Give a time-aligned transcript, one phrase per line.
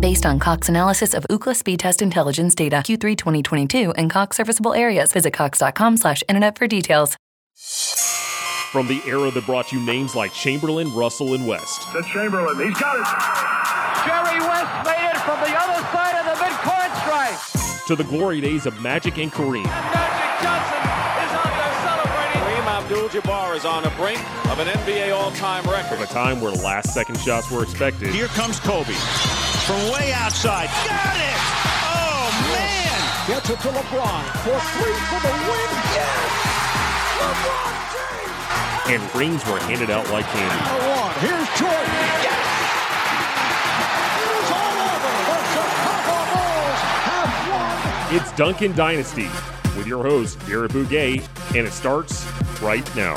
[0.00, 4.72] Based on Cox analysis of Ookla speed test intelligence data Q3 2022 and Cox serviceable
[4.72, 7.16] areas, visit cox.com/internet for details.
[8.70, 12.64] From the era that brought you names like Chamberlain, Russell, and West, To Chamberlain.
[12.64, 13.06] He's got it.
[14.06, 17.86] Jerry West made it from the other side of the midcourt stripe.
[17.88, 20.78] to the glory days of Magic and Kareem, Magic Johnson
[21.24, 22.40] is out there celebrating.
[22.40, 25.96] Kareem Abdul-Jabbar is on the brink of an NBA all-time record.
[25.96, 28.94] From a time where last second shots were expected, Here comes Kobe
[29.68, 30.64] from way outside.
[30.88, 31.40] Got it!
[31.92, 32.24] Oh,
[32.56, 32.96] man!
[33.28, 35.68] Gets it to LeBron for three for the win.
[35.92, 36.32] Yes!
[37.20, 38.88] LeBron James.
[38.88, 40.56] and rings were handed out like candy.
[40.88, 41.12] One.
[41.20, 41.84] Here's Jordan.
[42.24, 42.48] Yes!
[44.24, 45.12] It is all over.
[45.28, 48.16] The Chicago Bulls have won.
[48.16, 49.28] It's Duncan Dynasty
[49.76, 52.26] with your host, Garrett Bouguet, and it starts
[52.62, 53.16] right now.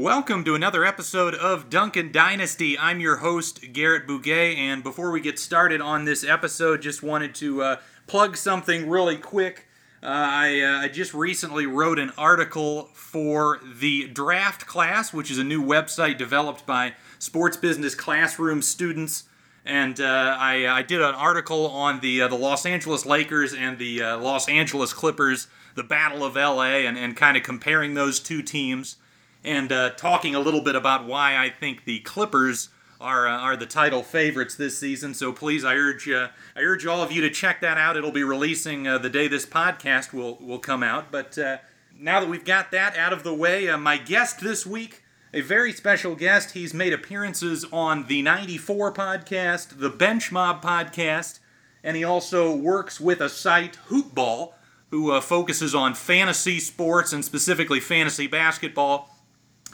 [0.00, 2.78] Welcome to another episode of Duncan Dynasty.
[2.78, 7.34] I'm your host, Garrett Bouguet, and before we get started on this episode, just wanted
[7.34, 9.66] to uh, plug something really quick.
[10.02, 15.36] Uh, I, uh, I just recently wrote an article for the Draft Class, which is
[15.36, 19.24] a new website developed by Sports Business Classroom students.
[19.66, 23.76] And uh, I, I did an article on the uh, the Los Angeles Lakers and
[23.76, 28.18] the uh, Los Angeles Clippers, the Battle of LA, and, and kind of comparing those
[28.18, 28.96] two teams
[29.44, 32.68] and uh, talking a little bit about why I think the Clippers
[33.00, 35.14] are uh, are the title favorites this season.
[35.14, 37.96] So please, I urge uh, I urge all of you to check that out.
[37.96, 41.10] It'll be releasing uh, the day this podcast will will come out.
[41.10, 41.58] But uh,
[41.98, 45.02] now that we've got that out of the way, uh, my guest this week.
[45.32, 46.54] A very special guest.
[46.54, 51.38] He's made appearances on the 94 podcast, the Bench Mob podcast,
[51.84, 54.54] and he also works with a site, Hoopball,
[54.90, 59.08] who uh, focuses on fantasy sports and specifically fantasy basketball.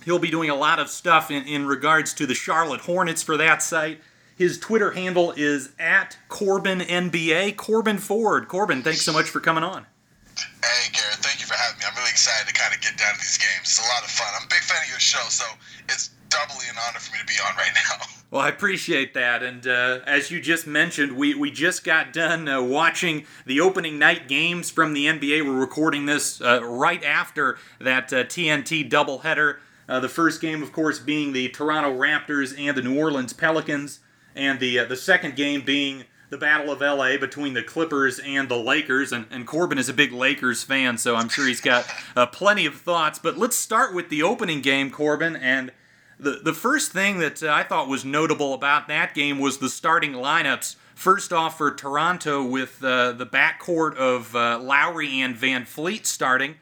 [0.06, 3.36] He'll be doing a lot of stuff in, in regards to the Charlotte Hornets for
[3.38, 4.00] that site.
[4.36, 7.56] His Twitter handle is at Corbin NBA.
[7.56, 8.46] Corbin Ford.
[8.46, 9.84] Corbin, thanks so much for coming on.
[10.62, 11.86] Hey, Garrett, thank you for having me.
[11.88, 13.62] I'm really excited to kind of get down to these games.
[13.62, 14.28] It's a lot of fun.
[14.38, 15.44] I'm a big fan of your show, so
[15.88, 18.06] it's doubly an honor for me to be on right now.
[18.28, 19.44] Well, I appreciate that.
[19.44, 24.00] And uh, as you just mentioned, we, we just got done uh, watching the opening
[24.00, 25.46] night games from the NBA.
[25.46, 29.58] We're recording this uh, right after that uh, TNT doubleheader.
[29.88, 34.00] Uh, the first game, of course, being the Toronto Raptors and the New Orleans Pelicans,
[34.34, 38.48] and the uh, the second game being the Battle of LA between the Clippers and
[38.48, 39.12] the Lakers.
[39.12, 41.86] And, and Corbin is a big Lakers fan, so I'm sure he's got
[42.16, 43.18] uh, plenty of thoughts.
[43.18, 45.36] But let's start with the opening game, Corbin.
[45.36, 45.72] And
[46.18, 49.68] the, the first thing that uh, I thought was notable about that game was the
[49.68, 50.76] starting lineups.
[50.94, 56.56] First off, for Toronto, with uh, the backcourt of uh, Lowry and VanVleet starting.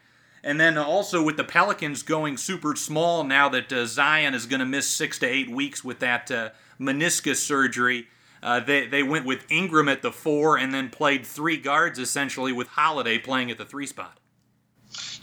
[0.45, 4.61] And then also with the Pelicans going super small now that uh, Zion is going
[4.61, 8.09] to miss six to eight weeks with that uh, meniscus surgery.
[8.43, 12.53] Uh, they, they went with Ingram at the four and then played three guards essentially
[12.53, 14.21] with Holiday playing at the three spot.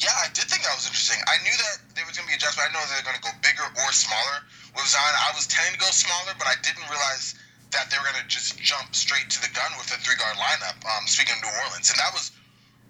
[0.01, 1.21] Yeah, I did think that was interesting.
[1.29, 2.65] I knew that there was going to be adjustment.
[2.65, 4.41] I know they're going to go bigger or smaller
[4.73, 5.05] with Zion.
[5.05, 7.37] I was tending to go smaller, but I didn't realize
[7.77, 10.33] that they were going to just jump straight to the gun with the three guard
[10.41, 10.81] lineup.
[10.81, 12.33] Um, speaking of New Orleans, and that was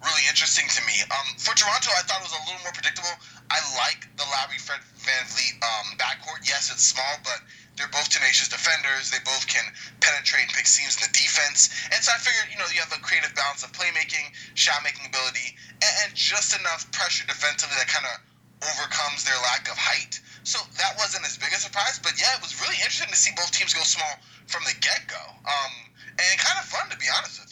[0.02, 0.98] really interesting to me.
[1.10, 3.14] Um, for Toronto, I thought it was a little more predictable.
[3.50, 6.42] I like the Lowry Fred VanVleet um, backcourt.
[6.42, 7.38] Yes, it's small, but
[7.78, 9.10] they're both tenacious defenders.
[9.10, 9.64] They both can
[10.00, 11.70] penetrate and pick seams in the defense.
[11.94, 15.06] And so I figured, you know, you have a creative balance of playmaking, shot making
[15.06, 18.16] ability, and, and just enough pressure defensively that kind of
[18.62, 20.20] overcomes their lack of height.
[20.44, 21.98] So that wasn't as big a surprise.
[22.02, 25.06] But yeah, it was really interesting to see both teams go small from the get
[25.06, 25.22] go.
[25.46, 25.72] Um,
[26.18, 27.51] and kind of fun, to be honest with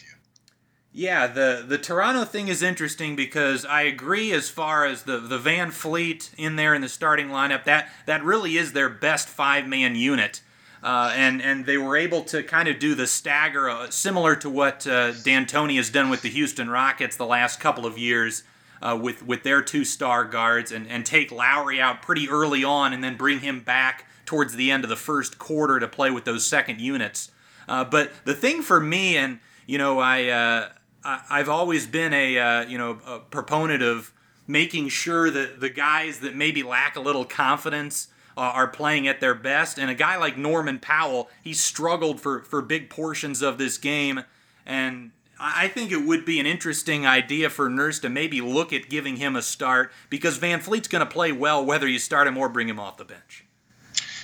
[0.93, 5.39] Yeah, the the Toronto thing is interesting because I agree as far as the the
[5.39, 9.95] VanVleet in there in the starting lineup that that really is their best five man
[9.95, 10.41] unit.
[10.83, 14.49] Uh, and and they were able to kind of do the stagger, uh, similar to
[14.49, 18.43] what uh, D'Antoni has done with the Houston Rockets the last couple of years,
[18.81, 22.93] uh, with with their two star guards, and and take Lowry out pretty early on,
[22.93, 26.25] and then bring him back towards the end of the first quarter to play with
[26.25, 27.31] those second units.
[27.67, 30.69] Uh, but the thing for me, and you know, I, uh,
[31.03, 34.13] I have always been a you know a proponent of
[34.47, 38.07] making sure that the guys that maybe lack a little confidence
[38.37, 39.77] uh, are playing at their best.
[39.77, 44.23] And a guy like Norman Powell, he struggled for, for big portions of this game.
[44.65, 48.89] And I think it would be an interesting idea for Nurse to maybe look at
[48.89, 52.49] giving him a start because VanVleet's going to play well whether you start him or
[52.49, 53.45] bring him off the bench.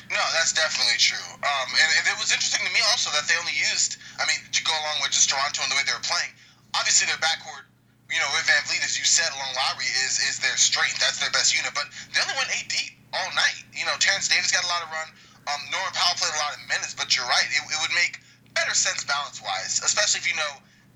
[0.10, 1.20] No, that's definitely true.
[1.36, 4.40] Um, and, and, it was interesting to me also that they only used, I mean,
[4.54, 6.32] to go along with just Toronto and the way they were playing,
[6.74, 7.68] obviously their backcourt
[8.08, 11.00] you know, with VanVleet, as you said, along Lowry is is their strength.
[11.00, 11.76] That's their best unit.
[11.76, 13.60] But they only went eight deep all night.
[13.76, 15.12] You know, Terence Davis got a lot of run.
[15.48, 16.96] Um, Norman Powell played a lot of minutes.
[16.96, 17.48] But you're right.
[17.52, 18.24] It, it would make
[18.56, 20.54] better sense balance wise, especially if you know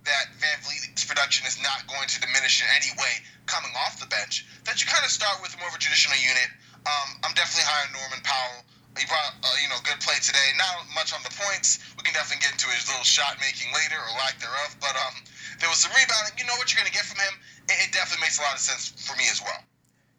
[0.07, 4.47] that VanVleet's production is not going to diminish in any way coming off the bench.
[4.63, 6.49] That you kind of start with more of a traditional unit.
[6.87, 8.63] Um, I'm definitely high on Norman Powell.
[8.99, 10.51] He brought, uh, you know, good play today.
[10.57, 11.79] Not much on the points.
[11.95, 14.75] We can definitely get into his little shot making later or lack thereof.
[14.81, 15.15] But um,
[15.59, 16.35] there was some rebounding.
[16.37, 17.33] You know what you're going to get from him.
[17.71, 19.63] It, it, definitely makes a lot of sense for me as well.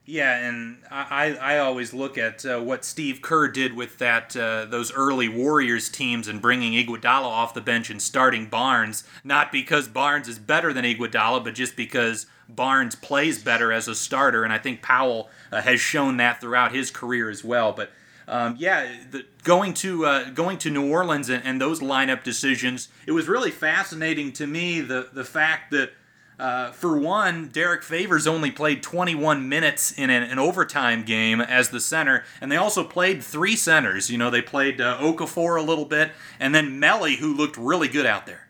[0.05, 4.65] Yeah, and I, I always look at uh, what Steve Kerr did with that uh,
[4.65, 9.87] those early Warriors teams and bringing Iguodala off the bench and starting Barnes, not because
[9.87, 14.53] Barnes is better than Iguodala, but just because Barnes plays better as a starter, and
[14.53, 17.73] I think Powell uh, has shown that throughout his career as well.
[17.73, 17.93] But
[18.29, 22.89] um, yeah, the, going to uh, going to New Orleans and, and, those lineup decisions,
[23.07, 25.93] it was really fascinating to me the the fact that.
[26.39, 31.69] Uh, for one, Derrick Favors only played 21 minutes in an, an, overtime game as
[31.69, 34.11] the center, and they also played three centers.
[34.11, 36.11] You know, they played uh, Okafor a little bit,
[36.41, 38.49] and then Melli, who looked really good out there.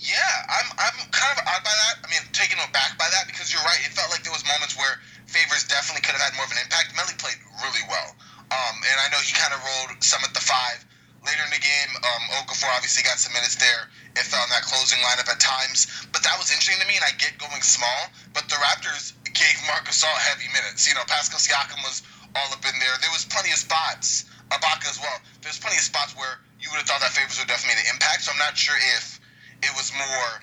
[0.00, 0.16] Yeah,
[0.48, 2.00] I'm, I'm kind of odd by that.
[2.00, 3.80] I mean, taken aback by that because you're right.
[3.84, 4.96] It felt like there was moments where
[5.28, 6.96] Favors definitely could have had more of an impact.
[6.96, 8.16] Melli played really well.
[8.50, 10.84] Um, and I know he kind of rolled some at the five.
[11.20, 13.92] Later in the game, um, Okafor obviously got some minutes there.
[14.16, 15.86] It fell in that closing lineup at times.
[16.10, 18.08] But that was interesting to me, and I get going small.
[18.32, 20.88] But the Raptors gave Marc Gasol heavy minutes.
[20.88, 22.02] You know, Pascal Siakam was
[22.34, 22.96] all up in there.
[23.04, 25.20] There was plenty of spots, Ibaka as well.
[25.44, 28.24] There's plenty of spots where you would have thought that Favors would definitely an impact.
[28.24, 29.20] So I'm not sure if
[29.62, 30.42] it was more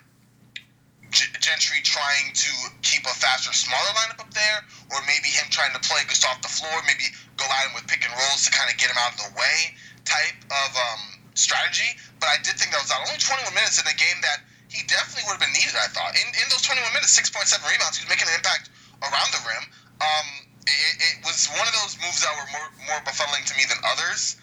[1.12, 2.52] Gentry trying to
[2.84, 4.60] keep a faster, smaller lineup up there,
[4.92, 7.08] or maybe him trying to play just off the floor, maybe
[7.40, 9.32] go at him with pick and rolls to kind of get him out of the
[9.40, 9.72] way
[10.04, 11.02] type of um,
[11.34, 11.88] strategy.
[12.20, 14.84] But I did think that was not only 21 minutes in a game that he
[14.88, 16.12] definitely would have been needed, I thought.
[16.20, 18.68] In, in those 21 minutes, 6.7 rebounds, he was making an impact
[19.08, 19.64] around the rim.
[20.04, 20.28] Um,
[20.68, 23.80] it, it was one of those moves that were more, more befuddling to me than
[23.88, 24.36] others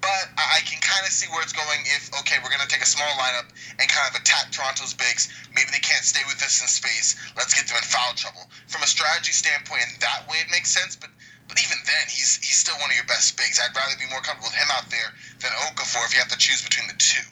[0.00, 2.80] but I can kind of see where it's going if, okay, we're going to take
[2.80, 5.32] a small lineup and kind of attack Toronto's bigs.
[5.56, 7.16] Maybe they can't stay with us in space.
[7.36, 8.44] Let's get them in foul trouble.
[8.68, 10.94] From a strategy standpoint, in that way, it makes sense.
[10.94, 11.10] But
[11.48, 13.58] but even then, he's he's still one of your best bigs.
[13.58, 15.10] I'd rather be more comfortable with him out there
[15.40, 17.26] than Okafor if you have to choose between the two.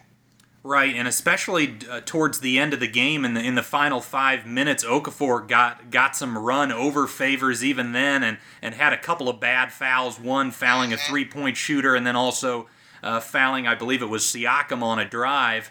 [0.64, 4.00] Right, and especially uh, towards the end of the game, in the in the final
[4.00, 8.98] five minutes, Okafor got got some run over Favors even then, and and had a
[8.98, 10.18] couple of bad fouls.
[10.18, 11.10] One fouling a mm-hmm.
[11.10, 12.68] three point shooter, and then also
[13.02, 15.70] uh, fouling, I believe it was Siakam on a drive.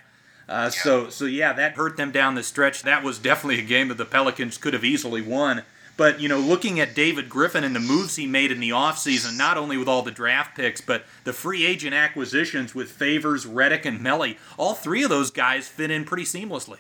[0.50, 2.84] Uh, so so yeah, that hurt them down the stretch.
[2.84, 5.64] That was definitely a game that the Pelicans could have easily won.
[5.98, 9.36] But, you know, looking at David Griffin and the moves he made in the offseason,
[9.36, 13.84] not only with all the draft picks, but the free agent acquisitions with Favors, Redick,
[13.84, 16.78] and Melli, all three of those guys fit in pretty seamlessly.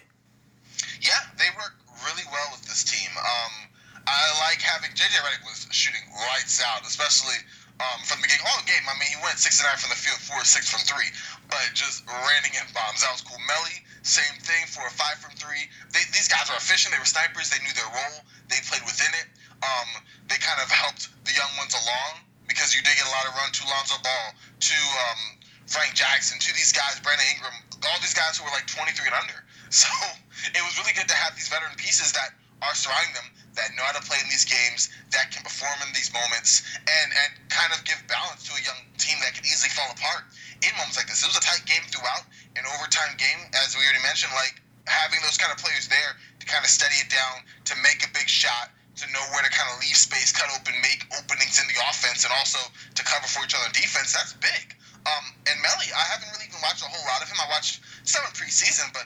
[1.02, 1.74] Yeah, they work
[2.06, 3.10] really well with this team.
[3.18, 3.70] Um,
[4.06, 7.38] I like having JJ Redick was shooting lights out, especially
[7.78, 8.46] um, from the beginning.
[8.50, 10.82] All game, I mean, he went six and nine from the field, four six from
[10.86, 11.10] three,
[11.50, 13.06] but just raining in bombs.
[13.06, 13.38] That was cool.
[13.46, 15.70] Melli, same thing, four or five from three.
[15.94, 16.94] They, these guys were efficient.
[16.94, 17.54] They were snipers.
[17.54, 18.20] They knew their role.
[18.50, 19.28] They played within it.
[19.62, 19.90] Um,
[20.30, 23.34] they kind of helped the young ones along because you did get a lot of
[23.36, 24.78] run to Lonzo Ball, to
[25.10, 25.22] um,
[25.66, 27.58] Frank Jackson, to these guys, Brandon Ingram,
[27.90, 29.40] all these guys who were like 23 and under.
[29.68, 29.92] So
[30.56, 32.32] it was really good to have these veteran pieces that
[32.64, 35.92] are surrounding them that know how to play in these games, that can perform in
[35.92, 39.74] these moments, and and kind of give balance to a young team that can easily
[39.74, 40.30] fall apart
[40.64, 41.26] in moments like this.
[41.26, 44.34] It was a tight game throughout, an overtime game, as we already mentioned.
[44.38, 48.02] Like having those kind of players there to kind of steady it down, to make
[48.06, 51.62] a big shot, to know where to kind of leave space, cut open, make openings
[51.62, 52.58] in the offense, and also
[52.96, 54.14] to cover for each other defense.
[54.14, 54.74] That's big.
[55.06, 57.38] Um, and Melli, I haven't really even watched a whole lot of him.
[57.40, 59.06] I watched some preseason, but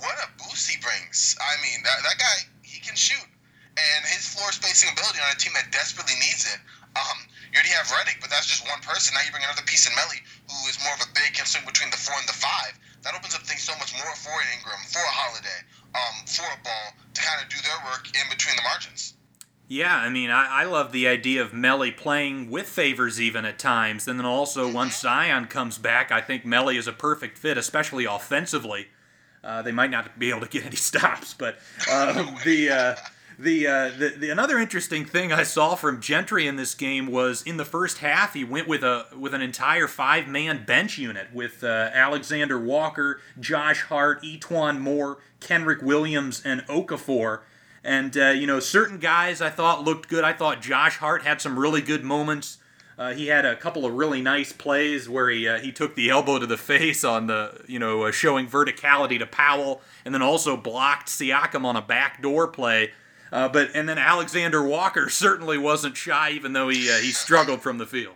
[0.00, 1.36] what a boost he brings.
[1.36, 3.26] I mean, that, that guy, he can shoot.
[3.74, 6.60] And his floor spacing ability on a team that desperately needs it.
[6.94, 9.14] Um, You already have Redick, but that's just one person.
[9.14, 11.66] Now you bring another piece in Melli, who is more of a big can swing
[11.66, 12.78] between the four and the five.
[13.02, 15.60] That opens up things so much more for an Ingram, for a Holiday,
[15.94, 19.14] um, for a Ball to kind of do their work in between the margins.
[19.66, 23.58] Yeah, I mean, I, I love the idea of Melli playing with Favors even at
[23.58, 24.06] times.
[24.06, 28.04] And then also, once Zion comes back, I think Melli is a perfect fit, especially
[28.04, 28.88] offensively.
[29.42, 31.58] Uh, they might not be able to get any stops, but
[31.90, 32.12] uh,
[32.44, 32.94] the, uh,
[33.38, 37.42] the, uh, the the another interesting thing I saw from Gentry in this game was
[37.42, 41.28] in the first half he went with a with an entire five man bench unit
[41.32, 47.40] with uh, Alexander Walker, Josh Hart, E'Twaun Moore, Kenrich Williams, and Okafor.
[47.82, 50.24] And uh, you know, certain guys I thought looked good.
[50.24, 52.58] I thought Josh Hart had some really good moments.
[52.96, 56.10] Uh, he had a couple of really nice plays where he uh, he took the
[56.10, 60.22] elbow to the face on the you know uh, showing verticality to Powell, and then
[60.22, 62.92] also blocked Siakam on a backdoor play.
[63.34, 67.66] Uh, but and then Alexander Walker certainly wasn't shy, even though he uh, he struggled
[67.66, 68.14] from the field.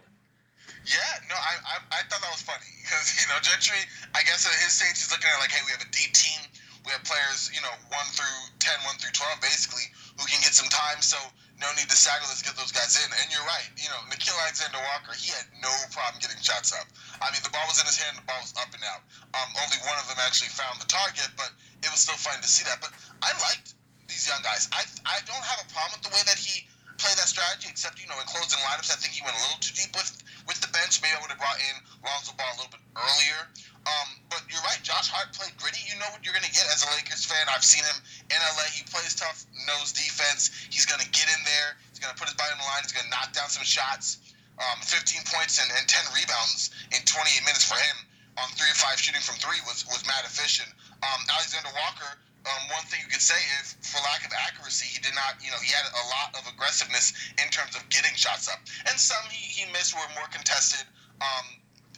[0.87, 3.83] Yeah, no, I, I, I thought that was funny because you know Gentry.
[4.15, 6.39] I guess at his stage he's looking at like, hey, we have a deep team.
[6.87, 9.85] We have players, you know, one through 10, 1 through twelve, basically,
[10.17, 11.05] who can get some time.
[11.05, 11.21] So
[11.61, 12.23] no need to sag.
[12.25, 13.11] Let's get those guys in.
[13.21, 13.69] And you're right.
[13.77, 16.89] You know, Nickeil Alexander Walker, he had no problem getting shots up.
[17.21, 18.17] I mean, the ball was in his hand.
[18.17, 19.05] The ball was up and out.
[19.37, 21.53] Um, only one of them actually found the target, but
[21.85, 22.81] it was still fun to see that.
[22.81, 23.77] But I liked
[24.09, 24.69] these young guys.
[24.73, 26.67] I I don't have a problem with the way that he
[26.99, 29.61] played that strategy, except you know in closing lineups, I think he went a little
[29.63, 30.11] too deep with
[30.51, 30.99] with the bench.
[31.01, 33.41] Maybe I would have brought in Lonzo Ball a little bit earlier.
[33.89, 34.77] Um, but you're right.
[34.85, 35.81] Josh Hart played gritty.
[35.89, 37.41] You know what you're going to get as a Lakers fan.
[37.49, 37.97] I've seen him
[38.29, 38.69] in LA.
[38.69, 40.53] He plays tough, knows defense.
[40.69, 41.79] He's going to get in there.
[41.89, 42.85] He's going to put his body on the line.
[42.85, 44.21] He's going to knock down some shots.
[44.59, 47.97] Um, 15 points and, and 10 rebounds in 28 minutes for him
[48.43, 50.67] on three or five shooting from three was was mad efficient.
[51.03, 52.19] Um, Alexander Walker
[52.49, 55.53] um, one thing you could say is, for lack of accuracy, he did not, you
[55.53, 58.59] know, he had a lot of aggressiveness in terms of getting shots up.
[58.89, 60.89] And some he, he missed were more contested.
[61.21, 61.47] Um,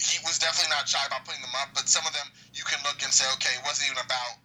[0.00, 2.26] he was definitely not shy about putting them up, but some of them
[2.56, 4.40] you can look and say, okay, it wasn't even about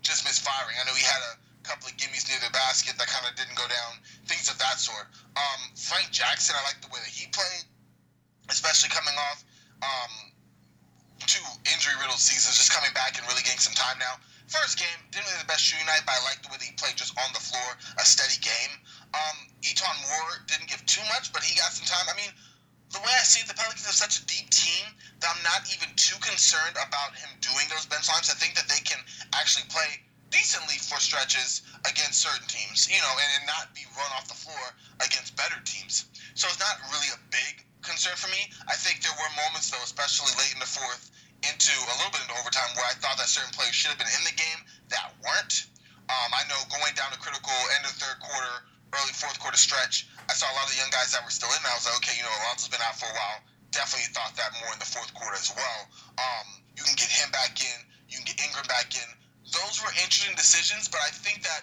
[0.00, 0.78] just misfiring.
[0.80, 1.34] I know he had a
[1.66, 4.80] couple of gimmies near the basket that kind of didn't go down, things of that
[4.80, 5.04] sort.
[5.36, 7.66] Um, Frank Jackson, I like the way that he played,
[8.48, 9.44] especially coming off
[9.84, 10.32] um,
[11.26, 14.16] two injury riddled seasons, just coming back and really getting some time now
[14.50, 16.74] first game didn't really the best shooting night, but I liked the way that he
[16.74, 18.74] played just on the floor, a steady game.
[19.14, 22.10] Um, E'Twaun Moore didn't give too much, but he got some time.
[22.10, 22.34] I mean,
[22.90, 24.90] the way I see it, the Pelicans have such a deep team
[25.22, 28.26] that I'm not even too concerned about him doing those bench lines.
[28.26, 28.98] I think that they can
[29.38, 30.02] actually play
[30.34, 34.34] decently for stretches against certain teams, you know, and, and not be run off the
[34.34, 36.10] floor against better teams.
[36.34, 38.50] So it's not really a big concern for me.
[38.66, 41.10] I think there were moments, though, especially late in the fourth,
[41.46, 44.12] into a little bit into overtime where I thought that certain players should have been
[44.12, 44.60] in the game
[44.92, 45.68] that weren't.
[46.10, 50.10] Um, I know going down to critical end of third quarter, early fourth quarter stretch,
[50.28, 51.60] I saw a lot of the young guys that were still in.
[51.62, 53.40] I was like, okay, you know, Lonzo's been out for a while.
[53.70, 55.80] Definitely thought that more in the fourth quarter as well.
[56.18, 57.78] Um, you can get him back in.
[58.10, 59.08] You can get Ingram back in.
[59.54, 61.62] Those were interesting decisions, but I think that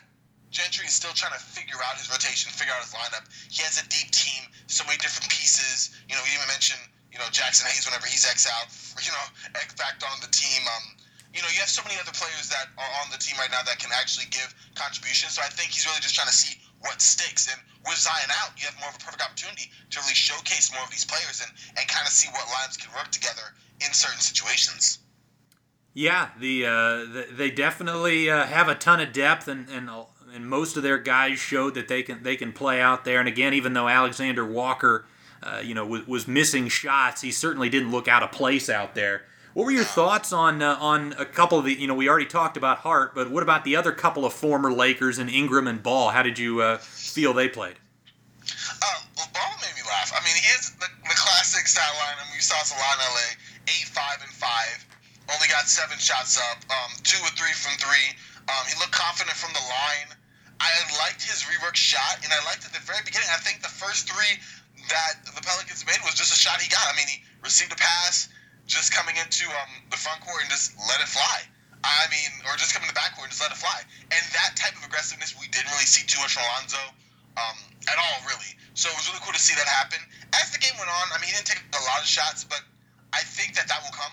[0.51, 3.27] Gentry is still trying to figure out his rotation, figure out his lineup.
[3.51, 5.91] He has a deep team, so many different pieces.
[6.07, 6.79] You know, we even mentioned
[7.11, 8.67] you know, Jaxson Hayes whenever he's X out,
[9.01, 9.25] you know,
[9.59, 10.61] X back on the team.
[10.67, 10.97] Um,
[11.33, 13.61] you know, you have so many other players that are on the team right now
[13.61, 15.37] that can actually give contributions.
[15.37, 17.45] So I think he's really just trying to see what sticks.
[17.51, 20.81] And with Zion out, you have more of a perfect opportunity to really showcase more
[20.83, 23.53] of these players and, and kind of see what lines can work together
[23.85, 24.99] in certain situations.
[25.93, 26.71] Yeah, the, uh,
[27.09, 29.89] the they definitely uh, have a ton of depth, and, and
[30.31, 33.19] and most of their guys showed that they can they can play out there.
[33.19, 35.05] And again, even though Alexander Walker
[35.43, 37.21] uh, you know, was, was, missing shots.
[37.21, 39.23] He certainly didn't look out of place out there.
[39.53, 41.73] What were your thoughts on uh, on a couple of the?
[41.73, 44.71] You know, we already talked about Hart, but what about the other couple of former
[44.71, 46.09] Lakers and Ingram and Ball?
[46.09, 47.75] How did you uh, feel they played?
[48.45, 50.13] Uh, well, Ball made me laugh.
[50.13, 52.21] I mean, he is the, the classic stat line.
[52.21, 53.27] I mean, you saw us a lot in LA:
[53.73, 54.85] eight, five, and five.
[55.33, 56.61] Only got seven shots up.
[56.69, 58.13] Um, two or three from three.
[58.47, 60.13] Um, he looked confident from the line.
[60.59, 63.29] I liked his rework shot, and I liked at the very beginning.
[63.29, 64.41] I think the first three
[64.89, 66.83] that the Pelicans made was just a shot he got.
[66.87, 68.29] I mean, he received a pass
[68.67, 71.47] just coming into um, the front court and just let it fly.
[71.83, 73.79] I mean, or just coming to the back court and just let it fly.
[74.11, 76.83] And that type of aggressiveness we didn't really see too much from Lonzo
[77.39, 78.51] um, at all, really.
[78.73, 80.01] So it was really cool to see that happen.
[80.35, 82.59] As the game went on, I mean, he didn't take a lot of shots, but
[83.15, 84.11] I think that that will come.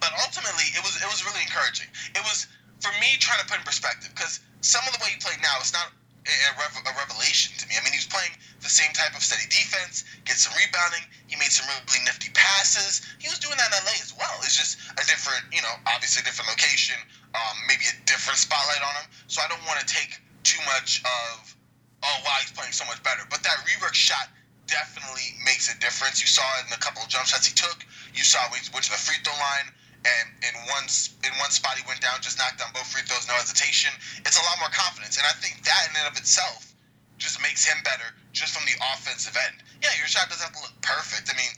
[0.00, 1.86] But ultimately, it was it was really encouraging.
[2.14, 2.50] It was
[2.82, 5.56] for me trying to put in perspective because some of the way he played now,
[5.62, 5.94] it's not
[6.26, 6.50] a,
[6.90, 7.78] a, revelation to me.
[7.78, 11.06] I mean, he's playing the same type of steady defense, gets some rebounding.
[11.30, 13.02] He made some really nifty passes.
[13.22, 14.34] He was doing that in LA as well.
[14.42, 16.98] It's just a different, you know, obviously a different location,
[17.34, 19.06] um, maybe a different spotlight on him.
[19.30, 21.54] So I don't want to take too much of,
[22.02, 23.22] oh, wow, he's playing so much better.
[23.30, 24.26] But that rework shot
[24.66, 26.18] definitely makes a difference.
[26.18, 27.86] You saw it in a couple of jump shots he took.
[28.14, 29.70] You saw he went to the free throw line,
[30.06, 30.86] and in one
[31.26, 33.90] in one spot he went down, just knocked down both free throws, no hesitation.
[34.22, 36.70] It's a lot more confidence, and I think that in and of itself
[37.18, 39.64] just makes him better, just from the offensive end.
[39.82, 41.32] Yeah, your shot doesn't have to look perfect.
[41.32, 41.52] I mean,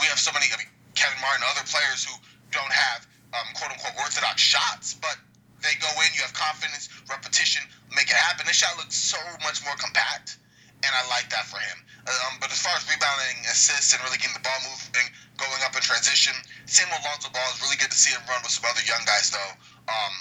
[0.00, 0.48] we have so many.
[0.48, 2.14] I mean, Kevin Martin, other players who
[2.50, 5.18] don't have um, quote unquote orthodox shots, but
[5.62, 8.46] they go in, you have confidence, repetition, make it happen.
[8.46, 10.38] This shot looks so much more compact,
[10.84, 11.78] and I like that for him.
[12.08, 15.76] Um, but as far as rebounding, assists, and really getting the ball moving, going up
[15.76, 16.32] in transition,
[16.64, 17.44] same with Lonzo Ball.
[17.52, 19.52] It's really good to see him run with some other young guys, though,
[19.88, 20.14] um,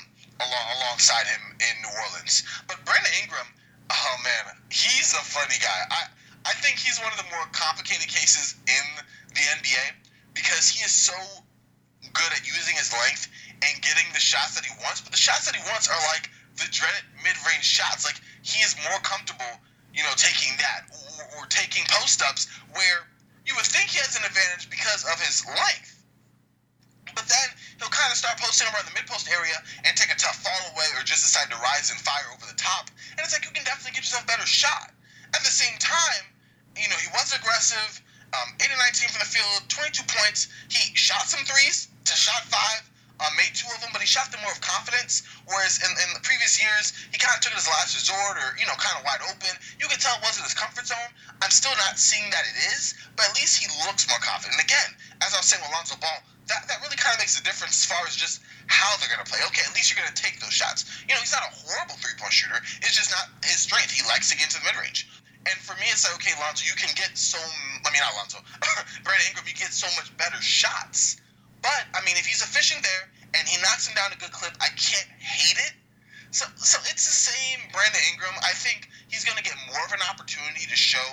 [0.44, 2.44] along, alongside him in New Orleans.
[2.68, 3.48] But Brandon Ingram,
[3.90, 5.80] oh man, he's a funny guy.
[5.90, 6.02] I,
[6.46, 8.86] I think he's one of the more complicated cases in
[9.36, 9.86] the NBA
[10.36, 11.16] because he is so
[12.14, 13.28] good at using his length
[13.60, 15.02] and getting the shots that he wants.
[15.02, 18.06] But the shots that he wants are like the dreaded mid-range shots.
[18.06, 19.60] Like he is more comfortable,
[19.94, 23.08] you know, taking that or, or taking post-ups where
[23.46, 26.00] you would think he has an advantage because of his length.
[27.16, 27.48] But then
[27.82, 30.86] he'll kind of start posting around the mid-post area and take a tough fall away
[30.94, 32.90] or just decide to rise and fire over the top.
[33.18, 34.94] And it's like you can definitely get yourself a better shot.
[35.34, 36.26] At the same time,
[36.78, 38.02] you know, he was aggressive.
[38.30, 40.54] Um, 8 and 19 from the field, 22 points.
[40.70, 42.86] He shot some threes to shot five,
[43.20, 45.28] uh, made two of them, but he shot them more of confidence.
[45.44, 48.40] Whereas in, in the previous years, he kind of took it as a last resort
[48.40, 49.52] or, you know, kind of wide open.
[49.76, 51.12] You could tell it wasn't his comfort zone.
[51.44, 54.56] I'm still not seeing that it is, but at least he looks more confident.
[54.56, 57.38] And again, as I was saying with Lonzo Ball, that, that really kind of makes
[57.38, 59.44] a difference as far as just how they're going to play.
[59.52, 60.88] Okay, at least you're going to take those shots.
[61.06, 62.58] You know, he's not a horrible three point shooter.
[62.82, 63.92] It's just not his strength.
[63.94, 65.06] He likes to get into the mid range.
[65.46, 68.44] And for me, it's like, okay, Lonzo, you can get so, I mean, not Lonzo,
[69.04, 71.22] Brandon Ingram, you get so much better shots.
[71.62, 73.04] But, I mean, if he's efficient there
[73.36, 75.74] and he knocks him down a good clip, I can't hate it.
[76.32, 78.38] So, so it's the same Brandon Ingram.
[78.46, 81.04] I think he's going to get more of an opportunity to show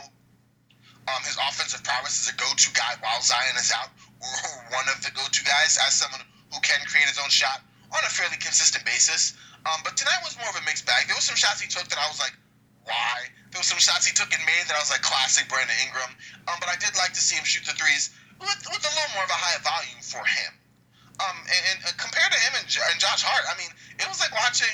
[1.08, 5.00] um, his offensive prowess as a go-to guy while Zion is out, or one of
[5.02, 6.20] the go-to guys as someone
[6.52, 9.34] who can create his own shot on a fairly consistent basis.
[9.64, 11.06] Um, but tonight was more of a mixed bag.
[11.06, 12.34] There were some shots he took that I was like,
[12.84, 13.26] why?
[13.50, 16.12] There were some shots he took and made that I was like, classic Brandon Ingram.
[16.46, 19.12] Um, but I did like to see him shoot the threes with, with a little
[19.14, 20.52] more of a high volume for him.
[21.16, 24.20] Um, and, and uh, compared to him and, and Josh Hart, I mean, it was
[24.20, 24.72] like watching.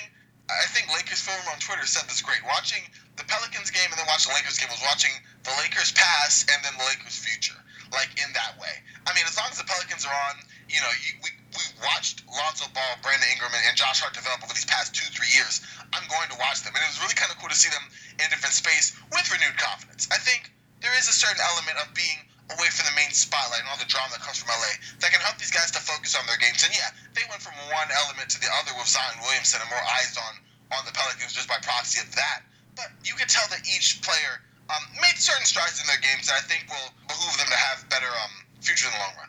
[0.51, 2.43] I think Lakers film on Twitter said this great.
[2.45, 2.83] Watching
[3.15, 5.15] the Pelicans game and then watching the Lakers game was watching
[5.47, 7.57] the Lakers past and then the Lakers future,
[7.95, 8.83] like in that way.
[9.07, 12.27] I mean, as long as the Pelicans are on, you know, you, we we watched
[12.27, 15.63] Lonzo Ball, Brandon Ingram, and, and Josh Hart develop over these past two three years.
[15.95, 17.87] I'm going to watch them, and it was really kind of cool to see them
[18.19, 20.11] in a different space with renewed confidence.
[20.11, 20.51] I think
[20.83, 22.19] there is a certain element of being
[22.51, 25.23] away from the main spotlight and all the drama that comes from LA that can
[25.23, 26.67] help these guys to focus on their games.
[26.67, 29.83] And yeah, they went from one element to the other with Zion Williamson and more
[29.83, 30.35] eyes on
[30.73, 32.43] on the Pelicans just by proxy of that.
[32.77, 36.41] But you could tell that each player um, made certain strides in their games that
[36.41, 39.29] I think will behoove them to have better um, future in the long run.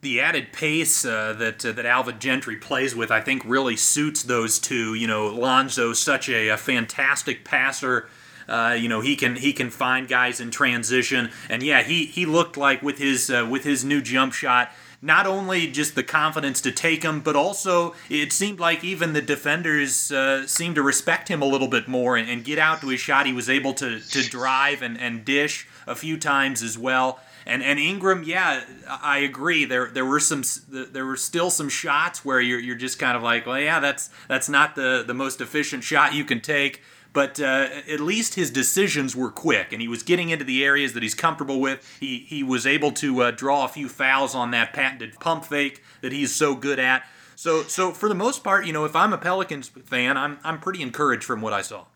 [0.00, 4.22] The added pace uh, that uh, that Alvin Gentry plays with, I think, really suits
[4.22, 4.94] those two.
[4.94, 8.08] You know, Lonzo, such a, a fantastic passer.
[8.48, 12.26] Uh, you know he can he can find guys in transition, and yeah, he he
[12.26, 14.70] looked like with his uh, with his new jump shot,
[15.04, 19.22] not only just the confidence to take him, but also it seemed like even the
[19.22, 22.88] defenders uh, seemed to respect him a little bit more and, and, get out to
[22.88, 23.26] his shot.
[23.26, 27.20] He was able to to drive and, and dish a few times as well.
[27.46, 29.66] And and Ingram, yeah, I agree.
[29.66, 33.22] There there were some there were still some shots where you're you're just kind of
[33.22, 36.82] like, well, yeah, that's that's not the the most efficient shot you can take
[37.14, 40.92] but uh, at least his decisions were quick, and he was getting into the areas
[40.92, 41.80] that he's comfortable with.
[42.00, 45.80] He he was able to uh, draw a few fouls on that patented pump fake
[46.02, 47.06] that he's so good at.
[47.36, 50.58] So so for the most part, you know, if I'm a Pelicans fan, I'm I'm
[50.58, 51.86] pretty encouraged from what I saw.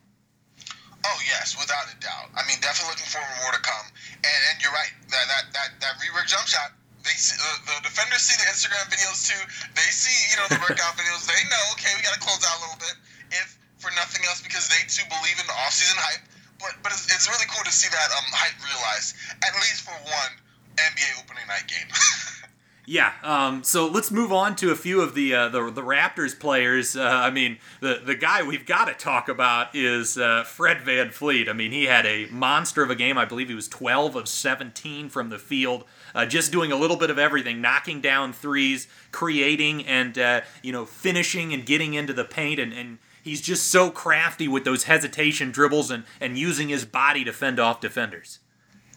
[1.04, 2.30] Oh yes, without a doubt.
[2.38, 3.86] I mean, definitely looking forward to more to come.
[4.22, 4.94] And, and you're right.
[5.10, 6.78] That that that that rework jump shot.
[7.02, 9.42] They see, the, the defenders see the Instagram videos too.
[9.74, 11.26] They see you know the workout videos.
[11.26, 12.94] They know okay, we got to close out a little bit.
[13.34, 16.22] If for nothing else because they too believe in the offseason hype.
[16.58, 19.94] But but it's, it's really cool to see that um, hype realized at least for
[19.94, 20.32] one
[20.76, 21.88] NBA opening night game.
[22.90, 23.12] Yeah.
[23.22, 26.96] Um, so let's move on to a few of the uh, the, the Raptors players.
[26.96, 31.50] Uh, I mean, the the guy we've got to talk about is uh, Fred VanVleet.
[31.50, 33.18] I mean, he had a monster of a game.
[33.18, 36.96] I believe he was 12 of 17 from the field, uh, just doing a little
[36.96, 42.14] bit of everything, knocking down threes, creating, and uh, you know, finishing and getting into
[42.14, 42.72] the paint and.
[42.72, 47.32] and He's just so crafty with those hesitation dribbles and, and using his body to
[47.36, 48.40] fend off defenders.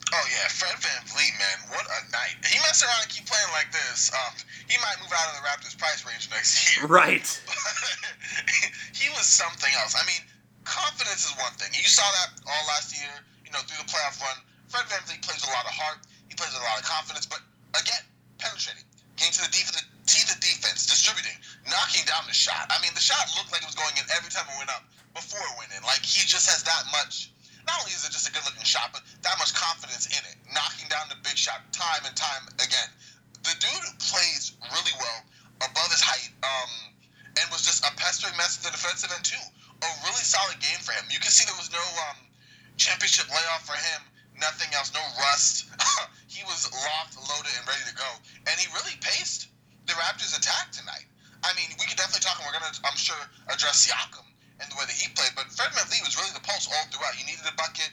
[0.08, 2.40] Oh yeah, Fred VanVleet, man, what a night!
[2.48, 4.08] He mess around and keep playing like this.
[4.16, 4.32] Um,
[4.72, 6.88] he might move out of the Raptors' price range next year.
[6.92, 7.28] Right.
[8.96, 10.00] he was something else.
[10.00, 10.24] I mean,
[10.64, 11.76] confidence is one thing.
[11.76, 13.12] You saw that all last year.
[13.44, 14.40] You know, through the playoff run,
[14.72, 16.08] Fred VanVleet plays a lot of heart.
[16.32, 17.44] He plays with a lot of confidence, but
[17.76, 18.00] again,
[18.40, 18.88] penetrating,
[19.20, 21.40] getting to the defense, teeth of defense, distributing,
[21.72, 22.68] knocking down the shot.
[22.68, 24.84] I mean, the shot looked like it was going in every time it went up
[25.16, 25.80] before it went in.
[25.88, 27.32] Like he just has that much.
[27.64, 30.92] Not only is it just a good-looking shot, but that much confidence in it, knocking
[30.92, 32.90] down the big shot time and time again.
[33.48, 35.20] The dude plays really well
[35.64, 36.72] above his height, um,
[37.40, 39.46] and was just a pestering mess at the defensive end too.
[39.82, 41.08] A really solid game for him.
[41.08, 42.20] You can see there was no um,
[42.76, 44.02] championship layoff for him.
[44.42, 45.70] Nothing else, no rust.
[46.28, 48.10] he was locked, loaded, and ready to go.
[48.50, 49.51] And he really paced
[49.88, 51.06] the Raptors' attack tonight.
[51.42, 53.18] I mean, we could definitely talk, and we're gonna, I'm sure,
[53.50, 54.26] address Siakam
[54.62, 55.34] and the way that he played.
[55.34, 57.18] But Fred VanVleet was really the pulse all throughout.
[57.18, 57.90] You needed a bucket,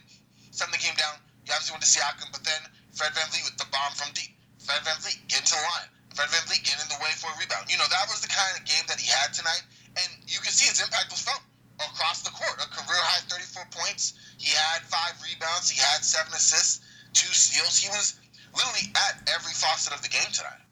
[0.52, 1.16] something came down.
[1.48, 2.60] You obviously went to Siakam, but then
[2.92, 4.36] Fred VanVleet with the bomb from deep.
[4.60, 5.88] Fred VanVleet get into the line.
[6.12, 7.72] Fred VanVleet getting in the way for a rebound.
[7.72, 9.64] You know, that was the kind of game that he had tonight,
[9.96, 11.40] and you can see his impact was felt
[11.80, 12.60] across the court.
[12.60, 14.12] A career high 34 points.
[14.36, 15.72] He had five rebounds.
[15.72, 16.84] He had seven assists,
[17.16, 17.80] two steals.
[17.80, 18.20] He was
[18.52, 20.67] literally at every facet of the game tonight.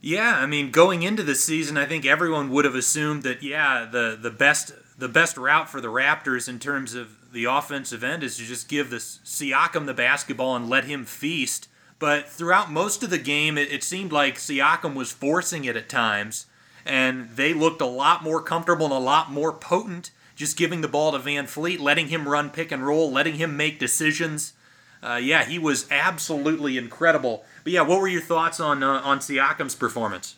[0.00, 3.86] Yeah, I mean, going into the season, I think everyone would have assumed that yeah,
[3.90, 8.22] the the best the best route for the Raptors in terms of the offensive end
[8.22, 11.68] is to just give this Siakam the basketball and let him feast.
[11.98, 15.90] But throughout most of the game, it, it seemed like Siakam was forcing it at
[15.90, 16.46] times,
[16.86, 20.88] and they looked a lot more comfortable and a lot more potent just giving the
[20.88, 24.54] ball to VanVleet, letting him run pick and roll, letting him make decisions.
[25.02, 27.44] Uh, yeah, he was absolutely incredible.
[27.64, 30.36] But yeah, what were your thoughts on uh, on Siakam's performance?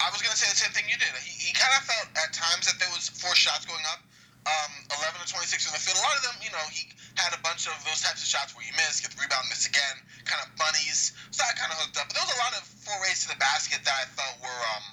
[0.00, 1.10] I was gonna say the same thing you did.
[1.22, 4.02] He, he kind of felt at times that there was four shots going up,
[4.46, 4.72] um,
[5.02, 5.98] 11 to 26 in the field.
[5.98, 8.54] A lot of them, you know, he had a bunch of those types of shots
[8.54, 11.14] where he missed, get the rebound, miss again, kind of bunnies.
[11.34, 12.10] So I kind of hooked up.
[12.10, 14.86] But there was a lot of forays to the basket that I felt were um,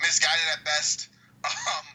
[0.00, 1.08] misguided at best.
[1.40, 1.86] Um,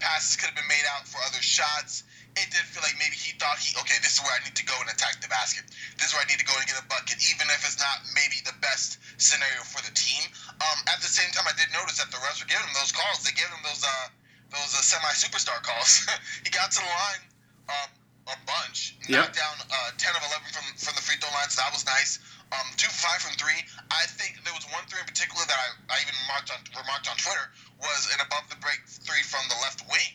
[0.00, 2.04] passes could have been made out for other shots.
[2.42, 4.66] It did feel like maybe he thought he okay, this is where I need to
[4.66, 5.66] go and attack the basket.
[5.98, 8.06] This is where I need to go and get a bucket, even if it's not
[8.14, 10.22] maybe the best scenario for the team.
[10.62, 12.94] Um, at the same time, I did notice that the refs were giving him those
[12.94, 13.22] calls.
[13.26, 14.06] They gave him those uh,
[14.54, 16.06] those uh, semi superstar calls.
[16.44, 17.22] he got to the line
[17.68, 17.88] um,
[18.32, 19.28] a bunch, yep.
[19.28, 21.84] knocked down uh, ten of eleven from from the free throw line, so that was
[21.84, 22.18] nice.
[22.48, 23.60] Um, two five from three.
[23.92, 27.10] I think there was one three in particular that I, I even marked on remarked
[27.10, 30.10] on Twitter was an above the break three from the left wing.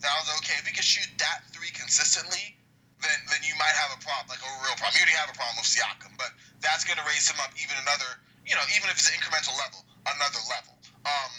[0.00, 0.56] That was okay.
[0.56, 2.56] If he could shoot that three consistently,
[3.04, 4.96] then then you might have a problem, like a real problem.
[4.96, 7.76] You already have a problem with Siakam, but that's going to raise him up even
[7.84, 8.08] another,
[8.44, 10.72] you know, even if it's an incremental level, another level.
[11.04, 11.32] Um,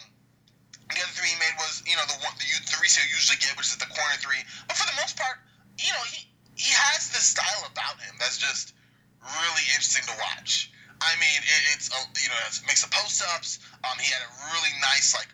[0.89, 3.53] the other three he made was, you know, the one the three you usually get,
[3.57, 4.41] which is the corner three.
[4.69, 5.41] But for the most part,
[5.77, 8.77] you know, he he has this style about him that's just
[9.21, 10.69] really interesting to watch.
[11.01, 13.57] I mean, it, it's a, you know, a mix of post ups.
[13.81, 15.29] Um, he had a really nice like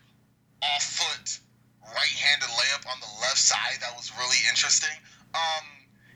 [0.63, 1.39] off foot
[1.95, 4.93] right-handed layup on the left side that was really interesting.
[5.35, 5.65] Um,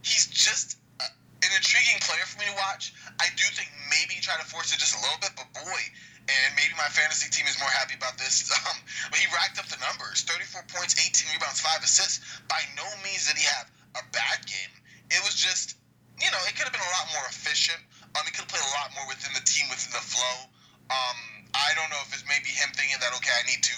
[0.04, 2.94] he's just a, an intriguing player for me to watch.
[3.20, 5.82] I do think maybe try to force it just a little bit, but boy,
[6.30, 8.48] and maybe my fantasy team is more happy about this.
[8.62, 8.78] Um,
[9.10, 12.22] but he racked up the numbers: 34 points, 18 rebounds, five assists.
[12.48, 14.72] By no means did he have a bad game.
[15.10, 15.76] It was just,
[16.22, 17.82] you know, it could have been a lot more efficient.
[18.16, 20.48] Um, he could have played a lot more within the team, within the flow.
[20.94, 21.18] Um,
[21.52, 23.78] I don't know if it's maybe him thinking that okay, I need to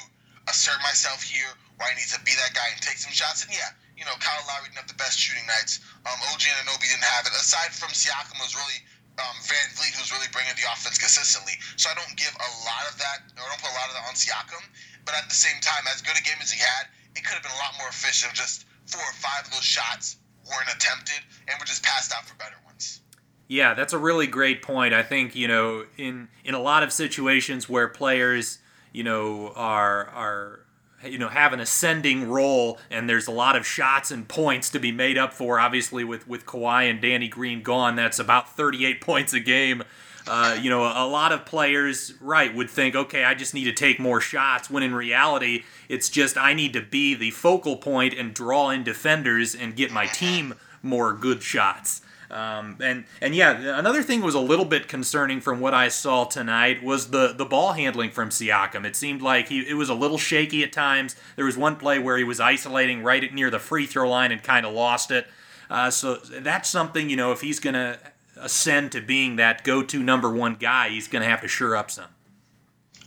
[0.49, 3.45] assert myself here, or I need to be that guy and take some shots.
[3.45, 5.81] And yeah, you know, Kyle Lowry didn't have the best shooting nights.
[6.05, 7.33] Um, OG Anunoby didn't have it.
[7.33, 8.79] Aside from Siakam, was really
[9.21, 11.53] um, VanVleet who's really bringing the offense consistently.
[11.77, 13.95] So I don't give a lot of that, or I don't put a lot of
[13.97, 14.63] that on Siakam.
[15.05, 17.43] But at the same time, as good a game as he had, it could have
[17.43, 18.33] been a lot more efficient.
[18.33, 20.17] Just four or five of those shots
[20.49, 23.01] weren't attempted and were just passed out for better ones.
[23.47, 24.93] Yeah, that's a really great point.
[24.93, 28.59] I think you know, in in a lot of situations where players,
[28.91, 30.62] you know, are are
[31.05, 34.79] you know have an ascending role and there's a lot of shots and points to
[34.79, 35.59] be made up for.
[35.59, 39.83] Obviously with with Kawhi and Danny Green gone that's about 38 points a game.
[40.25, 43.73] Uh, you know a lot of players right would think okay I just need to
[43.73, 48.13] take more shots when in reality it's just I need to be the focal point
[48.13, 53.77] and draw in defenders and get my team more good shots um, and and yeah,
[53.77, 57.45] another thing was a little bit concerning from what I saw tonight was the the
[57.45, 58.85] ball handling from Siakam.
[58.85, 61.15] It seemed like he it was a little shaky at times.
[61.35, 64.41] There was one play where he was isolating right near the free throw line and
[64.41, 65.27] kind of lost it.
[65.69, 67.97] Uh, so that's something you know if he's gonna
[68.37, 72.09] ascend to being that go-to number one guy, he's gonna have to sure up some.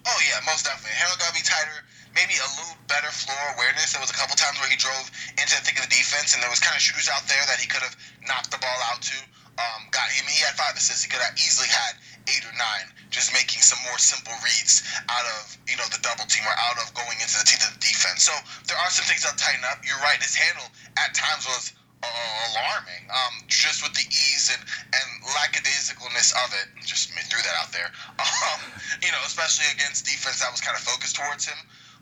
[0.07, 0.96] Oh yeah, most definitely.
[0.96, 1.85] Handle gotta be tighter
[2.16, 3.92] maybe a little better floor awareness.
[3.92, 5.05] There was a couple times where he drove
[5.37, 7.61] into the thick of the defense, and there was kind of shooters out there that
[7.61, 7.92] he could have
[8.24, 9.18] knocked the ball out to.
[9.61, 10.24] Um, got him.
[10.29, 11.05] He had five assists.
[11.05, 11.96] He could have easily had
[12.29, 16.29] eight or nine, just making some more simple reads out of you know the double
[16.29, 18.24] team or out of going into the teeth of the defense.
[18.24, 18.37] So
[18.68, 19.85] there are some things that'll tighten up.
[19.85, 20.20] You're right.
[20.20, 20.68] His handle
[21.00, 21.72] at times was
[22.05, 23.09] uh, alarming.
[23.09, 24.61] Um, just with the ease and,
[24.92, 25.09] and
[25.40, 27.92] lackadaisicalness of it, just threw that out there.
[28.46, 28.62] Um,
[29.02, 31.57] you know, especially against defense that was kind of focused towards him.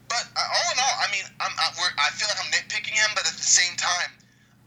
[0.09, 3.11] But uh, all in all, I mean, I'm, I, I feel like I'm nitpicking him,
[3.15, 4.13] but at the same time,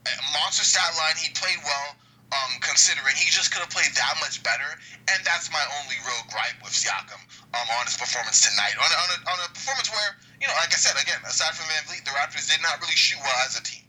[0.06, 1.96] uh, monster stat line, he played well.
[2.28, 4.76] Um, considering he just could have played that much better,
[5.08, 7.16] and that's my only real gripe with Siakam
[7.56, 8.76] um, on his performance tonight.
[8.76, 11.56] On a, on, a, on a performance where, you know, like I said again, aside
[11.56, 13.88] from VanVleet, the Raptors did not really shoot well as a team.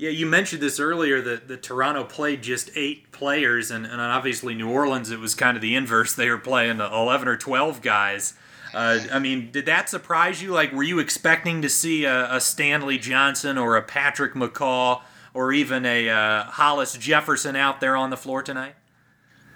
[0.00, 4.54] Yeah, you mentioned this earlier that, that Toronto played just eight players, and, and obviously
[4.54, 6.14] New Orleans, it was kind of the inverse.
[6.14, 8.32] They were playing 11 or 12 guys.
[8.74, 10.52] Uh, I mean, did that surprise you?
[10.52, 15.02] Like, were you expecting to see a, a Stanley Johnson or a Patrick McCaw
[15.34, 18.74] or even a uh, Hollis Jefferson out there on the floor tonight?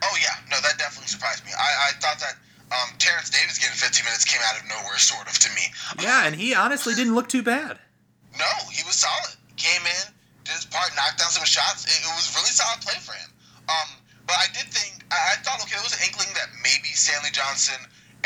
[0.03, 0.37] Oh, yeah.
[0.51, 1.53] No, that definitely surprised me.
[1.57, 2.37] I, I thought that
[2.73, 5.63] um, Terence Davis getting 15 minutes came out of nowhere, sort of, to me.
[6.03, 7.79] Yeah, and he honestly didn't look too bad.
[8.39, 9.37] No, he was solid.
[9.57, 10.07] Came in,
[10.45, 11.87] did his part, knocked down some shots.
[11.87, 13.31] It, it was really solid play for him.
[13.71, 13.89] Um,
[14.27, 17.31] but I did think, I, I thought, okay, there was an inkling that maybe Stanley
[17.31, 17.79] Johnson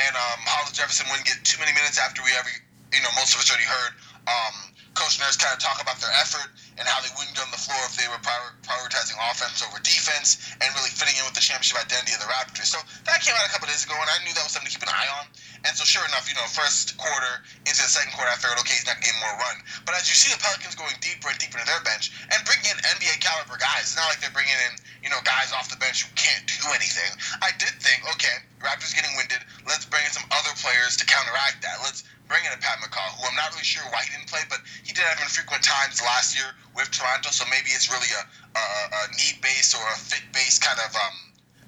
[0.06, 2.50] and um, Hollis Jefferson wouldn't get too many minutes after we ever,
[2.94, 3.92] you know, most of us already heard
[4.30, 4.54] um,
[4.94, 7.60] Coach Nurse kind of talk about their effort and how they wouldn't get on the
[7.60, 11.42] floor if they were prior- prioritizing offense over defense and really fitting in with the
[11.42, 12.70] championship identity of the Raptors.
[12.70, 14.74] So that came out a couple days ago, and I knew that was something to
[14.74, 15.30] keep an eye on.
[15.66, 18.78] And so, sure enough, you know, first quarter into the second quarter, I figured, okay,
[18.78, 19.58] he's not getting more run.
[19.82, 22.70] But as you see the Pelicans going deeper and deeper into their bench and bringing
[22.70, 25.80] in NBA caliber guys, it's not like they're bringing in, you know, guys off the
[25.80, 27.10] bench who can't do anything.
[27.42, 29.42] I did think, okay, Raptors getting winded.
[29.66, 31.82] Let's bring in some other players to counteract that.
[31.82, 34.44] Let's bring in a Pat McCaw, who I'm not really sure why he didn't play,
[34.52, 38.22] but he did have infrequent times last year with Toronto, so maybe it's really a,
[38.22, 41.16] a, a need based or a fit based kind of um,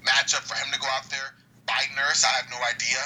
[0.05, 1.33] matchup for him to go out there.
[1.65, 3.01] By Nurse, I have no idea.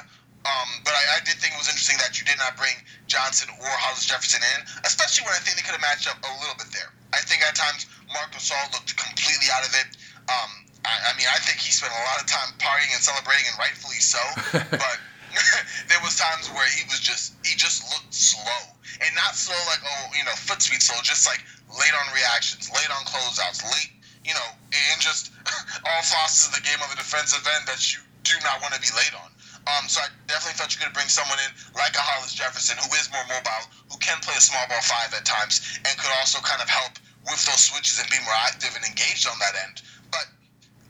[0.46, 2.78] Um, but I, I, did think it was interesting that you did not bring
[3.10, 6.30] Johnson or Hollis Jefferson in, especially when I think they could have matched up a
[6.38, 6.94] little bit there.
[7.18, 9.90] I think at times Marc Gasol looked completely out of it.
[10.30, 10.52] Um,
[10.86, 13.58] I, I, mean, I think he spent a lot of time partying and celebrating, and
[13.58, 14.22] rightfully so.
[14.70, 14.98] but
[15.90, 18.62] there was times where he was just he just looked slow,
[19.02, 21.42] and not slow like oh you know foot speed slow, just like
[21.74, 25.32] late on reactions, late on closeouts, late you know, and just
[25.86, 28.90] all of the game on the defensive end that you do not want to be
[28.98, 29.30] late on.
[29.66, 32.90] Um, so I definitely thought you could bring someone in like a Hollis Jefferson, who
[32.94, 36.38] is more mobile, who can play a small ball five at times, and could also
[36.46, 39.82] kind of help with those switches and be more active and engaged on that end.
[40.14, 40.30] But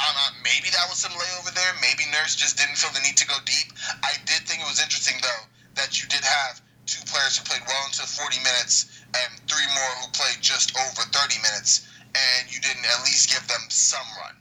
[0.04, 1.72] um, maybe that was some layover there.
[1.80, 3.72] Maybe Nurse just didn't feel the need to go deep.
[4.04, 5.48] I did think it was interesting though
[5.80, 9.94] that you did have two players who played well into 40 minutes and three more
[10.04, 14.36] who played just over 30 minutes, and you didn't at least give them some run.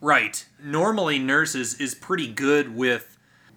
[0.00, 0.44] Right.
[0.62, 3.11] Normally, Nurse is, is pretty good with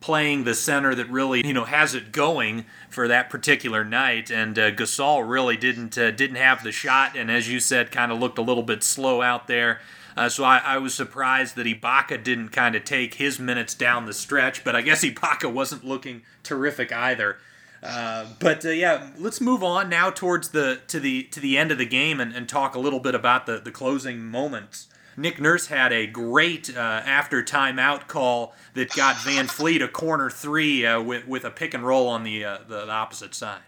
[0.05, 4.29] playing the center that really you know has it going for that particular night.
[4.29, 8.11] And uh, Gasol really didn't uh, didn't have the shot, and as you said, kind
[8.11, 9.81] of looked a little bit slow out there.
[10.15, 14.05] Uh, so I, I, was surprised that Ibaka didn't kind of take his minutes down
[14.05, 17.37] the stretch, but I guess Ibaka wasn't looking terrific either.
[17.81, 21.71] Uh, but uh, yeah, let's move on now towards the to the to the end
[21.71, 24.87] of the game and, and talk a little bit about the, the closing moments.
[25.17, 30.85] Nick Nurse had a great uh, after timeout call that got VanVleet a corner three
[30.85, 33.63] uh, with, with a pick and roll on the, uh, the, the opposite side.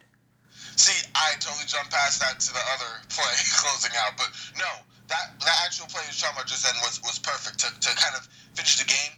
[0.76, 4.30] See, I totally jumped past that to the other play closing out, but
[4.60, 4.70] no,
[5.10, 8.14] that that actual play you're talking about just then was, was perfect to, to kind
[8.14, 9.16] of finish the game.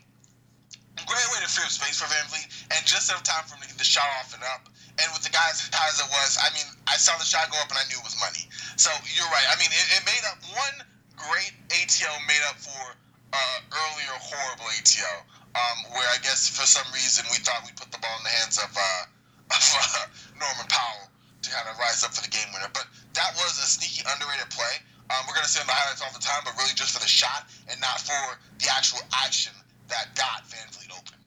[1.08, 3.72] Great way to free up space for VanVleet, and just enough time for him to
[3.72, 4.68] get the shot off and up.
[5.00, 7.48] And with the guys as high as it was, I mean, I saw the shot
[7.50, 8.48] go up and I knew it was money.
[8.76, 9.48] So you're right.
[9.48, 10.84] I mean, it, it made up one
[11.20, 12.84] great ATO made up for
[13.36, 15.14] uh, earlier horrible ATO,
[15.54, 18.36] um, where I guess for some reason we thought we put the ball in the
[18.42, 19.04] hands of, uh,
[19.56, 20.08] of uh,
[20.40, 21.12] Norman Powell
[21.44, 22.72] to kind of rise up for the game winner.
[22.72, 24.80] But that was a sneaky underrated play.
[25.12, 27.02] Um, we're going to see on the highlights all the time, but really just for
[27.02, 29.54] the shot and not for the actual action
[29.90, 31.19] that got VanVleet open.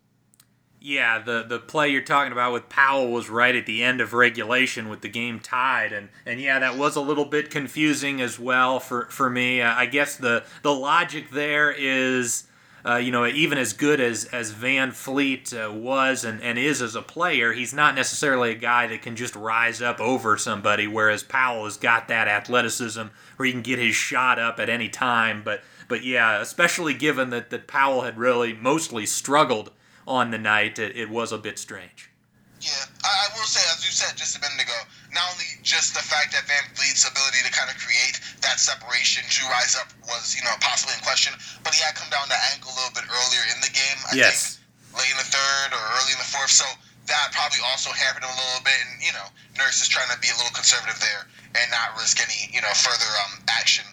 [0.84, 4.12] Yeah, the the play you're talking about with Powell was right at the end of
[4.12, 8.36] regulation with the game tied, and and yeah, that was a little bit confusing as
[8.36, 9.62] well for for me.
[9.62, 12.44] Uh, I guess the the logic there is.
[12.84, 16.96] Uh, you know, even as good as, as VanVleet uh, was and, and is as
[16.96, 21.22] a player, he's not necessarily a guy that can just rise up over somebody, whereas
[21.22, 23.02] Powell has got that athleticism
[23.36, 25.42] where he can get his shot up at any time.
[25.44, 29.70] But, but yeah, especially given that, that Powell had really mostly struggled
[30.06, 32.10] on the night, it, it was a bit strange.
[32.62, 34.78] Yeah, I, will say, as you said just a minute ago,
[35.10, 39.26] not only just the fact that Van Vliet's ability to kind of create that separation
[39.26, 41.34] to rise up was, you know, possibly in question,
[41.66, 43.98] but he had come down the ankle a little bit earlier in the game.
[44.06, 44.30] I yes.
[44.30, 44.62] think
[45.02, 46.54] late in the third or early in the fourth.
[46.54, 46.66] So
[47.10, 48.78] that probably also hampered him a little bit.
[48.78, 49.26] And, you know,
[49.58, 51.26] Nurse is trying to be a little conservative there
[51.58, 53.84] and not risk any, you know, further um, action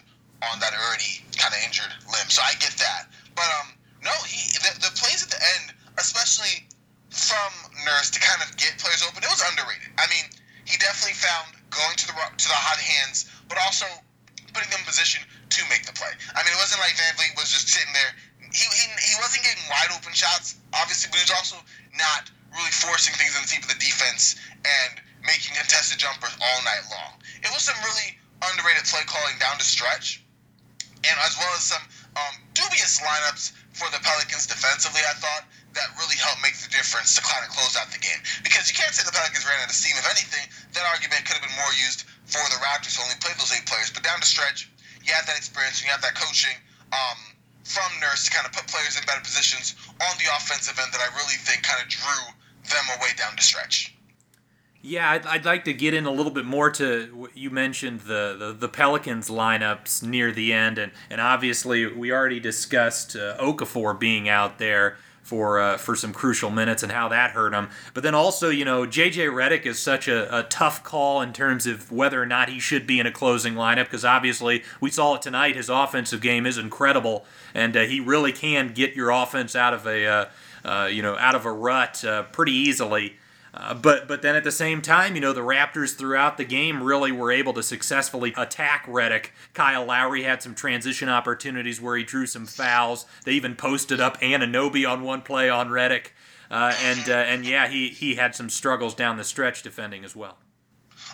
[0.46, 2.30] on that already kind of injured limb.
[2.30, 3.10] So I get that.
[3.34, 3.74] But, um,
[4.06, 6.68] no, he the, the plays at the end, especially
[7.10, 7.50] from
[7.82, 9.90] Nurse to kind of get players open, it was underrated.
[9.98, 10.30] I mean,
[10.64, 13.86] he definitely found going to the to the hot hands, but also
[14.54, 16.10] putting them in position to make the play.
[16.34, 18.12] I mean, it wasn't like VanVleet was just sitting there.
[18.50, 21.58] He, he, he wasn't getting wide open shots, obviously, but he was also
[21.94, 24.34] not really forcing things in the teeth of the defense
[24.66, 27.14] and making contested jumpers all night long.
[27.42, 30.22] It was some really underrated play calling down to stretch,
[31.06, 31.82] and as well as some
[32.18, 37.14] um, dubious lineups for the Pelicans defensively, I thought that really helped make the difference
[37.14, 38.18] to kind of close out the game.
[38.42, 39.94] Because you can't say the Pelicans ran out of steam.
[39.94, 40.42] If anything,
[40.74, 43.66] that argument could have been more used for the Raptors who only played those eight
[43.66, 43.90] players.
[43.90, 44.66] But down the stretch,
[45.06, 46.58] you have that experience and you have that coaching
[46.90, 47.18] um,
[47.62, 51.02] from Nurse to kind of put players in better positions on the offensive end that
[51.02, 52.22] I really think kind of drew
[52.66, 53.94] them away down the stretch.
[54.82, 58.00] Yeah, I'd, I'd like to get in a little bit more to what you mentioned
[58.00, 63.36] the, the, the Pelicans lineups near the end, and, and obviously we already discussed uh,
[63.38, 67.68] Okafor being out there for uh, for some crucial minutes and how that hurt him.
[67.94, 71.66] But then also, you know, JJ Redick is such a, a tough call in terms
[71.66, 75.14] of whether or not he should be in a closing lineup because obviously we saw
[75.14, 75.56] it tonight.
[75.56, 79.86] His offensive game is incredible, and uh, he really can get your offense out of
[79.86, 80.24] a uh,
[80.64, 83.16] uh you know out of a rut uh, pretty easily.
[83.52, 86.82] Uh, but but then at the same time, you know, the Raptors throughout the game
[86.82, 89.30] really were able to successfully attack Redick.
[89.54, 93.06] Kyle Lowry had some transition opportunities where he drew some fouls.
[93.24, 96.08] They even posted up Anunoby on one play on Redick.
[96.50, 100.14] Uh, and uh, and yeah, he, he had some struggles down the stretch defending as
[100.14, 100.38] well.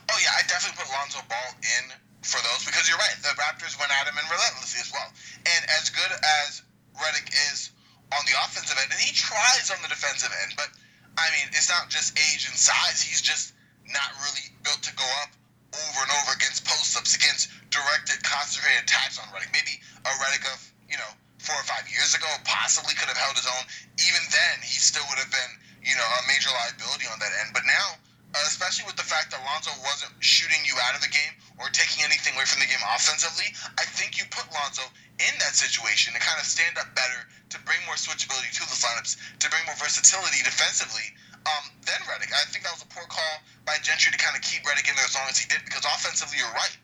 [0.09, 1.92] Oh yeah, I definitely put Lonzo Ball in
[2.25, 3.16] for those because you're right.
[3.20, 5.09] The Raptors went at him and relentlessly as well.
[5.44, 6.12] And as good
[6.44, 6.64] as
[6.96, 7.70] Redick is
[8.16, 10.72] on the offensive end, and he tries on the defensive end, but
[11.16, 13.00] I mean, it's not just age and size.
[13.00, 13.57] He's just
[13.88, 15.33] not really built to go up
[15.72, 19.52] over and over against post ups, against directed, concentrated attacks on Redick.
[19.52, 23.37] Maybe a Redick of, you know, four or five years ago possibly could have held
[23.37, 23.64] his own.
[24.00, 25.52] Even then, he still would have been,
[25.85, 27.52] you know, a major liability on that end.
[27.52, 27.96] But now,
[28.35, 31.72] uh, especially with the fact that Lonzo wasn't shooting you out of the game or
[31.72, 33.48] taking anything away from the game offensively,
[33.79, 34.85] I think you put Lonzo
[35.18, 38.76] in that situation to kind of stand up better, to bring more switchability to the
[38.76, 41.09] lineups, to bring more versatility defensively.
[41.46, 44.42] Um, then Redick, I think that was a poor call by Gentry to kind of
[44.42, 46.76] keep Redick in there as long as he did because offensively, you're right.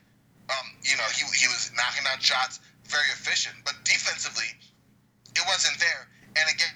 [0.49, 4.49] Um, you know, he, he was knocking down shots, very efficient, but defensively,
[5.35, 6.07] it wasn't there.
[6.35, 6.73] And again,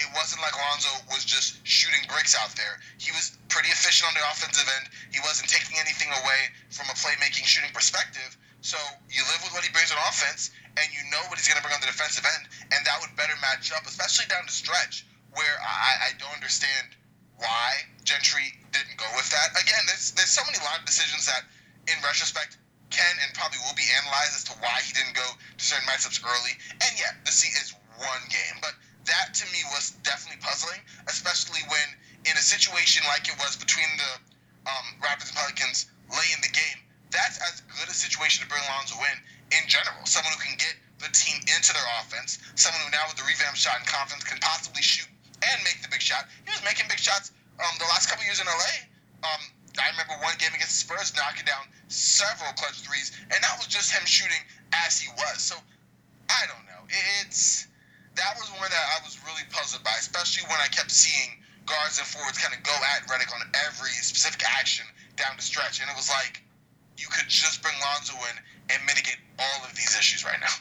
[0.00, 2.80] it wasn't like Lonzo was just shooting bricks out there.
[2.96, 4.88] He was pretty efficient on the offensive end.
[5.12, 8.36] He wasn't taking anything away from a playmaking shooting perspective.
[8.60, 8.76] So
[9.08, 11.64] you live with what he brings on offense, and you know what he's going to
[11.64, 15.06] bring on the defensive end, and that would better match up, especially down the stretch
[15.34, 16.94] where I, I don't understand
[17.38, 19.54] why Gentry didn't go with that.
[19.56, 21.46] Again, there's there's so many line decisions that,
[21.86, 22.58] in retrospect,
[22.90, 26.20] can and probably will be analyzed as to why he didn't go to certain matchups
[26.22, 26.54] early.
[26.82, 28.74] And yeah, the seat is one game, but
[29.06, 31.88] that to me was definitely puzzling, especially when
[32.26, 34.12] in a situation like it was between the
[34.68, 36.78] um, Raptors and Pelicans late in the game,
[37.10, 39.16] that's as good a situation to bring Lonzo in
[39.50, 40.02] in general.
[40.06, 42.38] Someone who can get the team into their offense.
[42.54, 45.08] Someone who now with the revamp shot and confidence can possibly shoot
[45.42, 46.28] and make the big shot.
[46.44, 48.74] He was making big shots um, the last couple years in LA.
[49.24, 49.42] Um,
[49.80, 53.66] I remember one game against the Spurs knocking down several clutch threes, and that was
[53.66, 54.40] just him shooting
[54.86, 55.40] as he was.
[55.40, 55.56] So
[56.28, 56.84] I don't know.
[57.22, 57.66] It's
[58.16, 61.98] that was one that I was really puzzled by, especially when I kept seeing guards
[62.02, 64.84] and forwards kind of go at Redick on every specific action
[65.16, 66.42] down the stretch, and it was like
[66.98, 68.36] you could just bring Lonzo in
[68.74, 70.52] and mitigate all of these issues right now.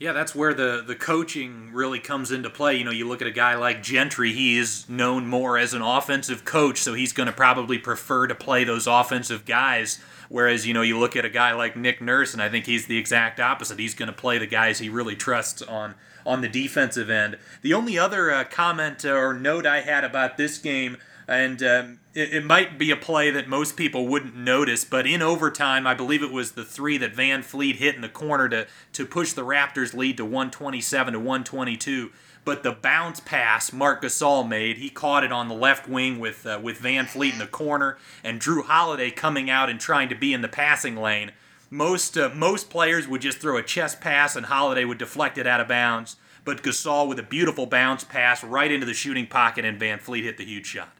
[0.00, 2.76] Yeah, that's where the, the coaching really comes into play.
[2.76, 5.82] You know, you look at a guy like Gentry, he is known more as an
[5.82, 10.00] offensive coach, so he's going to probably prefer to play those offensive guys.
[10.28, 12.86] Whereas, you know, you look at a guy like Nick Nurse, and I think he's
[12.86, 13.78] the exact opposite.
[13.78, 15.94] He's going to play the guys he really trusts on
[16.26, 17.38] on the defensive end.
[17.62, 22.34] The only other uh, comment or note I had about this game and um, it,
[22.34, 26.22] it, might be a play that most people wouldn't notice, but in overtime, I believe
[26.22, 29.94] it was the three that VanVleet hit in the corner to to push the Raptors'
[29.94, 32.10] lead to 127 to 122.
[32.44, 36.46] But the bounce pass Marc Gasol made, he caught it on the left wing with
[36.46, 40.34] uh, with VanVleet in the corner, and Jrue Holiday coming out and trying to be
[40.34, 41.32] in the passing lane.
[41.70, 45.46] Most uh, most players would just throw a chest pass, and Holiday would deflect it
[45.46, 46.16] out of bounds.
[46.44, 50.36] But Gasol with a beautiful bounce pass right into the shooting pocket, and VanVleet hit
[50.36, 50.92] the huge shot.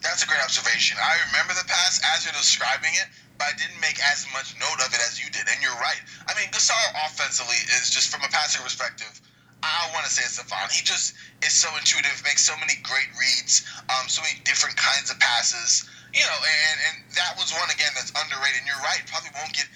[0.00, 0.96] That's a great observation.
[1.00, 4.80] I remember the pass as you're describing it, but I didn't make as much note
[4.84, 5.48] of it as you did.
[5.48, 6.00] And you're right.
[6.28, 6.76] I mean, Gasol
[7.08, 9.20] offensively is just from a passing perspective.
[9.64, 10.68] I want to say it's Stephon.
[10.68, 15.08] He just is so intuitive, makes so many great reads, um, so many different kinds
[15.08, 15.88] of passes.
[16.12, 18.60] You know, and and that was one again that's underrated.
[18.60, 19.66] And you're right, probably won't get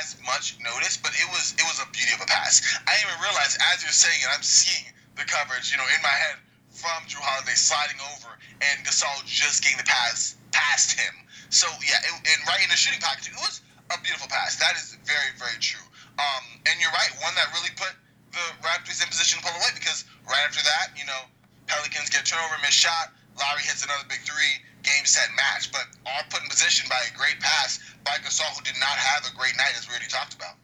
[0.00, 2.62] as much notice, but it was it was a beauty of a pass.
[2.86, 4.86] I didn't even realize as you're saying it, I'm seeing
[5.18, 6.38] the coverage, you know, in my head
[6.72, 8.32] from Jrue Holiday sliding over
[8.64, 11.12] and Gasol just getting the pass past him.
[11.50, 13.60] So yeah, it, and right in the shooting pocket, it was
[13.92, 14.56] a beautiful pass.
[14.56, 15.84] That is very very true.
[16.16, 17.92] Um, and you're right, one that really put
[18.32, 21.28] the Raptors in position to pull away because right after that, you know,
[21.68, 23.12] Pelicans get turnover, miss shot.
[23.38, 25.72] Lowry hits another big three, game set match.
[25.72, 29.24] But all put in position by a great pass by Gasol, who did not have
[29.30, 30.54] a great night, as we already talked about.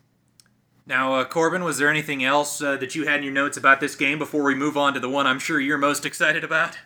[0.87, 3.79] Now, uh, Corbin, was there anything else uh, that you had in your notes about
[3.81, 6.79] this game before we move on to the one I'm sure you're most excited about?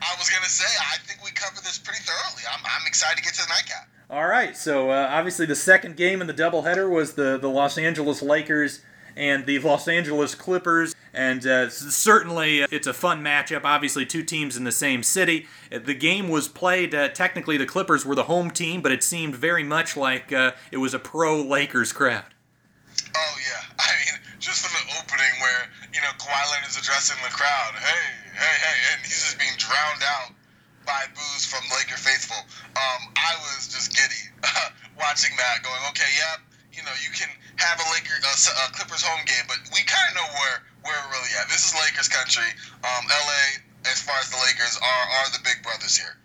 [0.00, 2.42] I was going to say, I think we covered this pretty thoroughly.
[2.50, 3.88] I'm, I'm excited to get to the nightcap.
[4.08, 7.78] All right, so uh, obviously the second game in the doubleheader was the, the Los
[7.78, 8.80] Angeles Lakers
[9.16, 10.94] and the Los Angeles Clippers.
[11.14, 13.64] And uh, certainly uh, it's a fun matchup.
[13.64, 15.46] Obviously, two teams in the same city.
[15.70, 19.02] Uh, the game was played, uh, technically, the Clippers were the home team, but it
[19.02, 22.32] seemed very much like uh, it was a pro Lakers crowd.
[23.14, 23.76] Oh, yeah.
[23.78, 27.76] I mean, just from the opening where, you know, Kawhi Leonard is addressing the crowd,
[27.76, 30.32] hey, hey, hey, and he's just being drowned out
[30.86, 32.40] by boos from Laker faithful.
[32.74, 34.32] Um, I was just giddy
[34.98, 36.40] watching that, going, okay, yep,
[36.72, 40.14] you know, you can have a Lakers uh, Clippers home game, but we kind of
[40.16, 41.48] know where where we're really at.
[41.48, 42.48] This is Lakers country.
[42.82, 46.16] Um, LA, as far as the Lakers are, are the big brothers here.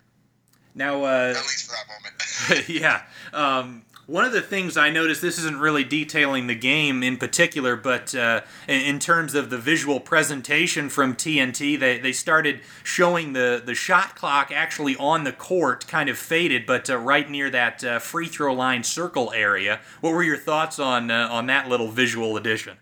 [0.75, 2.69] Now, uh, at least for that moment.
[2.69, 3.03] yeah.
[3.33, 7.75] Um, one of the things I noticed, this isn't really detailing the game in particular,
[7.75, 13.61] but uh, in terms of the visual presentation from TNT, they, they started showing the,
[13.63, 17.83] the shot clock actually on the court, kind of faded, but uh, right near that
[17.83, 19.81] uh, free throw line circle area.
[19.99, 22.77] What were your thoughts on uh, on that little visual addition?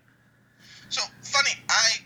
[0.90, 2.02] So funny, I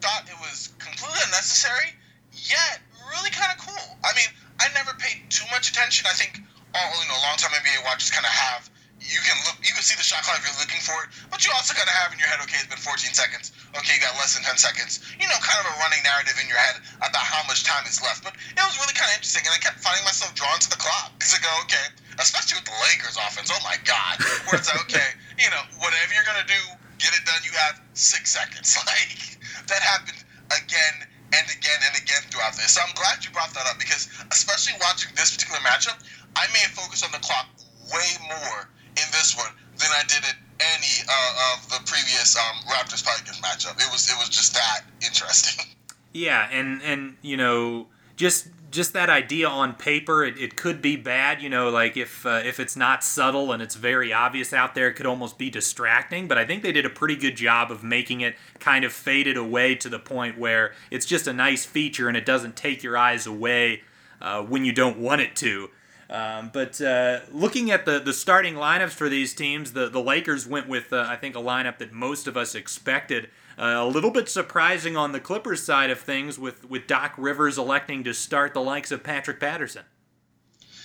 [0.00, 1.92] thought it was completely unnecessary,
[2.32, 3.98] yet really kind of cool.
[4.02, 6.06] I mean, I never paid too much attention.
[6.08, 6.40] I think
[6.74, 8.68] all you know, long-time NBA watchers kind of have.
[9.02, 11.42] You can look, you can see the shot clock if you're looking for it, but
[11.42, 13.50] you also kind of have in your head, okay, it's been 14 seconds.
[13.74, 15.02] Okay, you got less than 10 seconds.
[15.18, 17.98] You know, kind of a running narrative in your head about how much time is
[17.98, 18.22] left.
[18.22, 20.78] But it was really kind of interesting, and I kept finding myself drawn to the
[20.78, 21.86] clock to go, okay,
[22.22, 23.50] especially with the Lakers offense.
[23.50, 26.62] Oh my God, where it's like, okay, you know, whatever you're gonna do,
[27.02, 27.42] get it done.
[27.42, 28.78] You have six seconds.
[28.86, 32.76] Like that happened again and again and again throughout this.
[32.76, 35.96] So I'm glad you brought that up because, especially watching this particular matchup,
[36.36, 37.48] I may focused on the clock
[37.92, 42.56] way more in this one than I did at any uh, of the previous um,
[42.68, 43.80] Raptors Pelicans matchup.
[43.80, 45.66] It was it was just that interesting.
[46.14, 50.96] Yeah, and and you know just just that idea on paper, it, it could be
[50.96, 51.40] bad.
[51.40, 54.88] You know, like if uh, if it's not subtle and it's very obvious out there,
[54.88, 56.26] it could almost be distracting.
[56.26, 59.36] But I think they did a pretty good job of making it kind of faded
[59.36, 62.96] away to the point where it's just a nice feature and it doesn't take your
[62.96, 63.82] eyes away
[64.20, 65.70] uh, when you don't want it to.
[66.10, 70.46] Um, but uh, looking at the, the starting lineups for these teams, the, the Lakers
[70.46, 73.30] went with, uh, I think, a lineup that most of us expected.
[73.58, 77.58] Uh, a little bit surprising on the Clippers side of things with, with Doc Rivers
[77.58, 79.84] electing to start the likes of Patrick Patterson.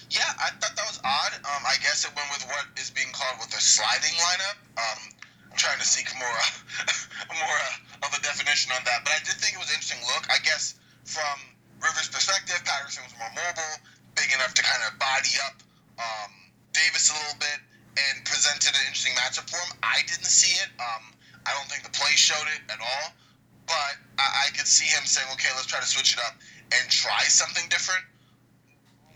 [0.10, 1.34] Yeah, I thought that was odd.
[1.44, 4.58] Um, I guess it went with what is being called with a sliding lineup.
[4.80, 5.00] Um,
[5.52, 6.40] I'm trying to seek more
[7.44, 10.00] more uh, of a definition on that, but I did think it was an interesting
[10.08, 10.24] look.
[10.32, 11.36] I guess from
[11.84, 13.76] Rivers' perspective, Patterson was more mobile
[14.16, 15.60] big enough to kind of body up
[16.00, 16.32] um,
[16.72, 17.60] Davis a little bit
[17.98, 19.76] and presented an interesting matchup for him.
[19.84, 20.70] I didn't see it.
[20.80, 21.17] Um,
[21.48, 23.08] I don't think the play showed it at all.
[23.68, 26.36] But I, I could see him saying, okay, let's try to switch it up
[26.72, 28.04] and try something different.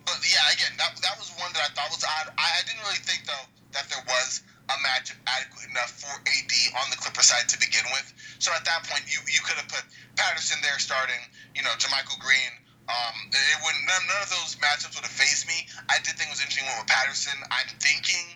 [0.04, 2.36] But yeah, again, that, that was one that I thought was odd.
[2.36, 6.54] I, I didn't really think, though, that there was a matchup adequate enough for AD
[6.84, 8.08] on the Clipper side to begin with.
[8.40, 9.84] So at that point, you, you could have put
[10.20, 11.20] Patterson there starting,
[11.56, 12.52] you know, JaMychal Green,
[12.92, 15.64] um, it would none, none of those matchups would have phased me.
[15.88, 17.38] I did think it was interesting one with Patterson.
[17.48, 18.36] I'm thinking,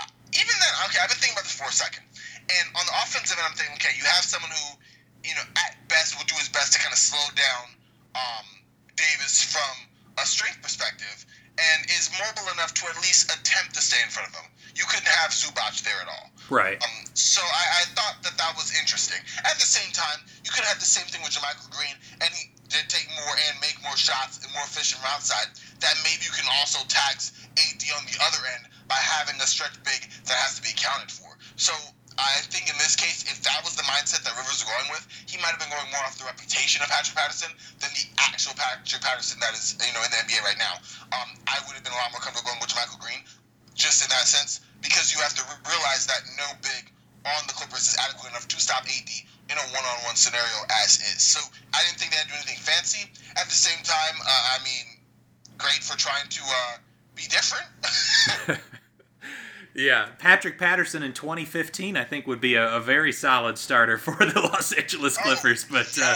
[0.00, 2.02] uh, even then, okay, I've been thinking about this for a second.
[2.46, 4.66] And on the offensive end, I'm thinking, okay, you have someone who,
[5.26, 7.66] you know, at best will do his best to kind of slow down
[8.14, 8.46] um,
[8.94, 11.26] Davis from a strength perspective
[11.56, 14.48] and is mobile enough to at least attempt to stay in front of him.
[14.76, 16.28] You couldn't have Zubac there at all.
[16.52, 16.76] Right.
[16.76, 19.18] Um, so I, I thought that that was interesting.
[19.40, 22.52] At the same time, you could have the same thing with JaMychal Green, and he
[22.68, 25.48] did take more and make more shots and more efficient from outside.
[25.80, 29.80] That maybe you can also tax AD on the other end by having a stretch
[29.80, 31.40] big that has to be accounted for.
[31.56, 31.72] So
[32.16, 35.04] I think in this case, if that was the mindset that Rivers was going with,
[35.28, 38.56] he might have been going more off the reputation of Patrick Patterson than the actual
[38.56, 40.80] Patrick Patterson that is, you know, in the NBA right now.
[41.12, 43.20] Um, I would have been a lot more comfortable going with Michael Green,
[43.76, 46.88] just in that sense, because you have to re- realize that no big
[47.28, 49.10] on the Clippers is adequate enough to stop AD
[49.52, 51.20] in a one-on-one scenario as is.
[51.20, 51.40] So
[51.76, 53.12] I didn't think they'd do anything fancy.
[53.36, 55.04] At the same time, uh, I mean,
[55.60, 56.74] great for trying to uh,
[57.12, 57.68] be different.
[59.76, 64.16] Yeah, Patrick Patterson in 2015, I think, would be a, a very solid starter for
[64.24, 65.64] the Los Angeles Clippers.
[65.64, 66.14] but uh,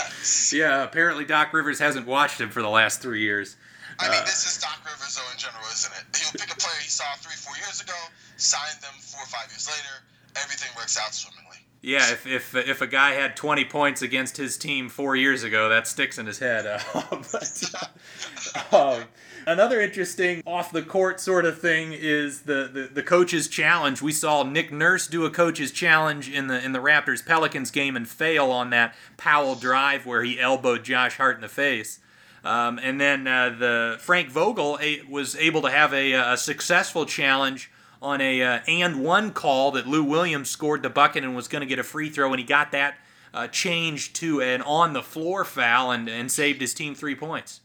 [0.52, 3.56] yeah, apparently Doc Rivers hasn't watched him for the last three years.
[3.98, 6.16] I mean, this is Doc Rivers, though, in general, isn't it?
[6.16, 7.92] He'll pick a player he saw three, four years ago,
[8.38, 10.02] sign them four or five years later.
[10.42, 11.58] Everything works out swimmingly.
[11.82, 15.68] Yeah, if, if if a guy had 20 points against his team four years ago,
[15.70, 16.66] that sticks in his head.
[16.94, 19.04] Uh, but, um,
[19.46, 24.02] another interesting off the court sort of thing is the, the, the coach's challenge.
[24.02, 27.96] We saw Nick Nurse do a coach's challenge in the in the Raptors Pelicans game
[27.96, 32.00] and fail on that Powell drive where he elbowed Josh Hart in the face.
[32.42, 37.04] Um, and then uh, the Frank Vogel a, was able to have a, a successful
[37.04, 37.70] challenge
[38.00, 41.60] on a uh, and one call that Lou Williams scored the bucket and was going
[41.60, 42.94] to get a free throw, and he got that
[43.34, 47.60] uh, changed to an on the floor foul and, and saved his team three points.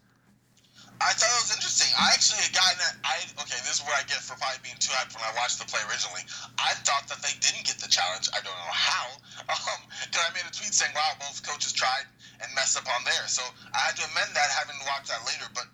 [1.04, 1.91] I thought it was interesting.
[2.00, 2.96] I actually had gotten that.
[3.04, 5.60] I okay, this is what I get for probably being too hyped when I watched
[5.60, 6.24] the play originally.
[6.56, 8.32] I thought that they didn't get the challenge.
[8.32, 9.08] I don't know how.
[9.46, 12.08] Um, because I made a tweet saying, "Wow, both coaches tried
[12.41, 13.43] and messed up on there." So
[13.76, 15.46] I had to amend that, having watched that later.
[15.54, 15.68] But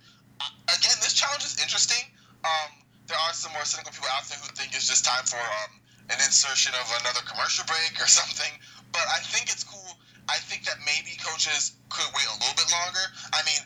[0.43, 2.03] uh, again, this challenge is interesting.
[2.43, 5.39] Um, there are some more cynical people out there who think it's just time for
[5.39, 5.79] um,
[6.11, 8.51] an insertion of another commercial break or something.
[8.91, 9.95] But I think it's cool.
[10.27, 13.05] I think that maybe coaches could wait a little bit longer.
[13.31, 13.61] I mean,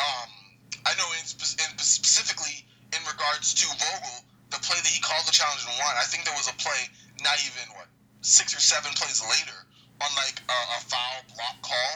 [0.00, 0.39] um,
[0.86, 5.34] I know in, in specifically in regards to Vogel, the play that he called the
[5.34, 5.94] challenge and won.
[5.94, 6.90] I think there was a play,
[7.22, 7.86] not even what
[8.20, 9.56] six or seven plays later,
[10.02, 11.92] on like a, a foul block call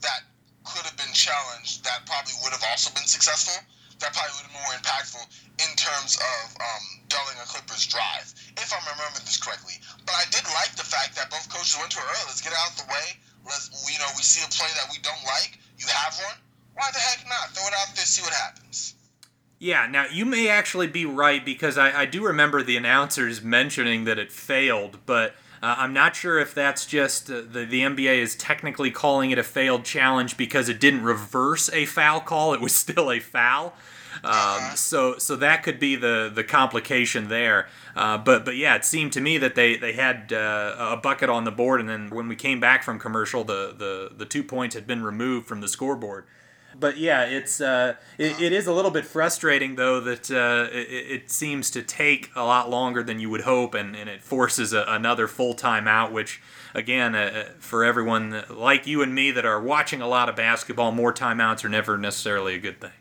[0.00, 0.22] that
[0.62, 1.82] could have been challenged.
[1.84, 3.56] That probably would have also been successful.
[3.98, 5.24] That probably would have been more impactful
[5.58, 9.74] in terms of um, dulling a Clippers drive, if I'm remembering this correctly.
[10.06, 12.24] But I did like the fact that both coaches went to early.
[12.30, 13.18] Let's get out of the way.
[13.42, 15.58] Let's, you know, we see a play that we don't like.
[15.82, 16.38] You have one
[16.78, 17.50] why the heck not?
[17.50, 18.94] Throw it out there, see what happens.
[19.58, 24.04] Yeah, now you may actually be right because I, I do remember the announcers mentioning
[24.04, 28.18] that it failed, but uh, I'm not sure if that's just uh, the, the NBA
[28.18, 32.60] is technically calling it a failed challenge because it didn't reverse a foul call, it
[32.60, 33.74] was still a foul.
[34.24, 34.74] Um, uh-huh.
[34.74, 37.68] so so that could be the the complication there.
[37.94, 41.30] Uh, but but yeah, it seemed to me that they they had uh, a bucket
[41.30, 44.42] on the board, and then when we came back from commercial, the the the two
[44.42, 46.24] points had been removed from the scoreboard
[46.78, 51.22] but yeah, it's uh, it, it is a little bit frustrating though that uh, it,
[51.22, 54.72] it, seems to take a lot longer than you would hope, and, and it forces
[54.72, 56.40] a, another full time out, which
[56.74, 60.36] again, uh, uh, for everyone like you and me that are watching a lot of
[60.36, 62.96] basketball, more timeouts are never necessarily a good thing.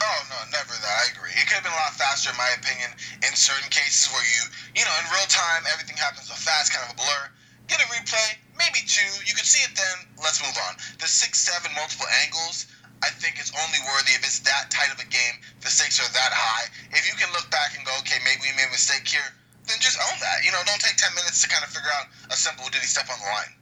[0.00, 1.06] Oh no, never that.
[1.06, 1.30] I agree.
[1.34, 2.90] It could have been a lot faster, in my opinion,
[3.26, 4.42] in certain cases where you,
[4.76, 7.22] you know, in real time, everything happens so fast, kind of a blur.
[7.66, 9.06] Get a replay, maybe two.
[9.24, 10.10] You can see it then.
[10.18, 10.76] Let's move on.
[10.98, 12.66] The six, seven, multiple angles.
[13.00, 15.38] I think it's only worthy if it's that tight of a game.
[15.62, 16.66] The stakes are that high.
[16.90, 19.22] If you can look back and go, okay, maybe we made a mistake here,
[19.70, 20.44] then just own that.
[20.44, 22.86] You know, don't take ten minutes to kind of figure out a simple did he
[22.90, 23.52] step on the line.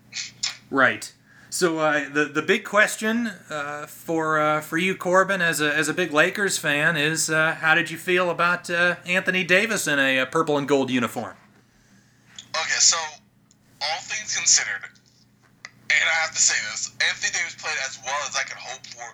[0.71, 1.13] Right.
[1.51, 5.89] So uh, the the big question uh, for uh, for you, Corbin, as a as
[5.89, 9.99] a big Lakers fan, is uh, how did you feel about uh, Anthony Davis in
[9.99, 11.37] a, a purple and gold uniform?
[12.51, 12.97] Okay, so
[13.83, 14.85] all things considered,
[15.91, 18.85] and I have to say this, Anthony Davis played as well as I could hope
[18.87, 19.07] for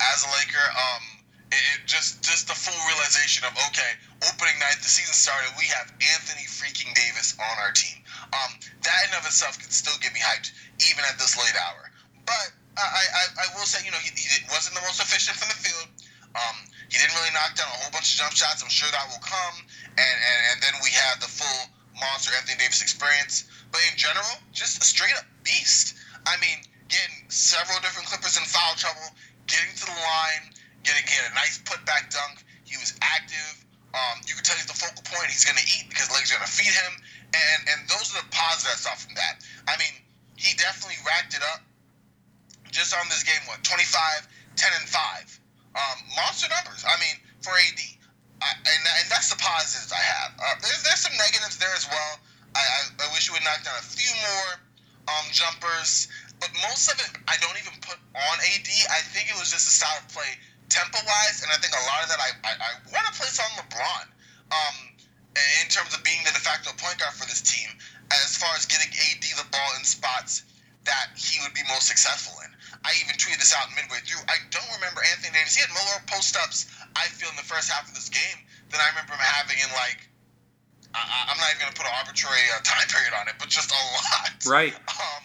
[0.00, 0.66] as a Laker.
[0.74, 1.04] Um,
[1.48, 3.96] it, it just just the full realization of okay,
[4.28, 5.48] opening night, the season started.
[5.56, 5.88] We have
[6.18, 7.96] Anthony freaking Davis on our team.
[8.36, 10.52] Um, that in of itself can still get me hyped,
[10.84, 11.88] even at this late hour.
[12.28, 15.48] But I, I, I will say, you know, he, he wasn't the most efficient from
[15.48, 15.88] the field.
[16.36, 16.56] Um,
[16.86, 18.62] he didn't really knock down a whole bunch of jump shots.
[18.62, 19.56] I'm sure that will come.
[19.98, 23.48] And, and, and then we have the full monster Anthony Davis experience.
[23.70, 25.96] But in general, just a straight up beast.
[26.26, 29.04] I mean, getting several different Clippers in foul trouble,
[29.46, 30.52] getting to the line,
[30.84, 32.44] getting, getting a nice putback dunk.
[32.64, 33.64] He was active.
[33.92, 35.32] Um, you can tell he's the focal point.
[35.32, 36.92] He's going to eat because legs are going to feed him.
[37.32, 39.44] And, and those are the positives off from that.
[39.68, 39.92] I mean,
[40.36, 41.60] he definitely racked it up
[42.72, 45.40] just on this game, what, 25, 10, and 5.
[45.76, 46.84] Um, monster numbers.
[46.84, 47.80] I mean, for AD.
[48.38, 50.30] I, and, and that's the positives I have.
[50.38, 52.22] Uh, there's, there's some negatives there as well.
[52.58, 54.50] I, I, I wish you would knock down a few more
[55.06, 56.10] um, jumpers,
[56.42, 58.68] but most of it I don't even put on AD.
[58.90, 60.34] I think it was just a style of play,
[60.66, 63.38] tempo wise, and I think a lot of that I, I, I want to place
[63.38, 64.04] on LeBron.
[64.50, 64.76] Um,
[65.62, 67.70] in terms of being the de facto point guard for this team,
[68.10, 70.42] as far as getting AD the ball in spots
[70.82, 72.50] that he would be most successful in.
[72.82, 74.24] I even tweeted this out midway through.
[74.24, 75.54] I don't remember Anthony Davis.
[75.54, 76.64] He had more post ups,
[76.96, 78.38] I feel, in the first half of this game
[78.72, 80.07] than I remember him having in like
[80.94, 83.48] I, am not even going to put an arbitrary uh, time period on it, but
[83.52, 84.32] just a lot.
[84.48, 84.74] Right.
[84.88, 85.22] Um,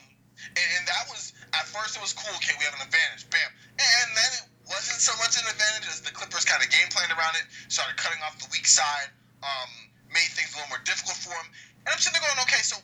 [0.53, 2.33] And, and that was at first it was cool.
[2.41, 3.25] Okay, we have an advantage.
[3.29, 3.49] Bam.
[3.79, 7.13] And then it wasn't so much an advantage as the Clippers kind of game planned
[7.13, 9.09] around it, started cutting off the weak side,
[9.41, 9.71] um,
[10.11, 11.47] made things a little more difficult for him.
[11.85, 12.77] And I'm sitting there going, okay, so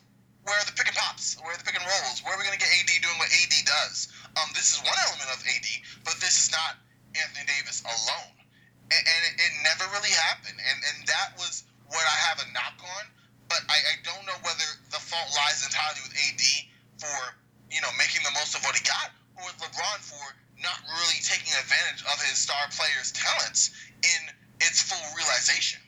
[0.44, 1.38] where are the pick and pops?
[1.40, 2.24] Where are the pick and rolls?
[2.24, 4.08] Where are we going to get AD doing what AD does?
[4.40, 5.68] Um, this is one element of AD,
[6.02, 6.80] but this is not
[7.14, 8.34] Anthony Davis alone.
[8.90, 10.58] And, and it, it, never really happened.
[10.58, 13.04] And, and that was what I have a knock on.
[13.50, 16.44] But I, I don't know whether the fault lies entirely with AD
[17.02, 17.34] for,
[17.70, 20.22] you know, making the most of what he got, or with LeBron for
[20.62, 24.30] not really taking advantage of his star player's talents in
[24.60, 25.80] its full realization.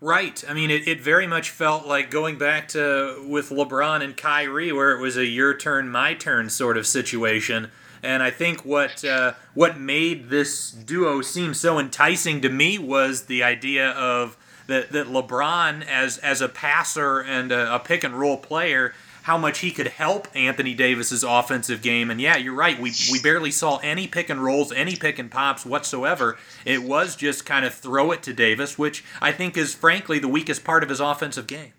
[0.00, 0.42] Right.
[0.48, 4.72] I mean, it, it very much felt like going back to with LeBron and Kyrie,
[4.72, 7.70] where it was a your turn, my turn sort of situation.
[8.02, 13.24] And I think what uh, what made this duo seem so enticing to me was
[13.24, 14.36] the idea of
[14.66, 18.94] that, that LeBron as as a passer and a, a pick and roll player
[19.24, 22.10] how much he could help Anthony Davis's offensive game.
[22.10, 22.78] And yeah, you're right.
[22.78, 26.36] We, we barely saw any pick and rolls, any pick and pops whatsoever.
[26.66, 30.28] It was just kind of throw it to Davis, which I think is frankly the
[30.28, 31.72] weakest part of his offensive game.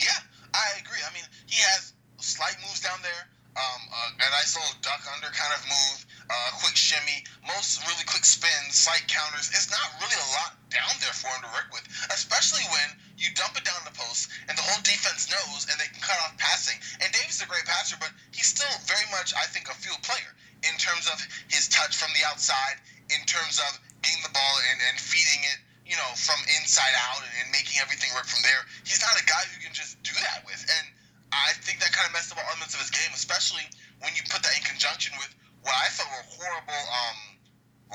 [0.00, 0.16] Yeah,
[0.54, 1.04] I agree.
[1.06, 3.28] I mean, he has slight moves down there.
[3.56, 8.04] Um, uh, a nice little duck under kind of move, uh, quick shimmy, most really
[8.08, 9.52] quick spins, slight counters.
[9.52, 12.88] It's not really a lot down there for him to work with, especially when
[13.20, 16.18] you dump it down the post and the whole defense knows and they can cut
[16.24, 16.76] off passing.
[16.98, 20.02] And Davis is a great passer, but he's still very much, I think, a field
[20.02, 20.32] player
[20.64, 21.20] in terms of
[21.52, 22.80] his touch from the outside,
[23.12, 27.22] in terms of getting the ball and, and feeding it, you know, from inside out
[27.22, 28.66] and, making everything work from there.
[28.82, 30.58] He's not a guy who can just do that with.
[30.58, 30.86] And
[31.30, 33.62] I think that kind of messed up elements of his game, especially
[34.02, 35.30] when you put that in conjunction with
[35.64, 37.18] what I thought were horrible um,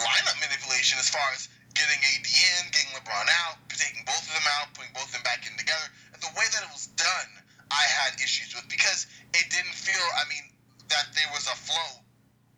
[0.01, 1.47] lineup manipulation as far as
[1.77, 5.25] getting AD in, getting LeBron out, taking both of them out, putting both of them
[5.25, 5.85] back in together.
[6.11, 7.29] And the way that it was done,
[7.69, 9.05] I had issues with because
[9.37, 10.49] it didn't feel, I mean,
[10.89, 12.01] that there was a flow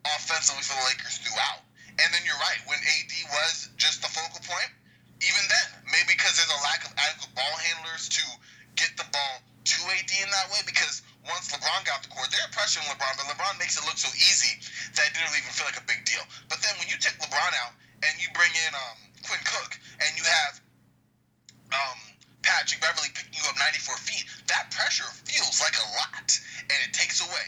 [0.08, 1.68] offensively for the Lakers throughout.
[2.00, 4.72] And then you're right, when AD was just the focal point,
[5.22, 8.24] even then, maybe because there's a lack of adequate ball handlers to
[8.80, 12.50] get the ball to AD in that way, because once LeBron got the court, they're
[12.50, 14.58] pressuring LeBron, but LeBron makes it look so easy
[14.98, 16.24] that it didn't even feel like a big deal.
[16.50, 20.10] But then when you take LeBron out and you bring in um, Quinn Cook, and
[20.18, 20.54] you have
[21.78, 22.00] um,
[22.42, 26.28] Patrick Beverley picking you up 94 feet, that pressure feels like a lot,
[26.74, 27.46] and it takes away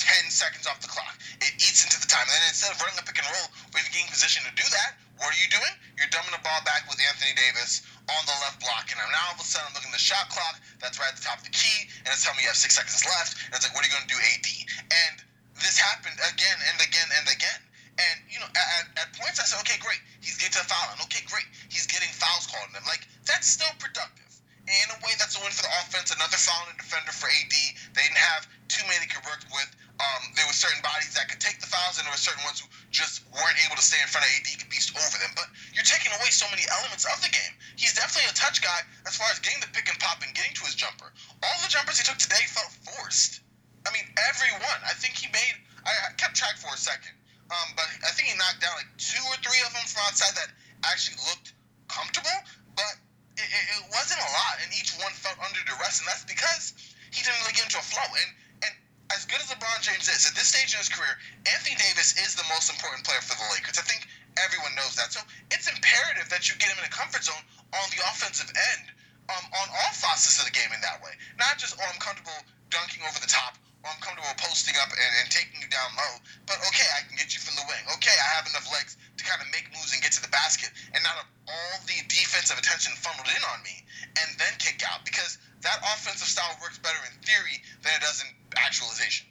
[0.00, 1.12] 10 seconds off the clock.
[1.44, 2.24] It eats into the time.
[2.24, 4.64] And then instead of running a pick and roll where you're getting position to do
[4.64, 5.74] that, what are you doing?
[6.00, 8.88] You're dumping the ball back with Anthony Davis on the left block.
[8.88, 11.20] And now all of a sudden I'm looking at the shot clock that's right at
[11.20, 13.40] the top of the key, and it's telling me you have six seconds left.
[13.48, 14.48] And it's like, what are you going to do, AD?
[14.92, 15.14] And
[15.56, 17.60] this happened again and again and again.
[18.00, 20.88] And you know, at, at points I said, okay, great, he's getting to the foul
[20.88, 21.04] line.
[21.10, 22.86] Okay, great, he's getting fouls called on him.
[22.88, 24.32] Like that's still productive.
[24.64, 26.14] And in a way, that's a win for the offense.
[26.14, 27.50] Another fouling defender for AD.
[27.50, 29.68] They didn't have too many they could work with.
[30.00, 32.64] Um, there were certain bodies that could take the fouls, and there were certain ones
[32.64, 35.32] who just weren't able to stay in front of AD, could beast over them.
[35.36, 37.52] But you're taking away so many elements of the game.
[37.76, 40.56] He's definitely a touch guy as far as getting the pick and pop and getting
[40.56, 41.12] to his jumper.
[41.44, 43.44] All the jumpers he took today felt forced.
[43.84, 44.80] I mean, every one.
[44.86, 45.56] I think he made.
[45.84, 47.12] I, I kept track for a second.
[47.50, 50.38] Um, but I think he knocked down like two or three of them from outside
[50.38, 50.54] that
[50.86, 51.50] actually looked
[51.90, 52.38] comfortable,
[52.78, 52.94] but
[53.34, 56.78] it, it, it wasn't a lot, and each one felt under duress, and that's because
[57.10, 58.06] he didn't really get into a flow.
[58.06, 58.30] And
[58.70, 58.72] and
[59.10, 61.18] as good as LeBron James is at this stage in his career,
[61.50, 63.82] Anthony Davis is the most important player for the Lakers.
[63.82, 64.06] I think
[64.38, 65.10] everyone knows that.
[65.10, 65.18] So
[65.50, 67.42] it's imperative that you get him in a comfort zone
[67.74, 68.94] on the offensive end,
[69.26, 71.18] um, on all facets of the game in that way.
[71.34, 75.26] Not just oh I'm comfortable dunking over the top I'm comfortable posting up and, and
[75.32, 76.20] taking you down low.
[76.44, 77.80] But okay, I can get you from the wing.
[77.96, 80.68] Okay, I have enough legs to kind of make moves and get to the basket,
[80.92, 83.80] and not all the defensive attention funneled in on me,
[84.20, 88.20] and then kick out because that offensive style works better in theory than it does
[88.20, 88.28] in
[88.60, 89.26] actualization.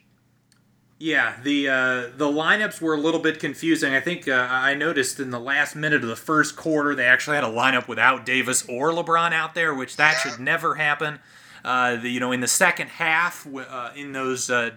[0.97, 3.93] Yeah, the uh, the lineups were a little bit confusing.
[3.93, 7.35] I think uh, I noticed in the last minute of the first quarter they actually
[7.35, 11.19] had a lineup without Davis or LeBron out there, which that should never happen.
[11.63, 14.71] Uh, the, you know, in the second half, uh, in those uh,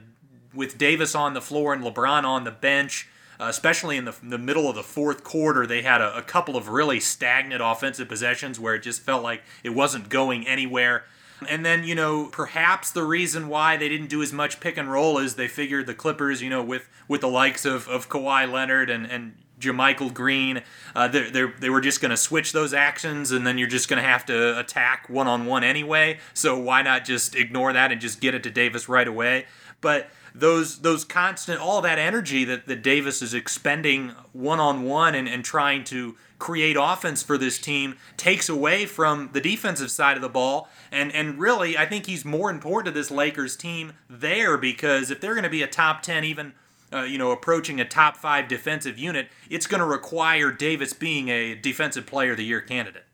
[0.55, 3.09] with Davis on the floor and LeBron on the bench,
[3.41, 6.57] uh, especially in the, the middle of the fourth quarter, they had a, a, couple
[6.57, 11.05] of really stagnant offensive possessions where it just felt like it wasn't going anywhere.
[11.49, 14.91] And then, you know, perhaps the reason why they didn't do as much pick and
[14.91, 18.51] roll is they figured the Clippers, you know, with, with the likes of, of Kawhi
[18.51, 20.63] Leonard and, and JaMychal Green.
[20.95, 24.03] Uh, they they were just going to switch those actions, and then you're just going
[24.03, 26.19] to have to attack one on one anyway.
[26.35, 29.47] So why not just ignore that and just get it to Davis right away?
[29.83, 35.15] but those those constant all that energy that, that Davis is expending one on one
[35.15, 40.17] and and trying to create offense for this team takes away from the defensive side
[40.17, 40.69] of the ball.
[40.91, 45.21] And and really, I think he's more important to this Lakers team there because if
[45.21, 46.55] they're going to be a top ten, even
[46.93, 51.29] uh, you know, approaching a top five defensive unit, it's going to require Davis being
[51.29, 53.05] a defensive player of the year candidate.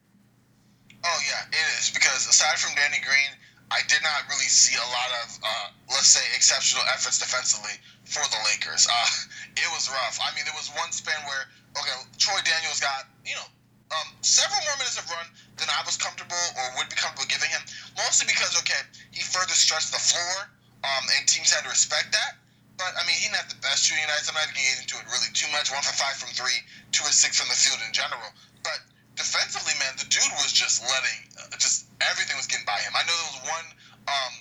[1.05, 3.37] Oh yeah, it is because aside from Danny Green,
[3.71, 8.25] I did not really see a lot of, uh, let's say, exceptional efforts defensively for
[8.33, 8.89] the Lakers.
[8.89, 9.09] Uh,
[9.63, 10.19] it was rough.
[10.25, 11.53] I mean, there was one span where,
[11.83, 13.49] okay, Troy Daniels got, you know,
[13.89, 15.25] um, several more minutes of run
[15.57, 17.65] than I was comfortable or would be comfortable giving him,
[17.97, 20.49] mostly because, okay, he further stretched the floor,
[20.85, 22.37] um, and teams had to respect that.
[22.77, 24.31] But, I mean, he didn't have the best shooting nights.
[24.31, 25.75] I'm not even getting into it really too much.
[25.75, 26.63] One for five from three,
[26.95, 28.31] two or six from the field in general.
[28.63, 28.79] But
[29.19, 32.95] defensively, man, the dude was just letting, uh, just everything was getting by him.
[32.95, 33.67] I know there was one
[34.07, 34.33] um,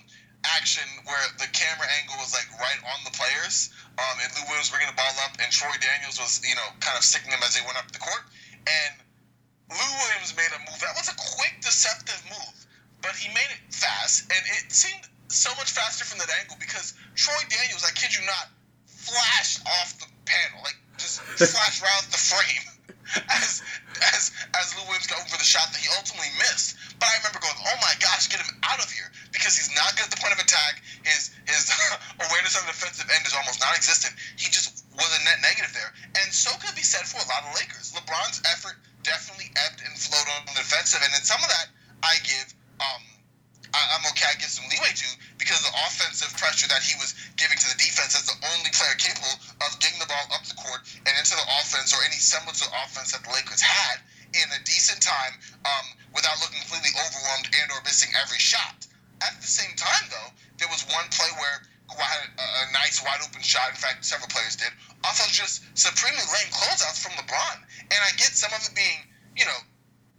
[0.56, 4.70] action where the camera angle was like right on the players, um, and Lou Williams
[4.70, 7.58] bringing the ball up, and Troy Daniels was, you know, kind of sticking them as
[7.58, 8.24] they went up the court.
[8.68, 8.94] And
[9.72, 10.80] Lou Williams made a move.
[10.80, 12.58] That was a quick, deceptive move,
[13.02, 16.96] but he made it fast, and it seemed so much faster from that angle because
[17.16, 18.48] Troy Daniels, I kid you not,
[18.88, 21.20] flashed off the panel, like just
[21.52, 22.77] flashed around the frame
[23.30, 23.64] as
[24.14, 26.76] as as Lou Williams got over the shot that he ultimately missed.
[27.00, 29.96] But I remember going, "Oh my gosh, get him out of here!" Because he's not
[29.96, 30.82] good at the point of attack.
[31.04, 31.72] His his
[32.28, 34.16] awareness on the defensive end is almost non-existent.
[34.36, 35.94] He just was a net negative there,
[36.24, 37.94] and so could be said for a lot of Lakers.
[37.94, 41.68] LeBron's effort definitely ebbed and flowed on the defensive end, and some of that
[42.04, 42.54] I give.
[42.78, 43.17] Um,
[43.78, 44.26] I, am okay.
[44.26, 47.78] I give some leeway to because the offensive pressure that he was giving to the
[47.78, 51.38] defense as the only player capable of getting the ball up the court and into
[51.38, 54.02] the offense or any semblance of offense that the Lakers had
[54.34, 58.90] in a decent time um, without looking completely overwhelmed and or missing every shot.
[59.22, 63.02] At the same time, though, there was one play where Kawhi had a, a nice
[63.02, 63.70] wide open shot.
[63.72, 64.70] In fact, several players did.
[65.06, 67.58] Also, just supremely lame closeouts from LeBron.
[67.94, 69.06] And I get some of it being,
[69.38, 69.60] you know,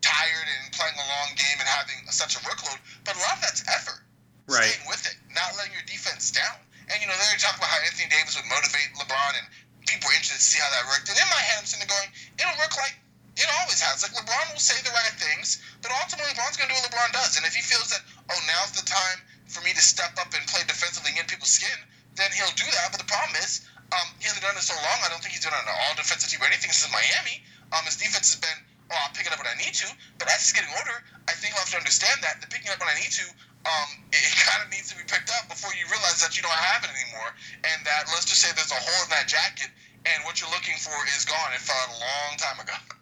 [0.01, 3.43] tired and playing a long game and having such a workload, but a lot of
[3.43, 4.01] that's effort.
[4.49, 4.65] Right.
[4.65, 6.57] Staying with it, not letting your defense down.
[6.89, 9.47] And you know, they were talking about how Anthony Davis would motivate LeBron, and
[9.85, 11.13] people were interested to see how that worked.
[11.13, 12.09] And in my head, I'm sitting there going,
[12.41, 12.97] it'll work like
[13.37, 14.03] it always has.
[14.03, 17.37] Like LeBron will say the right things, but ultimately LeBron's gonna do what LeBron does.
[17.37, 20.43] And if he feels that, oh, now's the time for me to step up and
[20.51, 21.79] play defensively and get people's skin,
[22.17, 22.91] then he'll do that.
[22.91, 24.99] But the problem is, um, he hasn't done it so long.
[25.01, 27.41] I don't think he's done it on an all defensive team or anything since Miami.
[27.73, 28.59] Um, his defense has been
[28.91, 29.89] oh, I'll pick it up when I need to.
[30.19, 30.97] But as he's getting older,
[31.29, 33.27] I think he'll have to understand that the picking up when I need to,
[33.69, 36.43] um, it, it kind of needs to be picked up before you realize that you
[36.43, 37.31] don't have it anymore.
[37.65, 39.71] And that, let's just say there's a hole in that jacket,
[40.09, 41.53] and what you're looking for is gone.
[41.53, 42.77] It fell out a long time ago.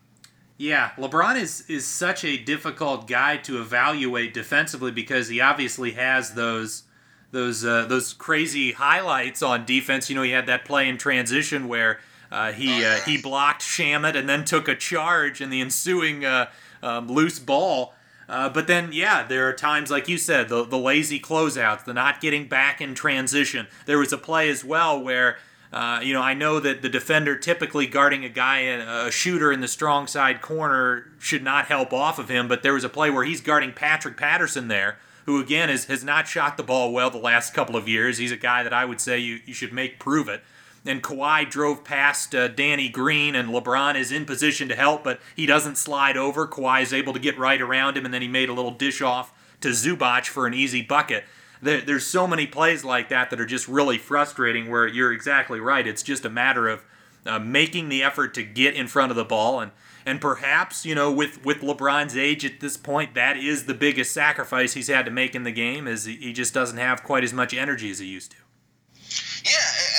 [0.59, 6.33] Yeah, LeBron is is such a difficult guy to evaluate defensively because he obviously has
[6.33, 6.85] those
[7.31, 10.09] those uh, those crazy highlights on defense.
[10.09, 12.01] You know, he had that play in transition where
[12.31, 16.51] uh, he uh, he blocked Shamet and then took a charge in the ensuing uh,
[16.83, 17.95] um, loose ball.
[18.29, 21.95] Uh, but then, yeah, there are times, like you said, the, the lazy closeouts, the
[21.95, 23.69] not getting back in transition.
[23.87, 25.39] There was a play as well where,
[25.73, 29.61] uh, you know, I know that the defender typically guarding a guy, a shooter in
[29.61, 32.49] the strong side corner, should not help off of him.
[32.49, 36.03] But there was a play where he's guarding Patrick Patterson there, who again is, has
[36.03, 38.19] not shot the ball well the last couple of years.
[38.19, 40.43] He's a guy that I would say you, you should make prove it
[40.87, 45.21] and Kawhi drove past uh, Danny Green, and LeBron is in position to help, but
[45.35, 46.47] he doesn't slide over.
[46.47, 49.03] Kawhi is able to get right around him, and then he made a little dish
[49.03, 51.25] off to Zubac for an easy bucket.
[51.61, 54.71] There, there's so many plays like that that are just really frustrating.
[54.71, 55.87] Where you're exactly right.
[55.87, 56.85] It's just a matter of
[57.25, 59.73] uh, making the effort to get in front of the ball, and
[60.05, 64.13] and perhaps you know with with LeBron's age at this point, that is the biggest
[64.13, 65.89] sacrifice he's had to make in the game.
[65.89, 68.37] Is he just doesn't have quite as much energy as he used to.
[69.45, 69.96] Yeah,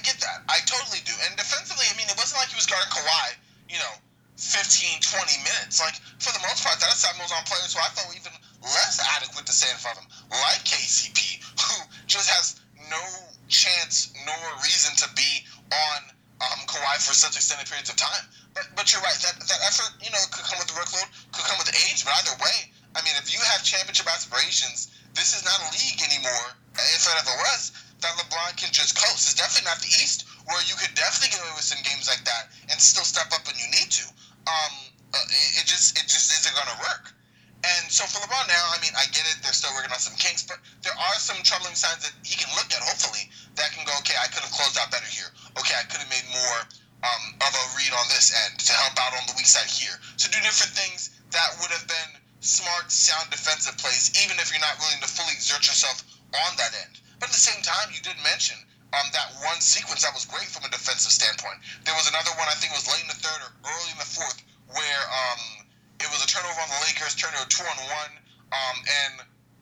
[0.00, 0.40] I, get that.
[0.48, 1.12] I totally do.
[1.28, 3.36] And defensively, I mean, it wasn't like he was guarding Kawhi,
[3.68, 3.94] you know,
[4.40, 5.76] 15, 20 minutes.
[5.76, 8.32] Like, for the most part, that aside was on players who I thought even
[8.64, 11.76] less adequate to front of him, like KCP, who
[12.08, 13.04] just has no
[13.52, 16.00] chance nor reason to be on
[16.48, 18.24] um, Kawhi for such extended periods of time.
[18.56, 19.20] But, but you're right.
[19.20, 22.08] That, that effort, you know, could come with the workload, could come with age.
[22.08, 26.00] But either way, I mean, if you have championship aspirations, this is not a league
[26.00, 26.56] anymore,
[26.96, 29.28] if it ever was, that LeBron can just coast.
[29.28, 32.24] It's definitely not the East where you could definitely get away with some games like
[32.24, 34.04] that and still step up when you need to.
[34.48, 34.72] Um,
[35.12, 37.12] uh, it, it just it just isn't gonna work.
[37.60, 39.44] And so for LeBron now, I mean, I get it.
[39.44, 42.48] They're still working on some kinks, but there are some troubling signs that he can
[42.56, 42.80] look at.
[42.80, 43.28] Hopefully,
[43.60, 43.92] that can go.
[44.00, 45.28] Okay, I could have closed out better here.
[45.60, 46.58] Okay, I could have made more
[47.04, 49.92] um, of a read on this end to help out on the weak side here.
[50.16, 54.64] So do different things that would have been smart, sound defensive plays, even if you're
[54.64, 56.00] not willing to fully exert yourself
[56.32, 56.99] on that end.
[57.20, 58.56] But at the same time, you did mention
[58.96, 61.62] um, that one sequence that was great from a defensive standpoint.
[61.86, 64.00] There was another one I think it was late in the third or early in
[64.00, 64.40] the fourth
[64.72, 65.68] where um,
[66.00, 68.12] it was a turnover on the Lakers, a two on one,
[68.50, 69.14] um, and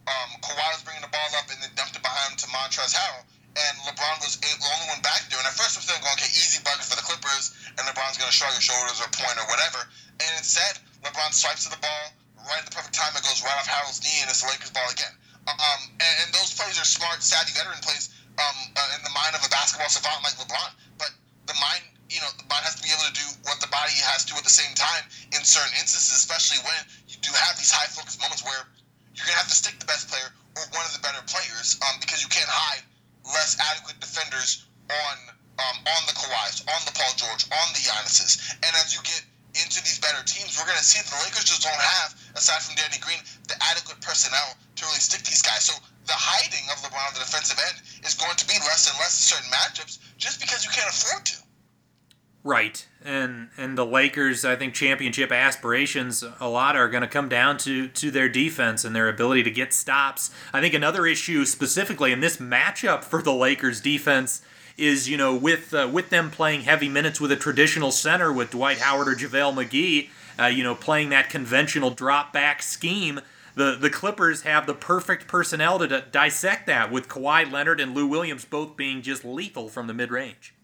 [0.09, 2.97] um, Kawhi was bringing the ball up and then dumped it behind him to Montrezl
[2.97, 3.29] Harrell
[3.59, 5.39] and LeBron was the only one back there.
[5.39, 8.37] And at first, I'm going, okay, easy bucket for the Clippers, and LeBron's going to
[8.37, 9.83] shrug his shoulders or point or whatever.
[10.23, 12.15] And instead, LeBron swipes to the ball
[12.47, 13.11] right at the perfect time.
[13.19, 15.11] It goes right off Harrell's knee, and it's the Lakers' ball again.
[15.49, 19.35] Um, and, and those plays are smart, savvy veteran plays um, uh, in the mind
[19.35, 20.71] of a basketball savant like LeBron.
[20.95, 21.11] But
[21.51, 23.99] the mind, you know, the mind has to be able to do what the body
[24.15, 25.03] has to at the same time
[25.35, 26.79] in certain instances, especially when
[27.11, 28.63] you do have these high focus moments where
[29.19, 31.75] you're going to have to stick the best player or one of the better players
[31.83, 32.87] um, because you can't hide
[33.27, 38.39] less adequate defenders on um, on the Kawhis, on the Paul George, on the Giannis's.
[38.63, 39.27] And as you get
[39.59, 42.63] into these better teams, we're going to see that the Lakers just don't have, aside
[42.63, 43.19] from Danny Green,
[43.51, 45.67] the adequate personnel to really stick these guys.
[45.67, 45.75] So
[46.07, 49.19] the hiding of LeBron on the defensive end is going to be less and less
[49.19, 51.37] in certain matchups just because you can't afford to.
[52.45, 52.87] Right.
[53.03, 57.59] And and the Lakers, I think championship aspirations a lot are going to come down
[57.59, 60.31] to to their defense and their ability to get stops.
[60.53, 64.41] I think another issue specifically in this matchup for the Lakers defense
[64.77, 68.53] is, you know, with uh, with them playing heavy minutes with a traditional center with
[68.53, 73.21] Dwight Howard or JaVale McGee, uh, you know, playing that conventional drop back scheme,
[73.57, 77.97] the, the Clippers have the perfect personnel to d- dissect that with Kawhi Leonard and
[77.97, 80.55] Lou Williams both being just lethal from the mid range.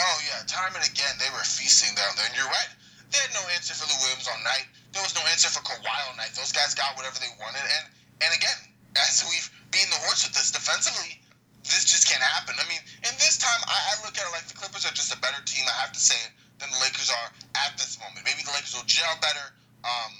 [0.00, 2.72] Oh yeah, time and again they were feasting down there, and you're right.
[3.14, 4.66] They had no answer for Lou Williams all night.
[4.90, 6.34] There was no answer for Kawhi all night.
[6.34, 7.84] Those guys got whatever they wanted, and
[8.26, 8.58] and again,
[9.06, 11.22] as we've beaten the horse with this defensively,
[11.62, 12.58] this just can't happen.
[12.58, 15.14] I mean, in this time, I, I look at it like the Clippers are just
[15.14, 15.64] a better team.
[15.64, 18.26] I have to say it than the Lakers are at this moment.
[18.26, 19.46] Maybe the Lakers will gel better.
[19.82, 20.12] Um,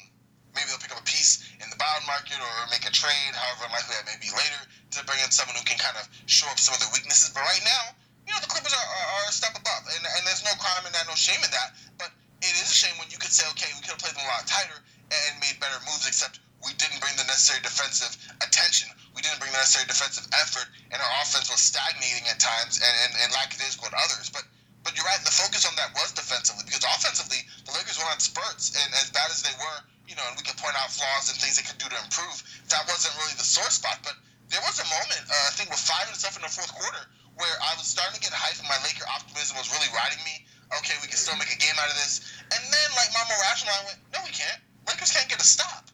[0.54, 3.70] maybe they'll pick up a piece in the bond market or make a trade, however
[3.70, 4.60] unlikely that may be later,
[4.96, 7.30] to bring in someone who can kind of show up some of their weaknesses.
[7.34, 7.94] But right now,
[8.24, 10.84] you know, the Clippers are, are, are a step above, and, and there's no crime
[10.88, 11.76] in that, no shame in that.
[12.00, 12.10] But
[12.40, 14.30] it is a shame when you could say, okay, we could have played them a
[14.32, 14.80] lot tighter
[15.12, 18.88] and made better moves, except we didn't bring the necessary defensive attention.
[19.12, 22.94] We didn't bring the necessary defensive effort, and our offense was stagnating at times and,
[23.04, 24.32] and, and lackadaisical at others.
[24.32, 24.48] But
[24.84, 28.20] but you're right, the focus on that was defensively because offensively, the Lakers went on
[28.20, 31.32] spurts, and as bad as they were, you know, and we could point out flaws
[31.32, 34.04] and things they could do to improve, that wasn't really the sore spot.
[34.04, 34.20] But
[34.52, 37.00] there was a moment, uh, I think, with five minutes left in the fourth quarter,
[37.36, 40.46] where I was starting to get hype and my Laker optimism was really riding me.
[40.80, 42.24] Okay, we can still make a game out of this.
[42.50, 44.58] And then, like, my more rational mind went, no, we can't.
[44.86, 45.90] Lakers can't get a stop.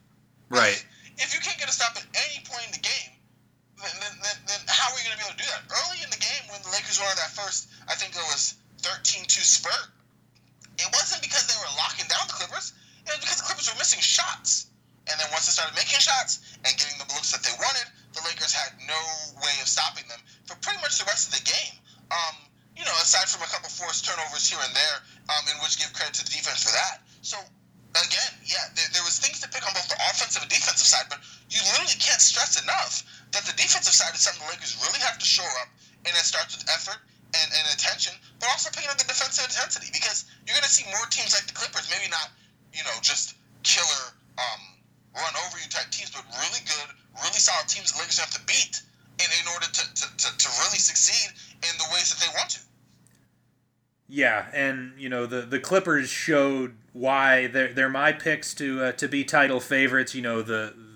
[0.48, 0.80] Right.
[1.20, 3.12] If you can't get a stop at any point in the game,
[3.80, 5.62] then, then, then, then how are you going to be able to do that?
[5.68, 8.56] Early in the game, when the Lakers were on that first, I think it was
[8.84, 9.88] 13-2 spurt,
[10.80, 12.72] it wasn't because they were locking down the Clippers.
[13.04, 14.72] It was because the Clippers were missing shots.
[15.08, 18.22] And then once they started making shots and getting the looks that they wanted, the
[18.24, 19.00] Lakers had no
[19.44, 20.20] way of stopping them
[20.50, 21.78] for pretty much the rest of the game.
[22.10, 22.34] Um,
[22.74, 24.98] you know, aside from a couple forced turnovers here and there,
[25.30, 27.06] um, in which give credit to the defense for that.
[27.22, 27.38] So
[27.94, 31.06] again, yeah, there, there was things to pick on both the offensive and defensive side,
[31.06, 31.22] but
[31.54, 35.22] you literally can't stress enough that the defensive side is something the Lakers really have
[35.22, 35.70] to shore up,
[36.02, 36.98] and it starts with effort
[37.30, 38.10] and, and attention,
[38.42, 41.46] but also picking up the defensive intensity because you're going to see more teams like
[41.46, 42.34] the Clippers, maybe not,
[42.74, 44.02] you know, just killer
[44.34, 44.62] um,
[45.14, 46.90] run over you type teams, but really good,
[47.22, 48.82] really solid teams the Lakers have to beat
[49.20, 51.30] in, in order to, to, to, to really succeed
[51.62, 52.60] in the ways that they want to.
[54.08, 58.92] Yeah, and you know the the Clippers showed why they're they're my picks to uh,
[58.92, 60.16] to be title favorites.
[60.16, 60.89] You know the, the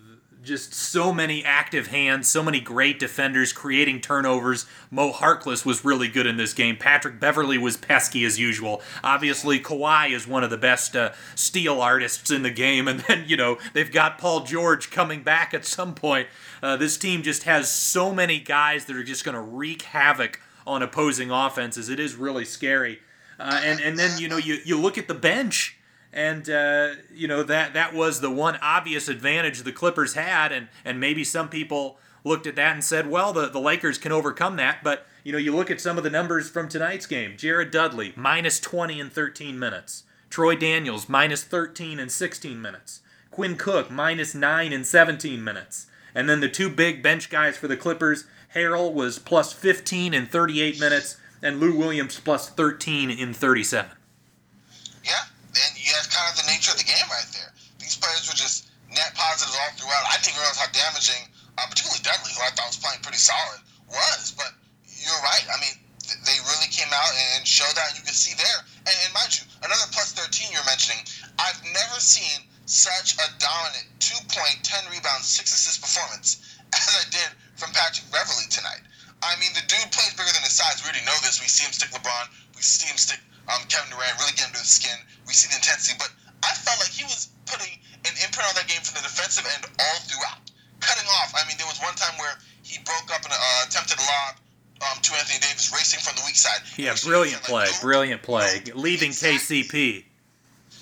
[0.44, 4.66] just so many active hands, so many great defenders creating turnovers.
[4.90, 6.76] Mo Harkless was really good in this game.
[6.76, 8.82] Patrick Beverley was pesky as usual.
[9.02, 13.24] Obviously, Kawhi is one of the best uh, steal artists in the game, and then
[13.26, 16.28] you know they've got Paul George coming back at some point.
[16.62, 20.40] Uh, this team just has so many guys that are just going to wreak havoc
[20.66, 21.88] on opposing offenses.
[21.88, 23.00] It is really scary.
[23.38, 25.73] Uh, and and then you know you, you look at the bench
[26.14, 30.68] and uh, you know that that was the one obvious advantage the Clippers had and
[30.84, 34.56] and maybe some people looked at that and said well the, the Lakers can overcome
[34.56, 34.82] that.
[34.82, 37.36] But you know you look at some of the numbers from tonight's game.
[37.36, 40.04] Jared Dudley minus 20 in 13 minutes.
[40.30, 43.00] Troy Daniels minus 13 in 16 minutes.
[43.30, 45.86] Quinn Cook minus 9 in 17 minutes.
[46.14, 50.26] And then the two big bench guys for the Clippers Harrell was plus 15 in
[50.26, 53.90] 38 minutes and Lou Williams plus 13 in 37.
[55.04, 55.12] Yeah,
[55.54, 57.54] and you have kind of the nature of the game right there.
[57.78, 60.04] These players were just net positives all throughout.
[60.10, 63.62] I didn't realize how damaging, uh, particularly Dudley, who I thought was playing pretty solid,
[63.90, 64.34] was.
[64.34, 64.54] But
[64.86, 65.44] you're right.
[65.50, 68.58] I mean, th- they really came out and showed that, and you can see there.
[68.86, 71.02] And, and mind you, another plus 13 you're mentioning,
[71.38, 76.40] I've never seen such a dominant two point, 10 rebounds, 6 assist performance
[76.74, 77.30] as I did
[77.60, 78.84] from Patrick Beverley tonight.
[80.54, 80.86] sides.
[80.86, 81.42] We already know this.
[81.42, 82.30] We see him stick LeBron.
[82.54, 83.18] We see him stick
[83.50, 84.14] um, Kevin Durant.
[84.20, 84.96] Really get him to the skin.
[85.26, 85.96] We see the intensity.
[85.98, 86.12] But
[86.44, 87.72] I felt like he was putting
[88.04, 90.40] an imprint on that game from the defensive end all throughout,
[90.80, 91.32] cutting off.
[91.36, 94.40] I mean, there was one time where he broke up an uh, attempted lob
[94.82, 96.60] um, to Anthony Davis racing from the weak side.
[96.76, 99.64] Yeah, And brilliant like, play, no, brilliant play, no, leaving exactly.
[99.64, 100.04] KCP.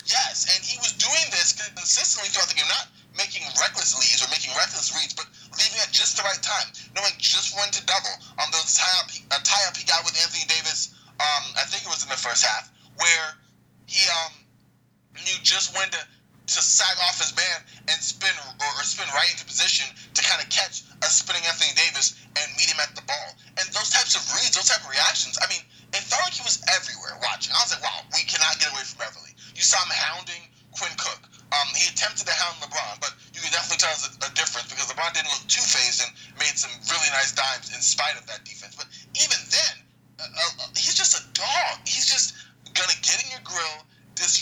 [0.06, 4.28] Yes, and he was doing this consistently throughout the game, not making reckless leads or
[4.34, 8.10] making reckless reads, but leaving at just the right time, knowing just when to double.
[8.40, 10.91] Um, there was a tie up, a tie up he got with Anthony Davis.
[11.22, 12.66] Um, I think it was in the first half
[12.98, 13.28] where
[13.86, 14.34] he um
[15.22, 16.00] knew just when to
[16.50, 20.42] to sag off his man and spin or, or spin right into position to kind
[20.42, 23.30] of catch a spinning Anthony Davis and meet him at the ball.
[23.56, 25.62] And those types of reads, those type of reactions, I mean,
[25.94, 27.54] it felt like he was everywhere watching.
[27.54, 29.32] I was like, wow, we cannot get away from Beverley.
[29.54, 30.42] You saw him hounding
[30.74, 31.30] Quinn Cook.
[31.52, 34.72] Um, he attempted to hound LeBron, but you can definitely tell there's a, a difference
[34.72, 36.10] because LeBron didn't look too phased and
[36.40, 38.72] made some really nice dimes in spite of that defense.
[38.72, 38.88] But
[39.20, 39.74] even then,
[40.16, 41.84] uh, uh, he's just a dog.
[41.84, 42.34] He's just
[42.72, 43.84] gonna get in your grill,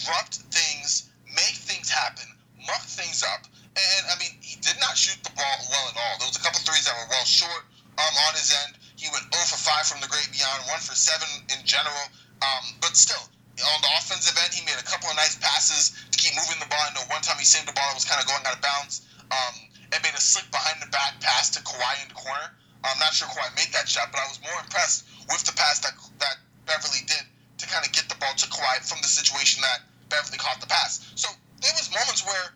[0.01, 2.25] disrupt things, make things happen,
[2.65, 3.45] muck things up.
[3.77, 6.15] And I mean, he did not shoot the ball well at all.
[6.17, 7.69] There was a couple threes that were well short
[8.01, 8.81] um, on his end.
[8.97, 11.21] He went 0 for 5 from the great beyond, 1 for 7
[11.53, 12.05] in general.
[12.41, 13.21] Um, but still,
[13.61, 16.69] on the offensive end, he made a couple of nice passes to keep moving the
[16.73, 16.81] ball.
[16.81, 18.65] I know one time he saved the ball that was kind of going out of
[18.65, 19.55] bounds um,
[19.93, 22.49] and made a slick behind the back pass to Kawhi in the corner.
[22.89, 25.85] I'm not sure Kawhi made that shot, but I was more impressed with the pass
[25.85, 25.93] that
[26.25, 27.25] that Beverley did
[27.61, 30.67] to kind of get the ball to Kawhi from the situation that Beverley caught the
[30.67, 31.01] pass.
[31.15, 31.31] So
[31.63, 32.53] there was moments where,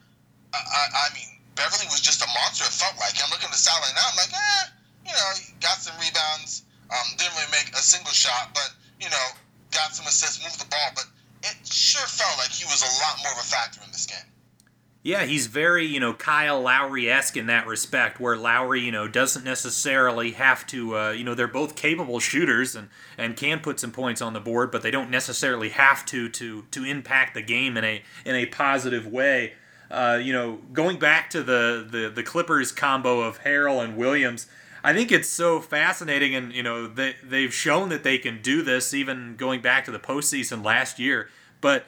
[0.52, 2.66] I, I, I mean, Beverley was just a monster.
[2.66, 4.10] It felt like I'm looking at the stat line now.
[4.10, 4.64] I'm like, eh,
[5.06, 6.66] you know, he got some rebounds.
[6.90, 8.68] Um, didn't really make a single shot, but
[9.00, 9.26] you know,
[9.72, 10.90] got some assists, moved the ball.
[10.94, 11.08] But
[11.42, 14.28] it sure felt like he was a lot more of a factor in this game.
[15.04, 19.06] Yeah, he's very, you know, Kyle Lowry esque in that respect, where Lowry, you know,
[19.06, 22.88] doesn't necessarily have to, uh, you know, they're both capable shooters and,
[23.18, 26.64] and can put some points on the board, but they don't necessarily have to to
[26.70, 29.52] to impact the game in a in a positive way.
[29.90, 34.46] Uh, you know, going back to the, the the Clippers combo of Harrell and Williams,
[34.82, 38.62] I think it's so fascinating, and you know, they they've shown that they can do
[38.62, 41.28] this, even going back to the postseason last year,
[41.60, 41.84] but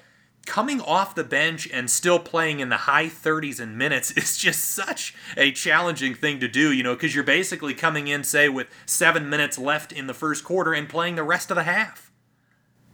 [0.47, 4.65] coming off the bench and still playing in the high 30s in minutes is just
[4.65, 8.69] such a challenging thing to do, you know, because you're basically coming in, say, with
[8.87, 12.11] seven minutes left in the first quarter and playing the rest of the half.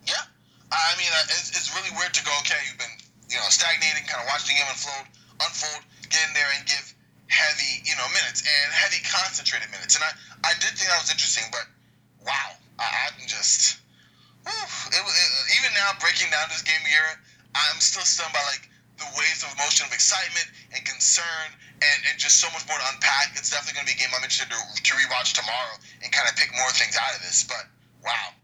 [0.05, 0.27] Yeah,
[0.73, 2.33] I mean, uh, it's, it's really weird to go.
[2.41, 2.97] Okay, you've been
[3.31, 5.07] you know stagnating, kind of watching game unfold,
[5.39, 6.91] unfold, get in there and give
[7.29, 9.95] heavy you know minutes and heavy concentrated minutes.
[9.95, 11.71] And I I did think that was interesting, but
[12.27, 13.79] wow, I, I'm just
[14.43, 15.31] whew, it, it,
[15.61, 17.21] even now breaking down this game here,
[17.55, 21.49] I'm still stunned by like the waves of emotion of excitement and concern
[21.83, 23.35] and, and just so much more to unpack.
[23.35, 26.29] It's definitely going to be a game I'm interested to, to rewatch tomorrow and kind
[26.29, 27.45] of pick more things out of this.
[27.45, 27.67] But
[28.05, 28.37] wow.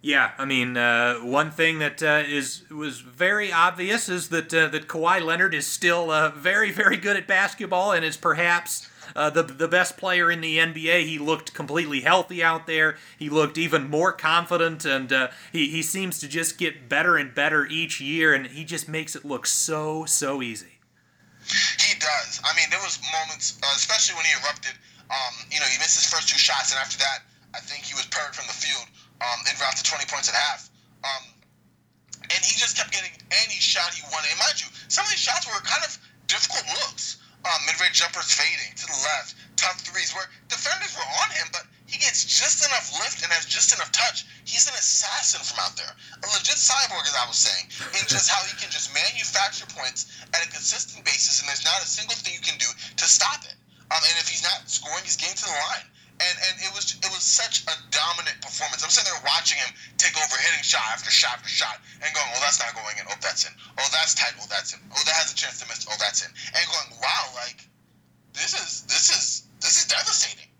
[0.00, 4.66] Yeah, I mean, uh, one thing that uh, is was very obvious is that uh,
[4.68, 9.30] that Kawhi Leonard is still uh, very, very good at basketball and is perhaps uh,
[9.30, 11.06] the the best player in the NBA.
[11.06, 12.96] He looked completely healthy out there.
[13.18, 17.34] He looked even more confident, and uh, he he seems to just get better and
[17.34, 20.78] better each year, and he just makes it look so so easy.
[21.44, 22.40] He does.
[22.44, 24.72] I mean, there was moments, uh, especially when he erupted.
[25.10, 27.94] Um, you know, he missed his first two shots, and after that, I think he
[27.94, 28.86] was paired from the field.
[29.22, 30.66] Um, in route to 20 points at half.
[31.06, 31.22] Um,
[32.26, 34.34] and he just kept getting any shot he wanted.
[34.34, 35.94] And mind you, some of these shots were kind of
[36.26, 37.21] difficult looks.
[37.42, 41.66] Um, mid-range jumpers fading to the left, tough threes where defenders were on him, but
[41.90, 44.24] he gets just enough lift and has just enough touch.
[44.46, 47.66] He's an assassin from out there, a legit cyborg, as I was saying,
[47.98, 51.82] in just how he can just manufacture points at a consistent basis, and there's not
[51.82, 53.58] a single thing you can do to stop it.
[53.90, 55.86] Um, and if he's not scoring, he's getting to the line
[56.28, 58.82] and and it was it was such a dominant performance.
[58.82, 62.30] I'm sitting there watching him take over, hitting shot after shot after shot, and going,
[62.34, 63.04] "Oh, that's not going in.
[63.10, 63.52] Oh, that's in.
[63.78, 64.34] Oh, that's tight.
[64.40, 64.80] Oh, that's in.
[64.92, 65.86] Oh, that has a chance to miss.
[65.90, 67.66] Oh, that's in." And going, "Wow, like
[68.34, 70.50] this is this is this is devastating."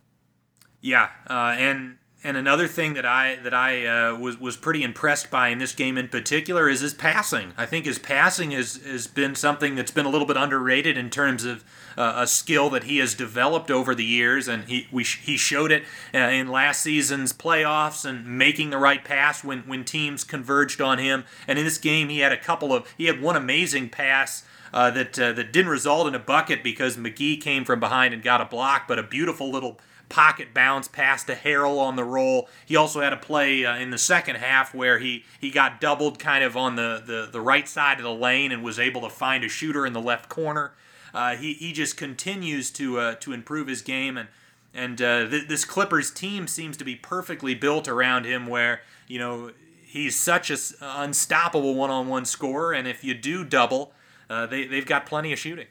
[0.81, 5.31] Yeah, uh, and and another thing that I that I uh, was was pretty impressed
[5.31, 7.53] by in this game in particular is his passing.
[7.57, 11.11] I think his passing has has been something that's been a little bit underrated in
[11.11, 11.65] terms of
[11.97, 15.73] uh, a skill that he has developed over the years, and he we he showed
[15.73, 15.85] it
[16.15, 20.99] uh, in last season's playoffs and making the right pass when when teams converged on
[20.99, 21.25] him.
[21.47, 24.45] And in this game, he had a couple of he had one amazing pass.
[24.75, 28.23] Uh, that uh, that didn't result in a bucket because McGee came from behind and
[28.23, 29.79] got a block, but a beautiful little
[30.13, 32.49] pocket bounce pass to Harrell on the roll.
[32.67, 36.19] He also had a play uh, in the second half where he, he got doubled
[36.19, 39.09] kind of on the, the, the right side of the lane and was able to
[39.09, 40.73] find a shooter in the left corner.
[41.15, 44.29] Uh, he, he just continues to uh, to improve his game and
[44.75, 49.19] And uh, th- this Clippers team seems to be perfectly built around him, where you
[49.19, 49.53] know
[49.85, 53.93] he's such a unstoppable one-on-one scorer, and if you do double,
[54.31, 55.69] uh, they they've got plenty of shooting.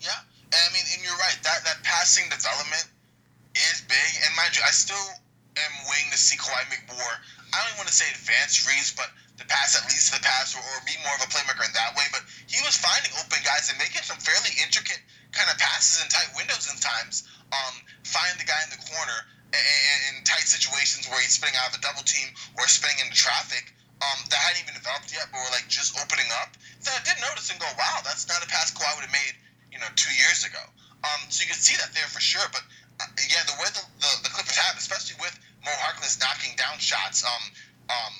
[0.00, 0.10] Yeah,
[0.50, 1.38] and I mean, and you're right.
[1.46, 2.90] That that passing development
[3.54, 5.06] is big, and mind you, I still
[5.54, 7.14] am waiting to see Kawhi make more.
[7.54, 9.06] I don't even want to say advanced reads, but
[9.36, 11.94] the pass at least the pass, or, or be more of a playmaker in that
[11.98, 12.06] way.
[12.14, 15.02] But he was finding open guys and making some fairly intricate
[15.34, 17.26] kind of passes in tight windows in times.
[17.50, 17.74] Um,
[18.06, 19.18] find the guy in the corner
[19.54, 23.14] in, in tight situations where he's spinning out of a double team or spinning into
[23.14, 23.74] traffic.
[24.02, 26.54] Um, that hadn't even developed yet, but were like just opening up.
[26.82, 29.34] That I did notice and go, wow, that's not a pass Kawhi would have made,
[29.70, 30.60] you know, two years ago.
[31.06, 32.44] Um, so you can see that there for sure.
[32.50, 32.66] But
[33.00, 35.32] uh, yeah, the way the, the, the Clippers have, especially with
[35.64, 37.44] Mo Harkless knocking down shots, um,
[37.88, 38.14] um,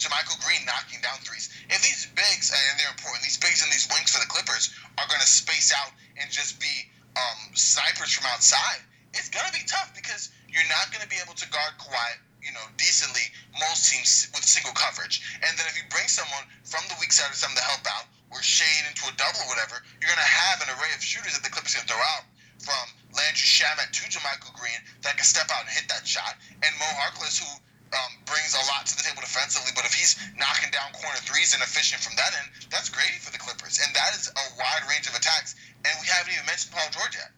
[0.00, 1.52] JaMychal Green knocking down threes.
[1.68, 5.06] If these bigs, and they're important, these bigs and these wings for the Clippers are
[5.06, 6.88] going to space out and just be
[7.20, 8.80] um, snipers from outside,
[9.12, 12.16] it's going to be tough because you're not going to be able to guard Kawhi,
[12.40, 13.28] you know, decently
[13.60, 15.20] most teams with single coverage.
[15.44, 18.08] And then if you bring someone from the weak side or something to help out,
[18.30, 21.34] or shade into a double or whatever, you're going to have an array of shooters
[21.34, 22.24] that the Clippers can throw out
[22.62, 26.70] from Landry Shamet to JaMychal Green that can step out and hit that shot, and
[26.78, 27.50] Mo Harkless, who
[27.92, 31.54] um, brings a lot to the table defensively, but if he's knocking down corner threes
[31.54, 33.80] and efficient from that end, that's great for the Clippers.
[33.82, 35.54] And that is a wide range of attacks.
[35.84, 37.30] And we haven't even mentioned Paul George yet.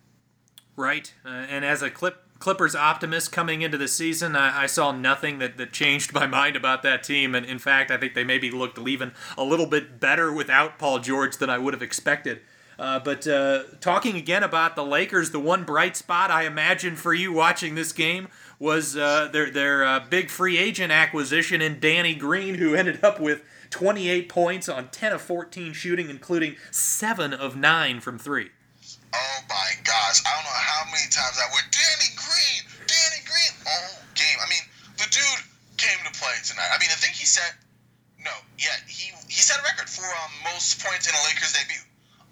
[0.77, 4.91] Right, uh, and as a Clip, Clippers optimist coming into the season, I, I, saw
[4.91, 7.35] nothing that, that changed my mind about that team.
[7.35, 10.99] And in fact, I think they maybe looked even a little bit better without Paul
[10.99, 12.41] George than I would have expected.
[12.79, 17.15] Uh, but uh, talking again about the Lakers, the one bright spot I imagine for
[17.15, 18.29] you watching this game
[18.63, 23.19] was uh, their their uh, big free agent acquisition in Danny Green, who ended up
[23.19, 28.51] with 28 points on 10 of 14 shooting, including seven of nine from three.
[29.13, 30.23] Oh my gosh!
[30.23, 34.39] I don't know how many times I went Danny Green, Danny Green all game.
[34.39, 34.63] I mean,
[34.95, 35.43] the dude
[35.77, 36.71] came to play tonight.
[36.71, 37.59] I mean, I think he set
[38.23, 38.31] no,
[38.63, 41.83] yeah, he he set a record for um, most points in a Lakers debut,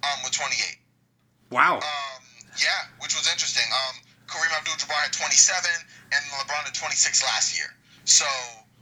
[0.07, 0.79] um, with 28.
[1.51, 1.83] Wow.
[1.83, 2.23] Um,
[2.55, 3.67] yeah, which was interesting.
[3.67, 3.99] Um,
[4.31, 5.67] Kareem Abdul-Jabbar had 27,
[6.11, 7.71] and LeBron had 26 last year.
[8.05, 8.25] So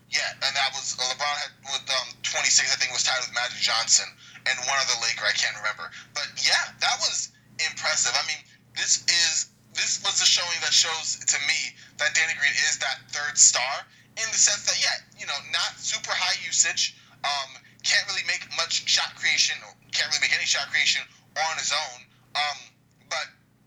[0.10, 2.74] yeah, and that was LeBron had with um 26.
[2.74, 4.10] I think was tied with Magic Johnson
[4.50, 5.90] and one other Laker I can't remember.
[6.18, 7.30] But yeah, that was
[7.62, 8.16] impressive.
[8.18, 8.42] I mean,
[8.74, 13.06] this is this was a showing that shows to me that Danny Green is that
[13.14, 13.86] third star
[14.18, 17.50] in the sense that yeah, you know, not super high usage, um,
[17.84, 21.02] can't really make much shot creation, or can't really make any shot creation
[21.38, 22.00] on his own.
[22.36, 22.60] Um,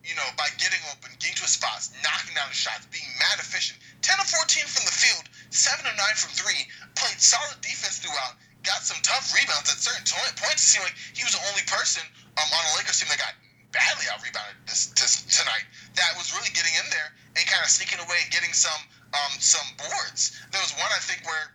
[0.02, 3.38] you know, by getting open, getting to his spots, knocking down the shots, being mad
[3.38, 3.78] efficient.
[4.02, 5.24] 10 of 14 from the field,
[5.54, 6.50] 7 of 9 from 3,
[6.98, 8.34] played solid defense throughout,
[8.66, 10.02] got some tough rebounds at certain
[10.38, 10.62] points.
[10.62, 12.02] It seemed like he was the only person
[12.38, 13.34] um, on a Lakers team that got
[13.70, 15.64] badly out rebounded this, this tonight.
[15.96, 18.78] That was really getting in there and kind of sneaking away and getting some
[19.12, 20.36] um, some boards.
[20.52, 21.52] There was one I think where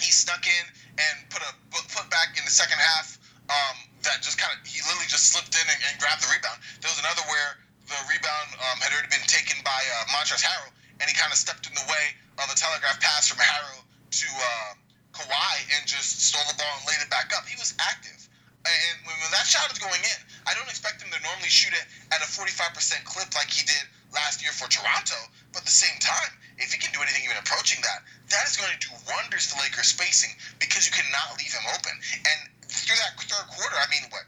[0.00, 0.64] he snuck in
[0.96, 3.18] and put a put back in the second half.
[3.48, 6.58] Um, that just kind of he literally just slipped in and, and, grabbed the rebound.
[6.82, 10.72] There was another where the rebound um, had already been taken by uh, Montrezl Harrell,
[10.98, 12.04] and he kind of stepped in the way
[12.42, 14.70] of a telegraph pass from Harrell to uh,
[15.12, 17.46] Kawhi and just stole the ball and laid it back up.
[17.46, 18.28] He was active.
[18.62, 21.82] And when that shot is going in, I don't expect him to normally shoot it
[22.14, 23.84] at a 45% clip like he did
[24.14, 25.18] last year for Toronto.
[25.50, 28.56] But at the same time, if he can do anything even approaching that, that is
[28.56, 30.30] going to do wonders to Lakers spacing
[30.62, 31.94] because you cannot leave him open.
[32.22, 32.40] And
[32.86, 34.22] through that third quarter, I mean, what?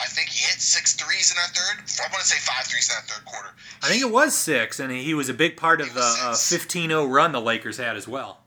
[0.00, 1.82] I think he hit six threes in that third.
[2.04, 3.48] I want to say five threes in that third quarter.
[3.82, 7.10] I think it was six, and he was a big part of the uh, 15-0
[7.10, 8.38] run the Lakers had as well.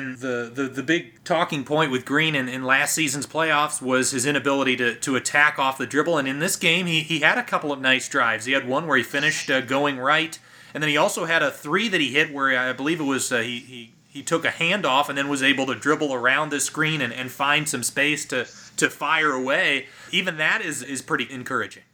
[0.00, 4.10] And the, the, the big talking point with Green in, in last season's playoffs was
[4.10, 6.18] his inability to, to attack off the dribble.
[6.18, 8.46] And in this game, he, he had a couple of nice drives.
[8.46, 10.38] He had one where he finished uh, going right,
[10.72, 13.30] and then he also had a three that he hit where I believe it was
[13.30, 16.60] uh, he, he, he took a handoff and then was able to dribble around the
[16.60, 18.46] screen and, and find some space to,
[18.76, 19.86] to fire away.
[20.10, 21.84] Even that is, is pretty encouraging.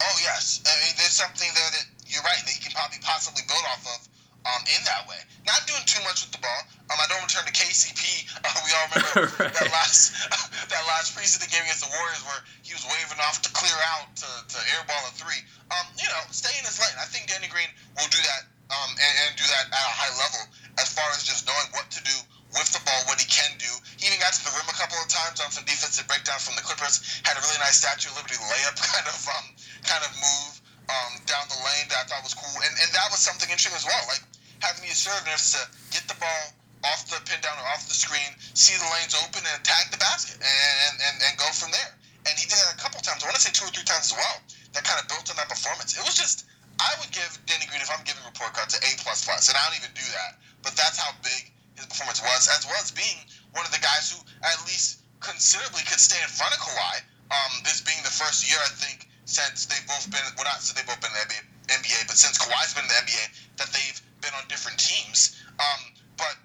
[0.00, 0.62] Oh, yes.
[0.64, 3.86] I mean, there's something there that you're right that he can probably possibly build off
[3.86, 4.08] of
[4.54, 5.20] um, in that way.
[5.44, 6.62] Not doing too much with the ball.
[6.88, 8.00] Um, I don't return to KCP.
[8.38, 9.50] Uh, we all remember right.
[9.50, 10.14] that last
[10.72, 14.06] that last preseason game against the Warriors where he was waving off to clear out
[14.14, 15.42] to, to airball a three.
[15.74, 16.94] Um, you know, stay in his lane.
[17.02, 17.66] I think Danny Green
[17.98, 20.46] will do that um, and, and do that at a high level
[20.78, 22.14] as far as just knowing what to do
[22.54, 23.68] with the ball, what he can do.
[23.98, 26.54] He even got to the rim a couple of times on some defensive breakdown from
[26.54, 27.02] the Clippers.
[27.26, 29.46] Had a really nice Statue of Liberty layup kind of um,
[29.82, 30.52] kind of move
[30.88, 33.76] um, down the lane that I thought was cool, and and that was something interesting
[33.76, 34.00] as well.
[34.08, 34.24] Like
[34.60, 35.60] having the assertiveness to
[35.94, 36.42] get the ball
[36.86, 39.98] off the pin down or off the screen, see the lanes open, and attack the
[39.98, 41.92] basket, and, and, and go from there.
[42.26, 43.24] And he did that a couple times.
[43.24, 44.36] I want to say two or three times as well.
[44.76, 45.96] That kind of built on that performance.
[45.96, 46.46] It was just,
[46.78, 49.56] I would give Danny Green, if I'm giving report cards, an A plus plus, and
[49.56, 50.38] I don't even do that.
[50.62, 53.18] But that's how big his performance was, as well as being
[53.54, 57.02] one of the guys who at least considerably could stay in front of Kawhi.
[57.28, 60.76] Um, this being the first year, I think, since they've both been, well, not since
[60.78, 63.24] they've both been in the NBA, but since Kawhi's been in the NBA,
[63.60, 65.38] that they've been on different teams.
[65.58, 65.80] Um,
[66.16, 66.36] but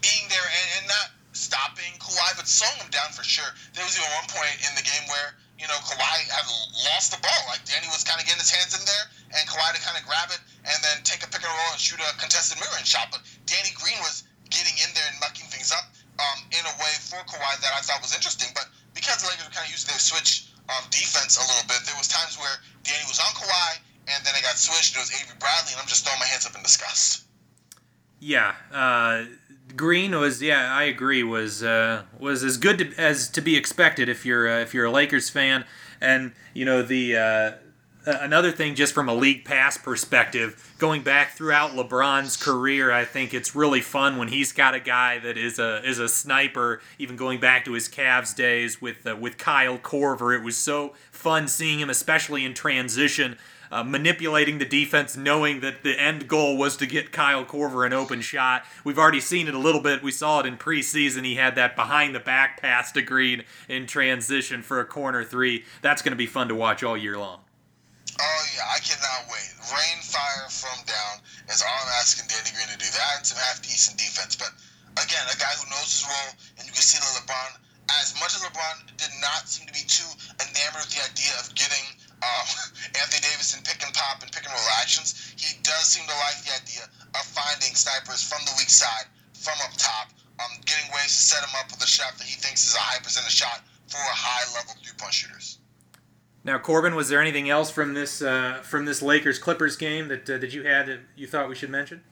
[0.00, 3.48] being there and, and not stopping Kawhi, but slowing him down for sure.
[3.74, 6.46] There was even one point in the game where you know Kawhi had
[6.86, 7.42] lost the ball.
[7.50, 9.04] Like Danny was kind of getting his hands in there,
[9.38, 11.82] and Kawhi to kind of grab it and then take a pick and roll and
[11.82, 13.10] shoot a contested mirroring shot.
[13.10, 15.90] But Danny Green was getting in there and mucking things up
[16.22, 18.50] um, in a way for Kawhi that I thought was interesting.
[18.54, 21.82] But because the Lakers were kind of using their switch um, defense a little bit,
[21.84, 22.54] there was times where
[22.86, 24.96] Danny was on Kawhi and then it got switched.
[24.96, 27.24] It was Avery Bradley, and I'm just throwing my hands up in disgust.
[28.20, 29.24] Yeah, uh,
[29.76, 34.08] Green was yeah I agree was uh, was as good to, as to be expected
[34.08, 35.64] if you're uh, if you're a Lakers fan
[36.00, 37.52] and you know the uh,
[38.06, 43.34] another thing just from a league pass perspective going back throughout LeBron's career I think
[43.34, 47.16] it's really fun when he's got a guy that is a is a sniper even
[47.16, 51.48] going back to his Cavs days with uh, with Kyle Korver it was so fun
[51.48, 53.38] seeing him especially in transition
[53.74, 57.92] uh, manipulating the defense, knowing that the end goal was to get Kyle Korver an
[57.92, 58.62] open shot.
[58.84, 60.00] We've already seen it a little bit.
[60.00, 61.26] We saw it in preseason.
[61.26, 65.64] He had that behind the back pass to Green in transition for a corner three.
[65.82, 67.40] That's going to be fun to watch all year long.
[68.14, 69.50] Oh yeah, I cannot wait.
[69.74, 71.18] Rain, fire from down
[71.50, 72.86] is all I'm asking Danny Green to do.
[72.94, 74.38] That and some half decent defense.
[74.38, 74.54] But
[75.02, 77.58] again, a guy who knows his role, and you can see that LeBron,
[77.98, 80.06] as much as LeBron did not seem to be too
[80.38, 81.82] enamored with the idea of getting
[82.22, 82.46] um,
[83.00, 86.16] Anthony Davis in pick and pop and pick and roll actions, he does seem to
[86.22, 86.84] like the idea
[87.14, 91.42] of finding snipers from the weak side, from up top, um, getting ways to set
[91.42, 94.16] him up with a shot that he thinks is a high percentage shot for a
[94.16, 95.58] high level three point shooters.
[96.44, 100.28] Now, Corbin, was there anything else from this uh, from this Lakers Clippers game that
[100.28, 102.02] uh, that you had that you thought we should mention?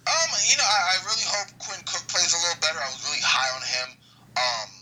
[0.00, 2.80] Um, you know, I, I really hope Quinn Cook plays a little better.
[2.80, 3.88] I was really high on him.
[4.34, 4.79] Um,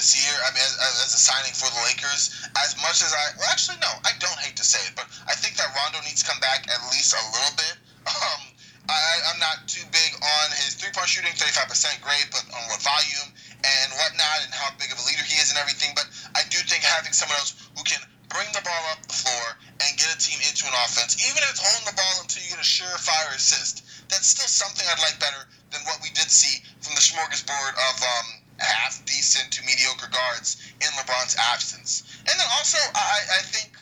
[0.00, 0.32] this year.
[0.48, 3.76] I mean, as, as, a signing for the Lakers, as much as I, well, actually,
[3.84, 6.40] no, I don't hate to say it, but I think that Rondo needs to come
[6.40, 7.76] back at least a little bit.
[8.10, 8.42] Um,
[8.88, 12.80] I, am not too big on his three point shooting, 35% great, but on what
[12.80, 13.28] volume
[13.60, 15.92] and whatnot, and how big of a leader he is and everything.
[15.94, 18.00] But I do think having someone else who can
[18.32, 19.46] bring the ball up the floor
[19.84, 22.50] and get a team into an offense, even if it's holding the ball until you
[22.56, 26.64] get a surefire assist, that's still something I'd like better than what we did see
[26.80, 28.26] from the smorgasbord of um,
[28.60, 32.04] half decent to mediocre guards in LeBron's absence.
[32.28, 33.76] And then also, I, I think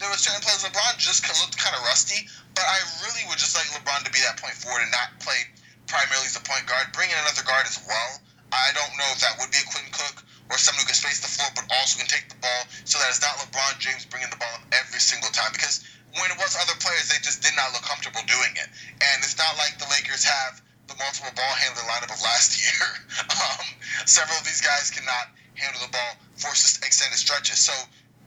[0.00, 3.56] there were certain players LeBron just looked kind of rusty, but I really would just
[3.56, 5.44] like LeBron to be that point forward and not play
[5.88, 6.92] primarily as a point guard.
[6.96, 8.10] Bring in another guard as well.
[8.52, 11.22] I don't know if that would be a Quinn Cook or someone who can space
[11.22, 14.30] the floor, but also can take the ball so that it's not LeBron James bringing
[14.30, 15.54] the ball up every single time.
[15.54, 15.86] Because
[16.18, 18.68] when it was other players, they just did not look comfortable doing it.
[18.98, 20.58] And it's not like the Lakers have
[20.90, 22.86] the multiple ball handler lineup of last year.
[23.30, 23.66] um,
[24.10, 27.62] several of these guys cannot handle the ball for extended stretches.
[27.62, 27.74] So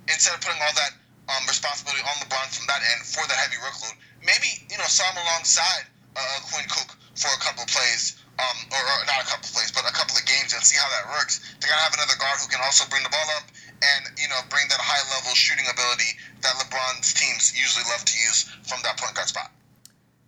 [0.07, 0.95] instead of putting all that
[1.27, 5.17] um, responsibility on LeBron from that end for that heavy workload, maybe you know him
[5.19, 5.83] alongside
[6.15, 9.53] uh, Quinn Cook for a couple of plays, um, or, or, not a couple of
[9.53, 11.43] plays, but a couple of games, and see how that works.
[11.59, 13.45] They're gonna have another guard who can also bring the ball up
[13.83, 18.15] and you know bring that high level shooting ability that LeBron's teams usually love to
[18.17, 19.51] use from that point guard spot.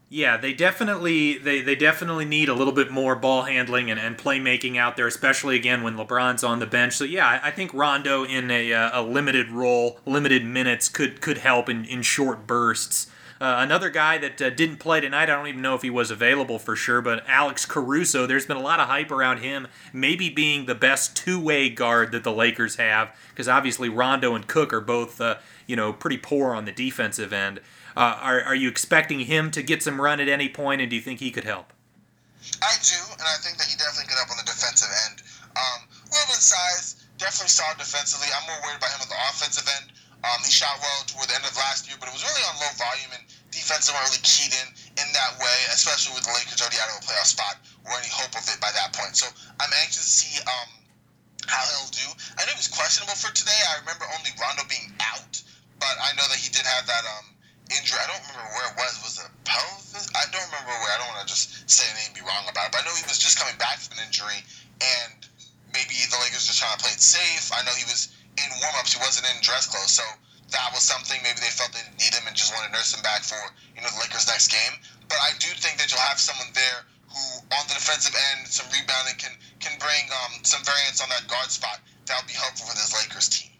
[0.07, 4.17] Yeah, they definitely they, they definitely need a little bit more ball handling and, and
[4.17, 6.93] playmaking out there, especially again when LeBron's on the bench.
[6.93, 11.21] So yeah, I, I think Rondo in a, uh, a limited role, limited minutes could
[11.21, 13.07] could help in, in short bursts.
[13.41, 16.09] Uh, another guy that uh, didn't play tonight, I don't even know if he was
[16.09, 18.25] available for sure, but Alex Caruso.
[18.25, 22.23] There's been a lot of hype around him, maybe being the best two-way guard that
[22.23, 25.35] the Lakers have, because obviously Rondo and Cook are both, uh,
[25.67, 27.59] you know, pretty poor on the defensive end.
[27.95, 30.95] Uh, are are you expecting him to get some run at any point, and do
[30.95, 31.71] you think he could help?
[32.61, 35.23] I do, and I think that he definitely could help on the defensive end.
[35.55, 38.27] Um, a little bit of size, definitely solid defensively.
[38.35, 39.95] I'm more worried about him on the offensive end.
[40.25, 42.57] Um, he shot well toward the end of last year, but it was really on
[42.57, 43.23] low volume and
[43.53, 44.67] defense weren't really keyed in
[44.97, 48.09] in that way, especially with the Lakers already out of a playoff spot or any
[48.09, 49.13] hope of it by that point.
[49.13, 49.29] So
[49.61, 50.69] I'm anxious to see um,
[51.45, 52.07] how he'll do.
[52.35, 53.55] I know he was questionable for today.
[53.69, 55.37] I remember only Rondo being out,
[55.77, 57.25] but I know that he did have that um,
[57.71, 57.97] injury.
[57.97, 58.93] I don't remember where it was.
[59.01, 60.05] Was it a pelvis?
[60.13, 60.91] I don't remember where.
[60.93, 62.93] I don't want to just say a name be wrong about it, but I know
[62.93, 64.37] he was just coming back from an injury,
[64.81, 65.17] and
[65.73, 67.49] maybe the Lakers just trying to play it safe.
[67.51, 68.93] I know he was in warm-ups.
[68.93, 70.05] He wasn't in dress clothes, so
[70.53, 73.01] that was something maybe they felt they need him and just want to nurse him
[73.01, 73.39] back for
[73.73, 74.77] you know the Lakers next game.
[75.09, 77.23] But I do think that you'll have someone there who,
[77.55, 79.33] on the defensive end, some rebounding can
[79.63, 81.81] can bring um, some variance on that guard spot.
[82.05, 83.54] That'll be helpful for this Lakers team.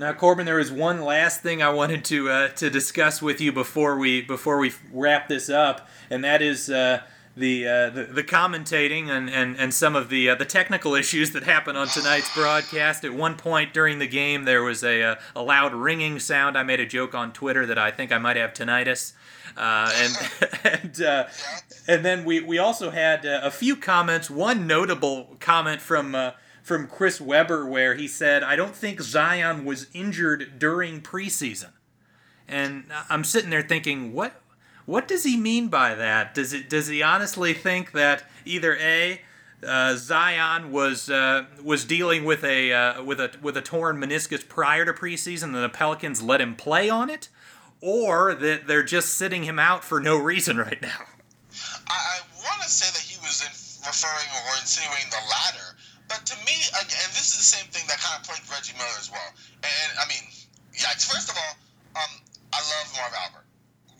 [0.00, 3.52] Now, Corbin, there is one last thing I wanted to uh, to discuss with you
[3.52, 6.70] before we before we wrap this up, and that is.
[6.70, 7.02] Uh,
[7.36, 11.30] the, uh, the, the commentating and, and, and some of the uh, the technical issues
[11.30, 13.04] that happened on tonight's broadcast.
[13.04, 16.58] At one point during the game, there was a, a, uh, loud ringing sound.
[16.58, 19.12] I made a joke on Twitter that I think I might have tinnitus.
[19.56, 20.64] Uh, and
[21.00, 21.28] and,
[21.86, 24.28] and then we, we also had a few comments.
[24.28, 26.32] One notable comment from
[26.62, 31.70] from Chris Webber where he said, "I don't think Zion was injured during preseason."
[32.50, 34.42] And I'm sitting there thinking, what
[34.84, 36.34] what does he mean by that?
[36.34, 39.20] Does it does he honestly think that either a
[39.64, 44.46] uh, Zion was uh, was dealing with a uh, with a with a torn meniscus
[44.46, 47.28] prior to preseason, and the Pelicans let him play on it,
[47.80, 51.06] or that they're just sitting him out for no reason right now.
[51.88, 53.46] I, I want to say that he was
[53.86, 55.76] referring or insinuating the latter,
[56.10, 58.98] but to me, and this is the same thing that kind of plagued Reggie Miller
[58.98, 59.30] as well.
[59.62, 60.26] And I mean,
[60.74, 61.54] yeah, first of all,
[62.02, 62.12] um,
[62.50, 63.46] I love Marv Albert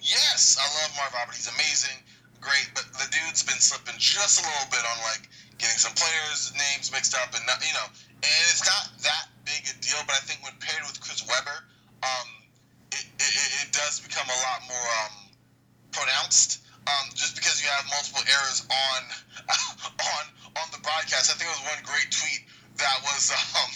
[0.03, 1.37] yes, I love Marv Albert.
[1.37, 1.97] He's amazing,
[2.41, 5.29] great, but the dude's been slipping just a little bit on like
[5.61, 9.61] getting some players' names mixed up, and not, you know, and it's not that big
[9.69, 10.01] a deal.
[10.09, 11.59] But I think when paired with Chris Webber,
[12.03, 12.29] um,
[12.93, 13.33] it, it,
[13.65, 15.15] it does become a lot more um,
[15.93, 16.65] pronounced.
[16.89, 19.01] Um, just because you have multiple errors on
[20.17, 20.25] on
[20.59, 21.31] on the broadcast.
[21.31, 22.43] I think it was one great tweet
[22.81, 23.71] that was um,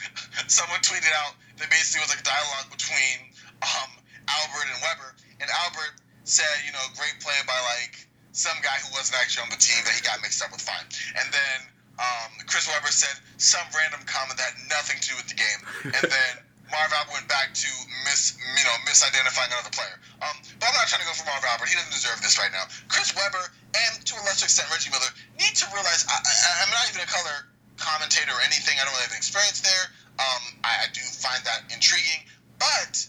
[0.50, 3.32] someone tweeted out that basically was like a dialogue between
[3.62, 3.90] um,
[4.28, 8.92] Albert and Webber, and Albert said, you know, great play by like some guy who
[8.92, 10.60] wasn't actually on the team that he got mixed up with.
[10.60, 10.84] Fine.
[11.16, 11.58] And then
[11.96, 15.60] um, Chris Webber said some random comment that had nothing to do with the game,
[15.96, 16.45] and then.
[16.70, 17.70] Marv Albert went back to
[18.04, 19.96] mis, you know, misidentifying another player.
[20.22, 21.70] Um, but I'm not trying to go for Marv Albert.
[21.70, 22.66] He doesn't deserve this right now.
[22.90, 26.18] Chris Webber and to a lesser extent Reggie Miller need to realize I,
[26.64, 27.46] I'm not even a color
[27.78, 28.74] commentator or anything.
[28.80, 29.84] I don't really have any experience there.
[30.18, 32.24] Um, I, I do find that intriguing,
[32.58, 33.04] but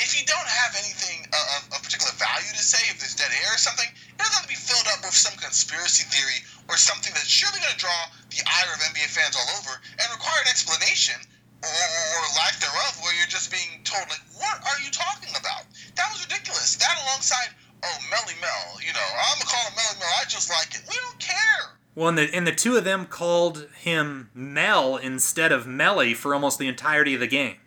[0.00, 3.52] if you don't have anything of, of, particular value to say, if there's dead air
[3.52, 6.40] or something, it doesn't have to be filled up with some conspiracy theory
[6.72, 8.00] or something that's surely going to draw
[8.32, 11.20] the ire of NBA fans all over and require an explanation
[11.62, 15.62] or, or, lack thereof, where you're just being told, like, what are you talking about?
[15.94, 16.74] That was ridiculous.
[16.74, 17.54] That alongside,
[17.86, 20.10] oh, Melly Mel, you know, I'm going to call him Melly Mel.
[20.18, 20.82] I just like it.
[20.90, 21.78] We don't care.
[22.02, 26.34] Well, and the, and the two of them called him Mel instead of Melly for
[26.34, 27.62] almost the entirety of the game.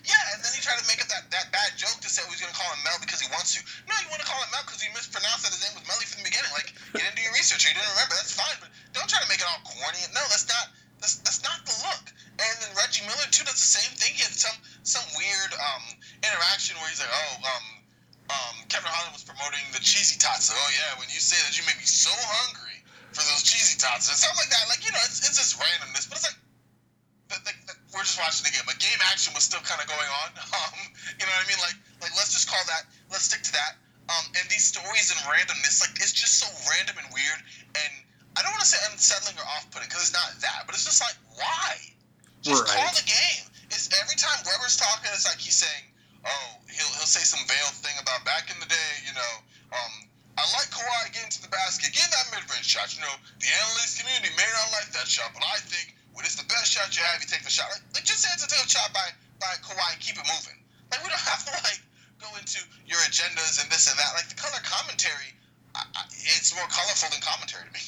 [0.00, 2.32] Yeah, and then he tried to make up that, that bad joke to say oh,
[2.32, 3.60] he's going to call him Mel because he wants to.
[3.84, 6.08] No, you want to call him Mel because he mispronounced that his name was Melly
[6.08, 6.48] from the beginning.
[6.56, 7.68] Like, get into your research.
[7.68, 8.16] You didn't remember.
[8.16, 10.08] That's fine, but don't try to make it all corny.
[10.16, 10.72] No, that's not.
[11.04, 12.16] That's, that's not the look.
[12.40, 14.16] And then Reggie Miller too does the same thing.
[14.16, 14.56] He had some
[14.88, 15.84] some weird um,
[16.24, 17.64] interaction where he's like, oh, um,
[18.32, 20.48] um, Kevin Holland was promoting the cheesy tots.
[20.48, 22.08] Like, oh yeah, when you say that, you make me so
[22.40, 22.80] hungry
[23.10, 24.70] for those cheesy tots and stuff like that.
[24.70, 26.38] Like you know, it's, it's just randomness, but it's like
[27.26, 28.62] the, the, the, we're just watching the game.
[28.70, 30.30] Like game action was still kind of going on.
[30.50, 30.78] Um,
[31.18, 31.58] you know what I mean?
[31.58, 32.86] Like Like let's just call that.
[33.10, 33.78] Let's stick to that.
[34.10, 37.40] Um, and these stories and randomness, like it's just so random and weird.
[37.74, 37.92] And
[38.38, 41.02] I don't want to say unsettling or off-putting because it's not that, but it's just
[41.02, 41.82] like why?
[42.46, 42.78] Just Right.
[42.78, 43.46] call the game.
[43.74, 45.90] It's every time Webber's talking, it's like he's saying,
[46.26, 49.32] "Oh, he'll he'll say some veiled thing about back in the day, you know."
[49.74, 50.10] Um,
[50.40, 52.96] I like Kawhi getting to the basket, getting that mid-range shot.
[52.96, 53.12] You know,
[53.44, 56.72] the analyst community may not like that shot, but I think when it's the best
[56.72, 57.68] shot you have, you take the shot.
[57.68, 59.04] Like, like just answer to a shot by
[59.36, 60.56] by Kawhi and keep it moving.
[60.88, 61.84] Like we don't have to like
[62.24, 64.16] go into your agendas and this and that.
[64.16, 65.36] Like the color commentary,
[65.76, 67.84] I, I, it's more colorful than commentary to me.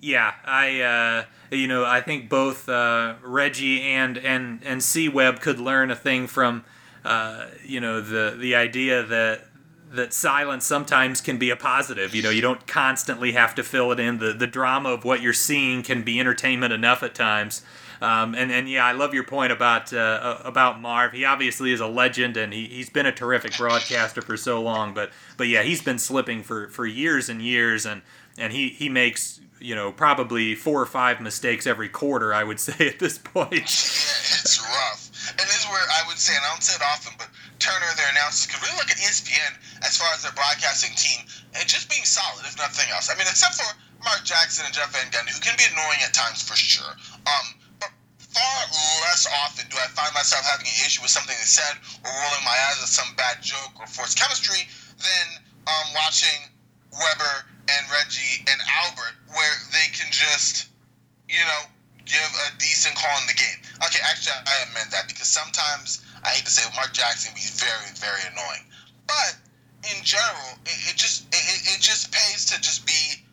[0.00, 1.16] Yeah, I uh,
[1.54, 5.96] you know I think both uh, Reggie and and and C Webb could learn a
[5.96, 6.64] thing from
[7.04, 9.46] uh, you know the the idea that
[9.92, 12.14] that silence sometimes can be a positive.
[12.14, 14.18] You know, you don't constantly have to fill it in.
[14.18, 17.62] The the drama of what you're seeing can be entertainment enough at times.
[18.02, 21.12] Um, and, and yeah, I love your point about uh, about Marv.
[21.12, 24.92] He obviously is a legend, and he, he's been a terrific broadcaster for so long.
[24.92, 28.02] But but yeah, he's been slipping for, for years and years, and
[28.36, 29.31] and he, he makes
[29.62, 32.34] you know probably four or five mistakes every quarter.
[32.34, 33.52] I would say at this point.
[33.52, 33.62] Yeah,
[34.42, 35.08] it's rough.
[35.38, 37.30] And this is where I would say, and I don't say it often, but
[37.62, 39.54] Turner, their announcers, could really look at ESPN
[39.86, 41.22] as far as their broadcasting team
[41.54, 43.06] and just being solid, if nothing else.
[43.06, 43.70] I mean, except for
[44.02, 46.90] Mark Jackson and Jeff Van Gundy, who can be annoying at times for sure.
[47.22, 47.46] Um,
[47.78, 48.58] but far
[49.06, 52.44] less often do I find myself having an issue with something they said or rolling
[52.44, 54.66] my eyes at some bad joke or forced chemistry
[54.98, 55.26] than
[55.70, 56.50] um, watching
[56.90, 60.68] Webber and Reggie and Albert, where they can just,
[61.28, 61.62] you know,
[62.04, 63.58] give a decent call in the game.
[63.86, 67.90] Okay, actually, I meant that because sometimes I hate to say Mark Jackson be very,
[67.96, 68.66] very annoying.
[69.06, 69.38] But
[69.86, 73.24] in general, it, it just it- it just pays to just be,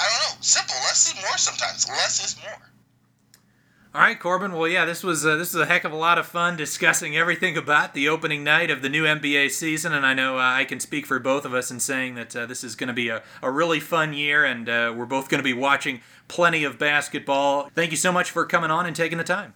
[0.00, 0.76] I don't know, simple.
[0.88, 1.88] Less is more sometimes.
[1.88, 2.60] Less is more.
[3.94, 4.50] All right, Corbin.
[4.50, 7.16] Well, yeah, this was uh, this is a heck of a lot of fun discussing
[7.16, 10.64] everything about the opening night of the new NBA season, and I know uh, I
[10.64, 13.08] can speak for both of us in saying that uh, this is going to be
[13.08, 16.76] a, a really fun year, and uh, we're both going to be watching plenty of
[16.76, 17.70] basketball.
[17.72, 19.54] Thank you so much for coming on and taking the time.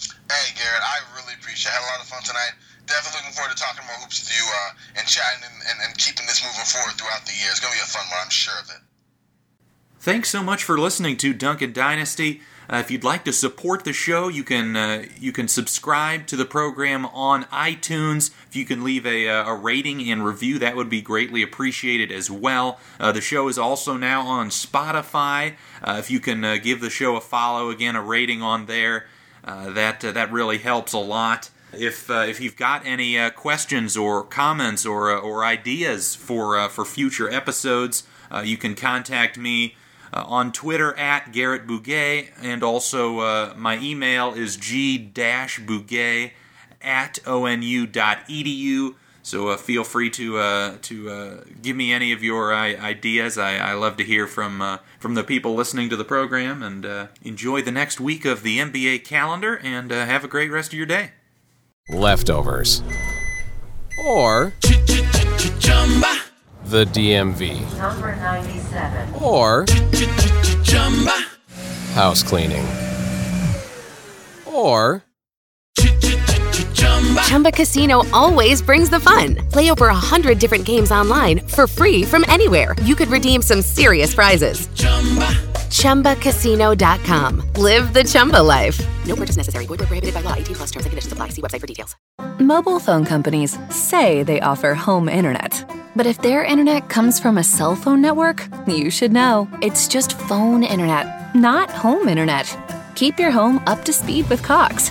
[0.00, 1.76] Hey, Garrett, I really appreciate it.
[1.76, 2.56] I had a lot of fun tonight.
[2.86, 5.98] Definitely looking forward to talking more hoops with you uh, and chatting and, and, and
[5.98, 7.52] keeping this moving forward throughout the year.
[7.52, 8.80] It's going to be a fun one, I'm sure of it.
[10.00, 12.40] Thanks so much for listening to Duncan Dynasty.
[12.68, 16.36] Uh, if you'd like to support the show, you can uh, you can subscribe to
[16.36, 18.30] the program on iTunes.
[18.48, 22.10] If you can leave a, uh, a rating and review, that would be greatly appreciated
[22.10, 22.78] as well.
[22.98, 25.54] Uh, the show is also now on Spotify.
[25.82, 29.06] Uh, if you can uh, give the show a follow, again a rating on there,
[29.44, 31.50] that that really helps a lot.
[31.72, 38.04] If if you've got any questions or comments or or ideas for for future episodes,
[38.42, 39.76] you can contact me
[40.14, 46.32] uh, on Twitter at Garrett Bouguet, and also uh, my email is g-bouguet
[46.80, 48.94] at onu.edu.
[49.22, 53.38] So uh, feel free to uh, to uh, give me any of your uh, ideas.
[53.38, 56.84] I, I love to hear from uh, from the people listening to the program, and
[56.84, 60.72] uh, enjoy the next week of the NBA calendar, and uh, have a great rest
[60.72, 61.12] of your day.
[61.88, 62.82] Leftovers.
[64.04, 64.52] Or
[66.66, 67.78] the DMV.
[67.78, 69.14] Number 97.
[69.22, 69.66] Or
[71.94, 72.66] house cleaning.
[74.46, 75.04] Or
[77.22, 79.36] Chumba Casino always brings the fun.
[79.50, 82.74] Play over a hundred different games online for free from anywhere.
[82.82, 84.68] You could redeem some serious prizes.
[84.74, 85.30] Chumba.
[85.74, 87.42] ChumbaCasino.com.
[87.56, 88.80] Live the Chumba life.
[89.06, 89.66] No purchase necessary.
[89.66, 90.34] Void where prohibited by law.
[90.34, 91.28] 18 plus terms and conditions apply.
[91.30, 91.96] See website for details.
[92.38, 95.64] Mobile phone companies say they offer home internet.
[95.96, 99.48] But if their internet comes from a cell phone network, you should know.
[99.62, 102.56] It's just phone internet, not home internet.
[102.96, 104.90] Keep your home up to speed with Cox.